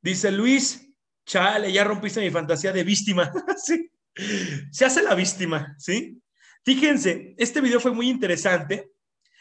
Dice 0.01 0.31
Luis, 0.31 0.93
chale, 1.25 1.71
ya 1.73 1.83
rompiste 1.83 2.21
mi 2.21 2.29
fantasía 2.29 2.71
de 2.71 2.83
víctima, 2.83 3.31
¿sí? 3.57 3.91
Se 4.71 4.85
hace 4.85 5.03
la 5.03 5.15
víctima, 5.15 5.75
¿sí? 5.77 6.21
Fíjense, 6.63 7.35
este 7.37 7.61
video 7.61 7.79
fue 7.79 7.91
muy 7.91 8.09
interesante. 8.09 8.91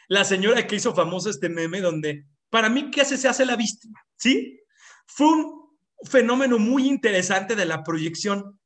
La 0.07 0.23
señora 0.23 0.65
que 0.65 0.75
hizo 0.75 0.95
famoso 0.95 1.29
este 1.29 1.49
meme 1.49 1.81
donde, 1.81 2.25
para 2.49 2.69
mí, 2.69 2.91
¿qué 2.91 3.01
hace? 3.01 3.17
Se 3.17 3.27
hace 3.27 3.45
la 3.45 3.55
víctima, 3.55 3.99
¿sí? 4.17 4.59
Fue 5.05 5.27
un 5.27 5.69
fenómeno 6.03 6.59
muy 6.59 6.87
interesante 6.87 7.55
de 7.55 7.65
la 7.65 7.83
proyección. 7.83 8.59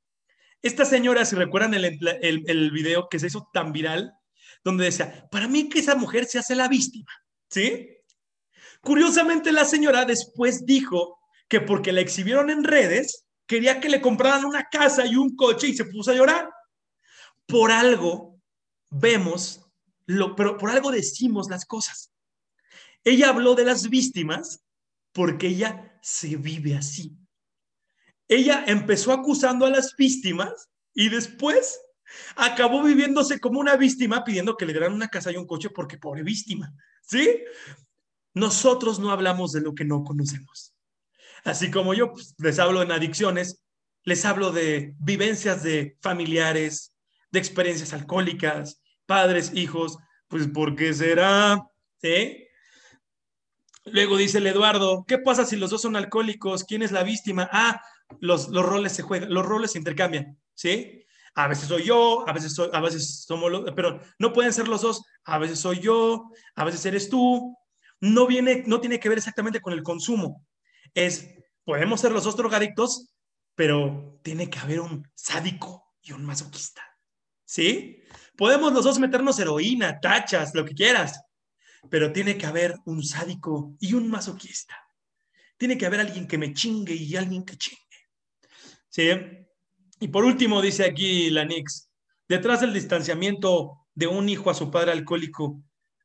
Esta 0.62 0.86
señora, 0.86 1.26
si 1.26 1.36
recuerdan 1.36 1.74
el, 1.74 1.86
el, 1.86 2.44
el 2.48 2.72
video 2.72 3.10
que 3.10 3.20
se 3.20 3.28
hizo 3.28 3.50
tan 3.54 3.74
viral, 3.74 4.14
donde 4.64 4.86
decía, 4.86 5.28
para 5.30 5.48
mí 5.48 5.68
que 5.68 5.80
esa 5.80 5.96
mujer 5.96 6.26
se 6.26 6.40
hace 6.40 6.56
la 6.56 6.68
víctima, 6.68 7.12
¿Sí? 7.50 7.90
Curiosamente, 8.82 9.52
la 9.52 9.64
señora 9.64 10.06
después 10.06 10.66
dijo 10.66 11.20
que 11.48 11.62
porque 11.62 11.92
la 11.92 12.02
exhibieron 12.02 12.50
en 12.50 12.64
redes, 12.64 13.28
quería 13.46 13.80
que 13.80 13.90
le 13.90 14.02
compraran 14.02 14.46
una 14.46 14.68
casa 14.70 15.06
y 15.06 15.16
un 15.16 15.36
coche 15.36 15.68
y 15.68 15.76
se 15.76 15.86
puso 15.86 16.12
a 16.12 16.16
llorar. 16.16 16.50
Por 17.46 17.72
algo 17.72 18.42
vemos, 18.90 19.62
lo, 20.06 20.36
pero 20.36 20.58
por 20.58 20.70
algo 20.72 20.92
decimos 20.92 21.50
las 21.50 21.66
cosas. 21.66 22.13
Ella 23.04 23.30
habló 23.30 23.56
de 23.56 23.66
las 23.66 23.90
víctimas 23.90 24.64
porque 25.12 25.48
ella 25.48 26.00
se 26.02 26.36
vive 26.36 26.76
así. 26.76 27.18
Ella 28.28 28.64
empezó 28.68 29.12
acusando 29.12 29.66
a 29.66 29.70
las 29.70 29.96
víctimas 29.96 30.70
y 30.94 31.10
después 31.10 31.80
acabó 32.36 32.84
viviéndose 32.84 33.40
como 33.40 33.60
una 33.60 33.76
víctima 33.76 34.24
pidiendo 34.24 34.56
que 34.56 34.66
le 34.66 34.74
dieran 34.74 34.94
una 34.94 35.08
casa 35.08 35.32
y 35.32 35.38
un 35.38 35.48
coche 35.48 35.70
porque 35.70 35.98
pobre 35.98 36.24
víctima. 36.24 36.74
¿Sí? 37.02 37.42
Nosotros 38.34 39.00
no 39.00 39.12
hablamos 39.12 39.52
de 39.52 39.62
lo 39.62 39.76
que 39.76 39.86
no 39.86 40.04
conocemos. 40.04 40.74
Así 41.44 41.70
como 41.70 41.94
yo 41.94 42.14
pues, 42.14 42.34
les 42.38 42.58
hablo 42.60 42.82
en 42.82 42.92
adicciones, 42.92 43.64
les 44.04 44.26
hablo 44.26 44.52
de 44.52 44.96
vivencias 45.00 45.64
de 45.64 45.98
familiares, 46.02 46.96
de 47.32 47.40
experiencias 47.40 47.94
alcohólicas, 47.94 48.82
padres, 49.06 49.52
hijos, 49.54 49.98
pues 50.28 50.48
¿por 50.48 50.76
qué 50.76 50.94
será? 50.94 51.62
¿Sí? 52.02 52.48
Luego 53.86 54.18
dice 54.18 54.38
el 54.38 54.48
Eduardo, 54.48 55.06
¿qué 55.08 55.18
pasa 55.18 55.46
si 55.46 55.56
los 55.58 55.70
dos 55.70 55.82
son 55.82 55.96
alcohólicos? 55.96 56.64
¿Quién 56.64 56.84
es 56.84 56.92
la 56.92 57.04
víctima? 57.04 57.50
Ah, 57.52 57.82
los, 58.20 58.50
los 58.50 58.66
roles 58.66 58.94
se 58.94 59.02
juegan, 59.02 59.34
los 59.34 59.46
roles 59.46 59.72
se 59.72 59.78
intercambian, 59.78 60.40
¿sí? 60.54 61.04
A 61.36 61.48
veces 61.48 61.68
soy 61.68 61.84
yo, 61.84 62.28
a 62.28 62.34
veces, 62.34 62.56
a 62.60 62.80
veces 62.80 63.24
somos 63.24 63.52
los, 63.52 63.72
pero 63.76 64.00
no 64.20 64.34
pueden 64.34 64.54
ser 64.54 64.68
los 64.68 64.82
dos. 64.82 65.04
A 65.26 65.40
veces 65.40 65.60
soy 65.60 65.80
yo, 65.80 66.30
a 66.56 66.64
veces 66.64 66.86
eres 66.86 67.10
tú. 67.10 67.58
No 68.00 68.28
viene, 68.28 68.64
no 68.68 68.80
tiene 68.80 69.00
que 69.00 69.10
ver 69.10 69.18
exactamente 69.18 69.62
con 69.62 69.74
el 69.74 69.82
consumo. 69.82 70.46
Es, 70.94 71.30
podemos 71.64 72.02
ser 72.02 72.12
los 72.12 72.26
dos 72.26 72.38
drogadictos, 72.38 73.16
pero 73.56 74.20
tiene 74.22 74.50
que 74.50 74.60
haber 74.60 74.82
un 74.82 75.10
sádico 75.16 75.96
y 76.02 76.12
un 76.12 76.24
masoquista. 76.24 76.82
¿Sí? 77.46 78.02
Podemos 78.38 78.74
los 78.74 78.84
dos 78.84 79.00
meternos 79.00 79.40
heroína, 79.40 80.00
tachas, 80.00 80.54
lo 80.54 80.66
que 80.66 80.74
quieras, 80.74 81.20
pero 81.90 82.12
tiene 82.12 82.38
que 82.38 82.46
haber 82.46 82.76
un 82.86 83.04
sádico 83.04 83.76
y 83.80 83.94
un 83.94 84.10
masoquista. 84.10 84.76
Tiene 85.58 85.78
que 85.78 85.86
haber 85.86 86.02
alguien 86.02 86.28
que 86.28 86.38
me 86.38 86.54
chingue 86.54 86.94
y 86.94 87.16
alguien 87.16 87.44
que 87.44 87.58
chingue. 87.58 87.82
¿Sí? 88.90 89.10
Y 90.00 90.08
por 90.08 90.26
último, 90.26 90.62
dice 90.62 90.86
aquí 90.86 91.30
la 91.30 91.46
Nix, 91.46 91.90
detrás 92.28 92.62
del 92.62 92.74
distanciamiento 92.74 93.88
de 93.96 94.08
un 94.08 94.28
hijo 94.30 94.50
a 94.50 94.54
su 94.54 94.72
padre 94.72 94.92
alcohólico, 94.92 95.62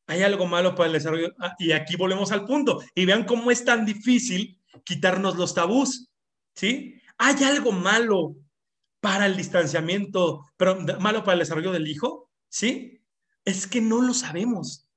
hay 0.07 0.23
algo 0.23 0.47
malo 0.47 0.75
para 0.75 0.87
el 0.87 0.95
desarrollo. 0.95 1.35
Ah, 1.39 1.55
y 1.59 1.73
aquí 1.73 1.97
volvemos 1.97 2.33
al 2.33 2.47
punto. 2.47 2.83
Y 2.95 3.05
vean 3.05 3.25
cómo 3.25 3.51
es 3.51 3.65
tan 3.65 3.85
difícil 3.85 4.59
quitarnos 4.85 5.37
los 5.37 5.55
tabús. 5.55 6.11
¿Sí? 6.55 7.01
Hay 7.19 7.45
algo 7.45 7.73
malo 7.73 8.37
para 9.01 9.27
el 9.27 9.37
distanciamiento, 9.37 10.47
pero 10.57 10.81
malo 10.99 11.23
para 11.23 11.35
el 11.35 11.41
desarrollo 11.41 11.73
del 11.73 11.87
hijo. 11.87 12.31
¿Sí? 12.49 13.03
Es 13.45 13.67
que 13.67 13.83
no 13.83 14.01
lo 14.01 14.15
sabemos. 14.15 14.88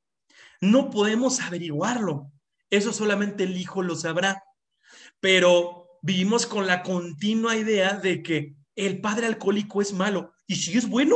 No 0.62 0.90
podemos 0.92 1.42
averiguarlo. 1.42 2.32
Eso 2.70 2.94
solamente 2.94 3.44
el 3.44 3.58
hijo 3.58 3.82
lo 3.82 3.96
sabrá. 3.96 4.44
Pero 5.20 6.00
vivimos 6.02 6.46
con 6.46 6.68
la 6.68 6.84
continua 6.84 7.58
idea 7.58 7.94
de 7.94 8.22
que 8.24 8.56
el 8.76 9.02
padre 9.02 9.28
alcohólico 9.28 9.82
es 9.82 9.92
malo. 9.94 10.34
¿Y 10.48 10.56
si 10.56 10.78
es 10.78 10.88
bueno? 10.88 11.16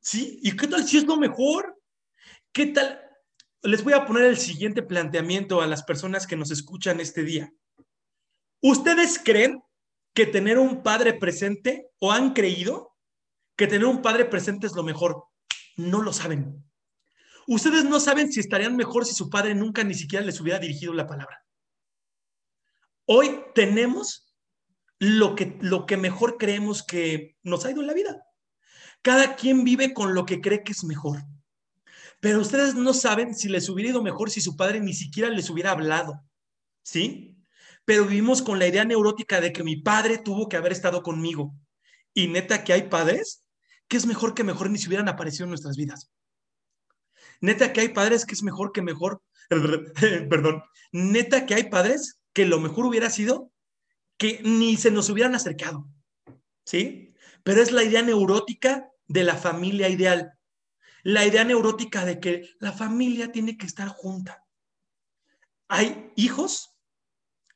¿Sí? 0.00 0.38
¿Y 0.42 0.56
qué 0.56 0.66
tal 0.66 0.84
si 0.84 0.98
es 0.98 1.04
lo 1.04 1.16
mejor? 1.16 1.80
¿Qué 2.52 2.66
tal? 2.66 3.00
Les 3.62 3.84
voy 3.84 3.92
a 3.92 4.06
poner 4.06 4.24
el 4.24 4.36
siguiente 4.36 4.82
planteamiento 4.82 5.60
a 5.60 5.66
las 5.66 5.82
personas 5.82 6.26
que 6.26 6.36
nos 6.36 6.50
escuchan 6.50 7.00
este 7.00 7.22
día. 7.22 7.52
¿Ustedes 8.60 9.20
creen 9.22 9.62
que 10.14 10.26
tener 10.26 10.58
un 10.58 10.82
padre 10.82 11.14
presente 11.14 11.90
o 11.98 12.12
han 12.12 12.32
creído 12.32 12.96
que 13.56 13.66
tener 13.66 13.86
un 13.86 14.02
padre 14.02 14.24
presente 14.24 14.66
es 14.66 14.74
lo 14.74 14.82
mejor? 14.82 15.24
No 15.76 16.02
lo 16.02 16.12
saben. 16.12 16.64
Ustedes 17.46 17.84
no 17.84 18.00
saben 18.00 18.32
si 18.32 18.40
estarían 18.40 18.76
mejor 18.76 19.04
si 19.04 19.14
su 19.14 19.28
padre 19.28 19.54
nunca 19.54 19.84
ni 19.84 19.94
siquiera 19.94 20.24
les 20.24 20.40
hubiera 20.40 20.58
dirigido 20.58 20.92
la 20.92 21.06
palabra. 21.06 21.44
Hoy 23.06 23.44
tenemos 23.54 24.34
lo 24.98 25.34
que, 25.34 25.58
lo 25.60 25.86
que 25.86 25.96
mejor 25.96 26.38
creemos 26.38 26.84
que 26.84 27.36
nos 27.42 27.64
ha 27.64 27.70
ido 27.70 27.80
en 27.80 27.88
la 27.88 27.94
vida. 27.94 28.24
Cada 29.02 29.34
quien 29.34 29.64
vive 29.64 29.92
con 29.92 30.14
lo 30.14 30.24
que 30.24 30.40
cree 30.40 30.62
que 30.62 30.72
es 30.72 30.84
mejor. 30.84 31.24
Pero 32.20 32.40
ustedes 32.40 32.76
no 32.76 32.94
saben 32.94 33.34
si 33.34 33.48
les 33.48 33.68
hubiera 33.68 33.90
ido 33.90 34.02
mejor 34.02 34.30
si 34.30 34.40
su 34.40 34.56
padre 34.56 34.80
ni 34.80 34.94
siquiera 34.94 35.28
les 35.28 35.50
hubiera 35.50 35.72
hablado. 35.72 36.22
¿Sí? 36.84 37.36
Pero 37.84 38.06
vivimos 38.06 38.42
con 38.42 38.60
la 38.60 38.68
idea 38.68 38.84
neurótica 38.84 39.40
de 39.40 39.52
que 39.52 39.64
mi 39.64 39.76
padre 39.76 40.18
tuvo 40.18 40.48
que 40.48 40.56
haber 40.56 40.70
estado 40.70 41.02
conmigo. 41.02 41.52
Y 42.14 42.28
neta 42.28 42.62
que 42.62 42.72
hay 42.72 42.88
padres 42.88 43.44
que 43.88 43.96
es 43.96 44.06
mejor 44.06 44.34
que 44.34 44.44
mejor 44.44 44.70
ni 44.70 44.78
se 44.78 44.86
hubieran 44.86 45.08
aparecido 45.08 45.44
en 45.44 45.50
nuestras 45.50 45.76
vidas. 45.76 46.12
Neta 47.42 47.72
que 47.72 47.80
hay 47.80 47.88
padres 47.88 48.24
que 48.24 48.34
es 48.34 48.42
mejor 48.42 48.72
que 48.72 48.82
mejor, 48.82 49.20
perdón, 50.30 50.62
neta 50.92 51.44
que 51.44 51.54
hay 51.54 51.64
padres 51.68 52.20
que 52.32 52.46
lo 52.46 52.60
mejor 52.60 52.86
hubiera 52.86 53.10
sido 53.10 53.52
que 54.16 54.40
ni 54.44 54.76
se 54.76 54.92
nos 54.92 55.10
hubieran 55.10 55.34
acercado, 55.34 55.88
¿sí? 56.64 57.14
Pero 57.42 57.60
es 57.60 57.72
la 57.72 57.82
idea 57.82 58.00
neurótica 58.00 58.88
de 59.08 59.24
la 59.24 59.34
familia 59.34 59.88
ideal, 59.88 60.38
la 61.02 61.26
idea 61.26 61.42
neurótica 61.44 62.04
de 62.04 62.20
que 62.20 62.48
la 62.60 62.72
familia 62.72 63.32
tiene 63.32 63.58
que 63.58 63.66
estar 63.66 63.88
junta. 63.88 64.44
Hay 65.66 66.12
hijos 66.14 66.78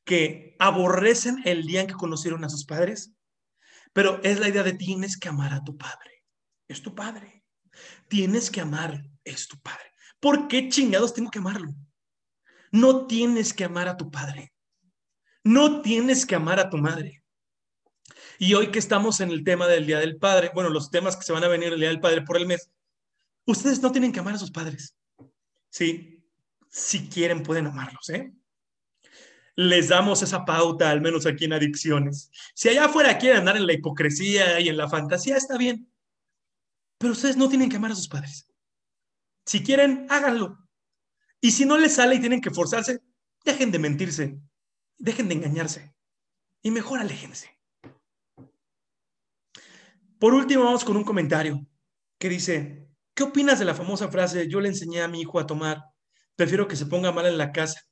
que 0.05 0.57
aborrecen 0.59 1.43
el 1.45 1.65
día 1.65 1.83
en 1.83 1.87
que 1.87 1.95
conocieron 1.95 2.45
a 2.45 2.49
sus 2.49 2.65
padres, 2.65 3.13
pero 3.93 4.21
es 4.25 4.41
la 4.41 4.49
idea 4.49 4.65
de 4.65 4.73
tienes 4.73 5.17
que 5.17 5.29
amar 5.29 5.55
a 5.55 5.63
tu 5.63 5.77
padre. 5.77 6.25
Es 6.67 6.83
tu 6.83 6.93
padre. 6.93 7.36
Tienes 8.09 8.51
que 8.51 8.61
amar, 8.61 9.05
es 9.25 9.49
tu 9.49 9.59
padre. 9.61 9.93
¿Por 10.21 10.49
qué 10.49 10.69
chingados 10.69 11.15
tengo 11.15 11.31
que 11.31 11.39
amarlo? 11.39 11.75
No 12.73 13.07
tienes 13.07 13.53
que 13.53 13.65
amar 13.65 13.89
a 13.89 13.97
tu 13.97 14.11
padre. 14.11 14.53
No 15.45 15.83
tienes 15.83 16.27
que 16.27 16.35
amar 16.35 16.59
a 16.59 16.71
tu 16.71 16.77
madre. 16.79 17.23
Y 18.39 18.55
hoy 18.55 18.71
que 18.71 18.79
estamos 18.79 19.21
en 19.21 19.31
el 19.31 19.45
tema 19.45 19.67
del 19.67 19.87
Día 19.87 19.99
del 19.99 20.17
Padre, 20.17 20.51
bueno, 20.55 20.69
los 20.69 20.91
temas 20.91 21.17
que 21.17 21.25
se 21.25 21.33
van 21.33 21.45
a 21.45 21.49
venir 21.49 21.73
el 21.73 21.81
Día 21.81 21.89
del 21.89 22.01
Padre 22.01 22.23
por 22.23 22.37
el 22.37 22.47
mes, 22.47 22.71
ustedes 23.47 23.81
no 23.81 23.93
tienen 23.93 24.13
que 24.13 24.21
amar 24.21 24.35
a 24.35 24.39
sus 24.39 24.51
padres. 24.51 24.95
Sí, 25.71 26.23
si 26.69 27.09
quieren 27.09 27.43
pueden 27.43 27.67
amarlos, 27.67 28.11
¿eh? 28.11 28.33
les 29.57 29.89
damos 29.89 30.23
esa 30.23 30.45
pauta, 30.45 30.91
al 30.91 31.01
menos 31.01 31.27
aquí 31.27 31.47
en 31.47 31.55
adicciones. 31.55 32.31
Si 32.55 32.69
allá 32.69 32.85
afuera 32.85 33.17
quieren 33.17 33.39
andar 33.39 33.57
en 33.57 33.67
la 33.67 33.73
hipocresía 33.73 34.61
y 34.61 34.69
en 34.69 34.77
la 34.77 34.89
fantasía, 34.89 35.37
está 35.37 35.57
bien. 35.57 35.91
Pero 36.99 37.13
ustedes 37.13 37.37
no 37.37 37.49
tienen 37.49 37.69
que 37.69 37.77
amar 37.77 37.93
a 37.93 37.97
sus 37.97 38.09
padres. 38.09 38.47
Si 39.45 39.63
quieren, 39.63 40.07
háganlo. 40.11 40.59
Y 41.41 41.51
si 41.53 41.65
no 41.65 41.77
les 41.77 41.95
sale 41.95 42.17
y 42.17 42.21
tienen 42.21 42.41
que 42.41 42.51
forzarse, 42.51 43.01
dejen 43.45 43.71
de 43.71 43.79
mentirse, 43.79 44.41
dejen 44.99 45.29
de 45.29 45.35
engañarse 45.35 45.95
y 46.63 46.71
mejor 46.71 46.99
aléjense. 46.99 47.49
Por 50.19 50.35
último, 50.35 50.65
vamos 50.65 50.85
con 50.85 50.97
un 50.97 51.05
comentario 51.05 51.65
que 52.19 52.29
dice, 52.29 52.89
¿qué 53.15 53.23
opinas 53.23 53.59
de 53.59 53.67
la 53.67 53.75
famosa 53.75 54.09
frase, 54.09 54.49
yo 54.49 54.61
le 54.61 54.69
enseñé 54.69 55.03
a 55.03 55.09
mi 55.09 55.21
hijo 55.21 55.39
a 55.39 55.47
tomar, 55.47 55.85
prefiero 56.35 56.67
que 56.67 56.77
se 56.77 56.87
ponga 56.87 57.13
mal 57.13 57.27
en 57.27 57.39
la 57.39 57.53
casa? 57.53 57.83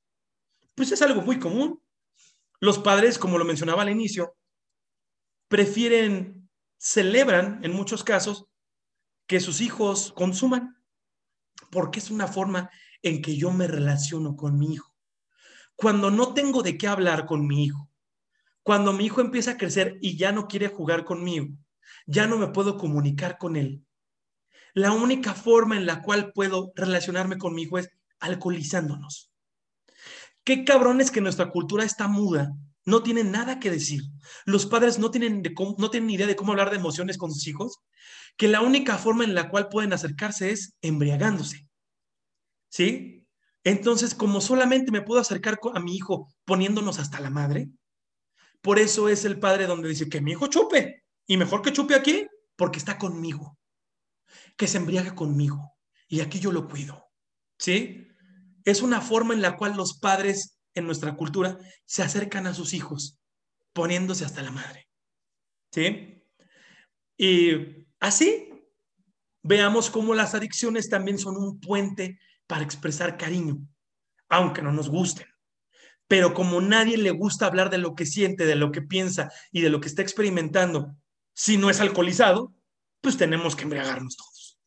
Pues 0.75 0.91
es 0.91 1.03
algo 1.03 1.23
muy 1.23 1.39
común. 1.39 1.81
Los 2.61 2.79
padres, 2.79 3.19
como 3.19 3.39
lo 3.39 3.45
mencionaba 3.45 3.83
al 3.83 3.91
inicio, 3.91 4.37
prefieren, 5.49 6.51
celebran 6.79 7.63
en 7.63 7.73
muchos 7.73 8.03
casos 8.03 8.47
que 9.27 9.41
sus 9.41 9.61
hijos 9.61 10.13
consuman, 10.13 10.77
porque 11.71 11.99
es 11.99 12.11
una 12.11 12.27
forma 12.27 12.71
en 13.03 13.23
que 13.23 13.37
yo 13.37 13.51
me 13.53 13.67
relaciono 13.67 14.37
con 14.37 14.59
mi 14.59 14.75
hijo. 14.75 14.95
Cuando 15.77 16.11
no 16.11 16.35
tengo 16.35 16.63
de 16.63 16.79
qué 16.79 16.87
hablar 16.87 17.27
con 17.27 17.47
mi 17.47 17.65
hijo, 17.65 17.91
cuando 18.63 18.93
mi 18.93 19.07
hijo 19.07 19.21
empieza 19.21 19.53
a 19.53 19.57
crecer 19.57 19.99
y 20.01 20.17
ya 20.17 20.33
no 20.33 20.47
quiere 20.47 20.69
jugar 20.69 21.05
conmigo, 21.05 21.49
ya 22.07 22.27
no 22.27 22.39
me 22.39 22.49
puedo 22.49 22.79
comunicar 22.79 23.39
con 23.39 23.57
él. 23.57 23.85
La 24.73 24.93
única 24.93 25.35
forma 25.35 25.77
en 25.77 25.87
la 25.87 26.03
cual 26.03 26.33
puedo 26.33 26.73
relacionarme 26.75 27.39
con 27.39 27.55
mi 27.55 27.63
hijo 27.63 27.79
es 27.79 27.91
alcoholizándonos. 28.21 29.31
Qué 30.45 30.65
cabrones 30.65 31.11
que 31.11 31.21
nuestra 31.21 31.51
cultura 31.51 31.85
está 31.85 32.09
muda, 32.09 32.53
no 32.85 33.03
tienen 33.03 33.31
nada 33.31 33.61
que 33.61 33.71
decir. 33.71 34.03
Los 34.45 34.67
padres 34.67 34.99
no 34.99 35.11
tienen, 35.11 35.43
no 35.79 35.91
tienen 35.91 36.11
idea 36.11 36.27
de 36.27 36.37
cómo 36.37 36.53
hablar 36.53 36.71
de 36.71 36.77
emociones 36.77 37.19
con 37.19 37.33
sus 37.33 37.47
hijos, 37.47 37.81
que 38.37 38.49
la 38.49 38.61
única 38.61 38.99
forma 38.99 39.25
en 39.25 39.35
la 39.35 39.49
cual 39.49 39.69
pueden 39.69 39.93
acercarse 39.93 40.51
es 40.51 40.75
embriagándose. 40.83 41.69
¿Sí? 42.69 43.27
Entonces, 43.63 44.15
como 44.15 44.41
solamente 44.41 44.93
me 44.93 45.03
puedo 45.03 45.21
acercar 45.21 45.59
a 45.75 45.81
mi 45.81 45.97
hijo 45.97 46.29
poniéndonos 46.45 46.99
hasta 46.99 47.21
la 47.21 47.31
madre, 47.31 47.71
por 48.61 48.79
eso 48.79 49.09
es 49.09 49.25
el 49.25 49.39
padre 49.39 49.67
donde 49.67 49.89
dice 49.89 50.09
que 50.09 50.21
mi 50.21 50.33
hijo 50.33 50.47
chupe. 50.47 51.05
Y 51.27 51.37
mejor 51.37 51.63
que 51.63 51.73
chupe 51.73 51.95
aquí, 51.95 52.27
porque 52.57 52.79
está 52.79 52.99
conmigo. 52.99 53.59
Que 54.57 54.67
se 54.67 54.79
embriaga 54.79 55.15
conmigo. 55.15 55.75
Y 56.09 56.21
aquí 56.21 56.41
yo 56.41 56.53
lo 56.53 56.69
cuido. 56.69 57.07
¿Sí? 57.59 58.09
Es 58.65 58.83
una 58.83 59.01
forma 59.01 59.35
en 59.35 59.43
la 59.43 59.57
cual 59.57 59.77
los 59.77 59.99
padres 59.99 60.54
en 60.75 60.87
nuestra 60.87 61.15
cultura 61.17 61.59
se 61.85 62.03
acercan 62.03 62.47
a 62.47 62.55
sus 62.55 62.75
hijos, 62.75 63.19
poniéndose 63.73 64.25
hasta 64.25 64.43
la 64.43 64.51
madre. 64.51 64.89
¿Sí? 65.73 66.23
Y 67.17 67.87
así 68.01 68.51
veamos 69.43 69.91
cómo 69.91 70.15
las 70.15 70.35
adicciones 70.35 70.89
también 70.89 71.19
son 71.19 71.37
un 71.37 71.61
puente 71.61 72.19
para 72.47 72.65
expresar 72.65 73.17
cariño, 73.17 73.59
aunque 74.29 74.63
no 74.63 74.73
nos 74.73 74.89
gusten. 74.89 75.27
Pero 76.09 76.35
como 76.35 76.61
nadie 76.61 76.99
le 76.99 77.11
gusta 77.11 77.47
hablar 77.47 77.71
de 77.71 77.79
lo 77.79 77.95
que 77.95 78.07
siente, 78.07 78.45
de 78.47 78.57
lo 78.57 78.73
que 78.73 78.83
piensa 78.83 79.33
y 79.53 79.63
de 79.63 79.71
lo 79.71 79.81
que 79.81 79.89
está 79.89 80.03
experimentando, 80.03 80.95
si 81.33 81.57
no 81.57 81.71
es 81.71 81.81
alcoholizado, 81.81 82.55
pues 83.01 83.17
tenemos 83.17 83.57
que 83.57 83.65
embriagarnos 83.65 84.17
todos. 84.17 84.61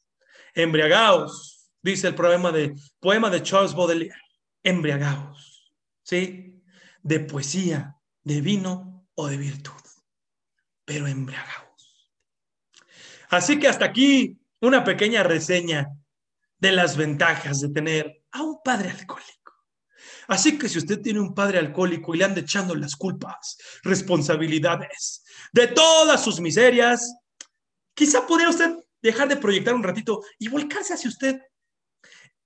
Embriagaos, 0.54 1.70
dice 1.82 2.08
el 2.08 2.16
poema 2.16 2.52
de, 2.52 2.76
poema 3.00 3.30
de 3.30 3.44
Charles 3.44 3.74
Baudelaire. 3.74 4.16
Embriagaos, 4.64 5.47
¿sí? 6.08 6.64
De 7.04 7.20
poesía, 7.20 7.98
de 8.24 8.40
vino 8.40 9.08
o 9.16 9.28
de 9.28 9.38
virtud, 9.38 9.82
pero 10.86 11.06
embriagaos. 11.06 12.12
Así 13.30 13.60
que 13.60 13.68
hasta 13.68 13.86
aquí 13.86 14.40
una 14.62 14.86
pequeña 14.86 15.24
reseña 15.24 15.90
de 16.60 16.72
las 16.72 16.96
ventajas 16.96 17.60
de 17.60 17.70
tener 17.70 18.24
a 18.32 18.42
un 18.42 18.62
padre 18.64 18.90
alcohólico. 18.90 19.54
Así 20.30 20.58
que 20.58 20.70
si 20.70 20.78
usted 20.78 21.02
tiene 21.02 21.20
un 21.20 21.34
padre 21.34 21.60
alcohólico 21.60 22.16
y 22.16 22.20
le 22.20 22.26
anda 22.26 22.40
echando 22.40 22.74
las 22.74 22.96
culpas, 22.96 23.58
responsabilidades 23.84 25.24
de 25.52 25.68
todas 25.68 26.24
sus 26.24 26.40
miserias, 26.40 27.16
quizá 27.94 28.26
podría 28.26 28.50
usted 28.50 28.78
dejar 29.02 29.28
de 29.28 29.38
proyectar 29.38 29.74
un 29.74 29.84
ratito 29.84 30.24
y 30.40 30.48
volcarse 30.48 30.94
hacia 30.94 31.10
usted 31.10 31.42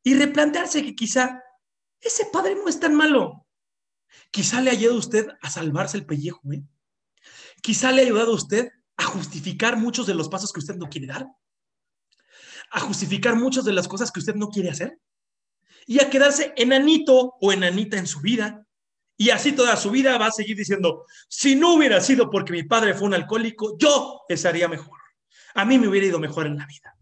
y 0.04 0.16
replantearse 0.16 0.84
que 0.84 0.96
quizá 0.96 1.44
ese 2.00 2.26
padre 2.26 2.56
no 2.56 2.68
es 2.68 2.80
tan 2.80 2.96
malo. 2.96 3.41
Quizá 4.32 4.62
le 4.62 4.72
haya 4.72 4.80
ayudado 4.80 4.98
a 4.98 5.00
usted 5.00 5.28
a 5.42 5.50
salvarse 5.50 5.98
el 5.98 6.06
pellejo, 6.06 6.42
¿eh? 6.52 6.64
Quizá 7.62 7.92
le 7.92 8.02
haya 8.02 8.12
ayudado 8.12 8.32
a 8.32 8.36
usted 8.36 8.72
a 8.98 9.04
justificar 9.04 9.78
muchos 9.78 10.08
de 10.08 10.14
los 10.14 10.30
pasos 10.30 10.52
que 10.52 10.60
usted 10.60 10.76
no 10.76 10.90
quiere 10.90 11.08
dar, 11.08 11.28
a 12.72 12.80
justificar 12.80 13.36
muchas 13.36 13.66
de 13.66 13.74
las 13.74 13.88
cosas 13.88 14.12
que 14.12 14.20
usted 14.20 14.36
no 14.36 14.50
quiere 14.50 14.70
hacer 14.70 15.00
y 15.86 16.00
a 16.00 16.10
quedarse 16.10 16.54
enanito 16.56 17.36
o 17.40 17.52
enanita 17.52 17.98
en 17.98 18.08
su 18.08 18.22
vida. 18.22 18.66
Y 19.18 19.30
así 19.30 19.52
toda 19.52 19.76
su 19.76 19.92
vida 19.92 20.18
va 20.18 20.28
a 20.28 20.32
seguir 20.32 20.58
diciendo, 20.58 21.06
si 21.28 21.56
no 21.56 21.76
hubiera 21.76 22.02
sido 22.02 22.30
porque 22.30 22.54
mi 22.54 22.64
padre 22.64 22.94
fue 22.94 23.08
un 23.08 23.14
alcohólico, 23.14 23.78
yo 23.78 24.22
estaría 24.30 24.68
mejor. 24.68 25.00
A 25.54 25.66
mí 25.66 25.78
me 25.78 25.88
hubiera 25.88 26.08
ido 26.08 26.20
mejor 26.20 26.48
en 26.48 26.58
la 26.58 26.66
vida. 26.66 26.96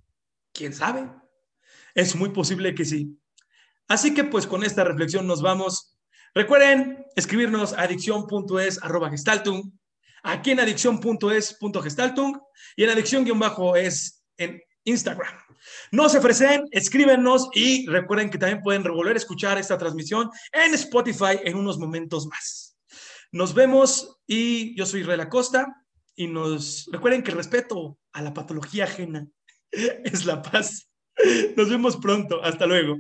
¿Quién 0.52 0.74
sabe? 0.74 1.10
Es 1.94 2.16
muy 2.16 2.30
posible 2.30 2.74
que 2.76 2.84
sí. 2.84 3.18
Así 3.88 4.14
que 4.14 4.24
pues 4.24 4.48
con 4.48 4.64
esta 4.64 4.84
reflexión 4.84 5.28
nos 5.28 5.42
vamos. 5.42 5.99
Recuerden 6.36 7.06
escribirnos 7.16 7.74
a 7.74 7.82
adicción.es 7.82 8.82
arroba 8.84 9.10
gestaltung, 9.10 9.72
aquí 10.24 10.52
en 10.52 10.60
adicción.es.gestaltung 10.60 12.40
y 12.76 12.84
en 12.84 12.90
adicción-es 12.90 14.24
en 14.38 14.62
Instagram. 14.84 15.34
No 15.92 16.10
se 16.10 16.20
ofrecen, 16.20 16.66
escríbenos 16.72 17.50
y 17.54 17.88
recuerden 17.88 18.30
que 18.30 18.38
también 18.38 18.62
pueden 18.62 18.84
volver 18.84 19.16
a 19.16 19.18
escuchar 19.18 19.58
esta 19.58 19.78
transmisión 19.78 20.30
en 20.52 20.74
Spotify 20.74 21.40
en 21.44 21.58
unos 21.58 21.78
momentos 21.78 22.28
más. 22.28 22.78
Nos 23.32 23.54
vemos 23.54 24.20
y 24.26 24.76
yo 24.76 24.86
soy 24.86 25.04
Rela 25.04 25.30
Costa 25.30 25.68
y 26.16 26.28
nos 26.28 26.90
recuerden 26.92 27.24
que 27.24 27.32
el 27.32 27.38
respeto 27.38 27.98
a 28.14 28.22
la 28.22 28.34
patología 28.34 28.86
ajena 28.86 29.28
es 29.72 30.26
la 30.26 30.42
paz. 30.42 30.90
Nos 31.56 31.70
vemos 31.70 31.98
pronto. 31.98 32.44
Hasta 32.44 32.66
luego. 32.66 32.98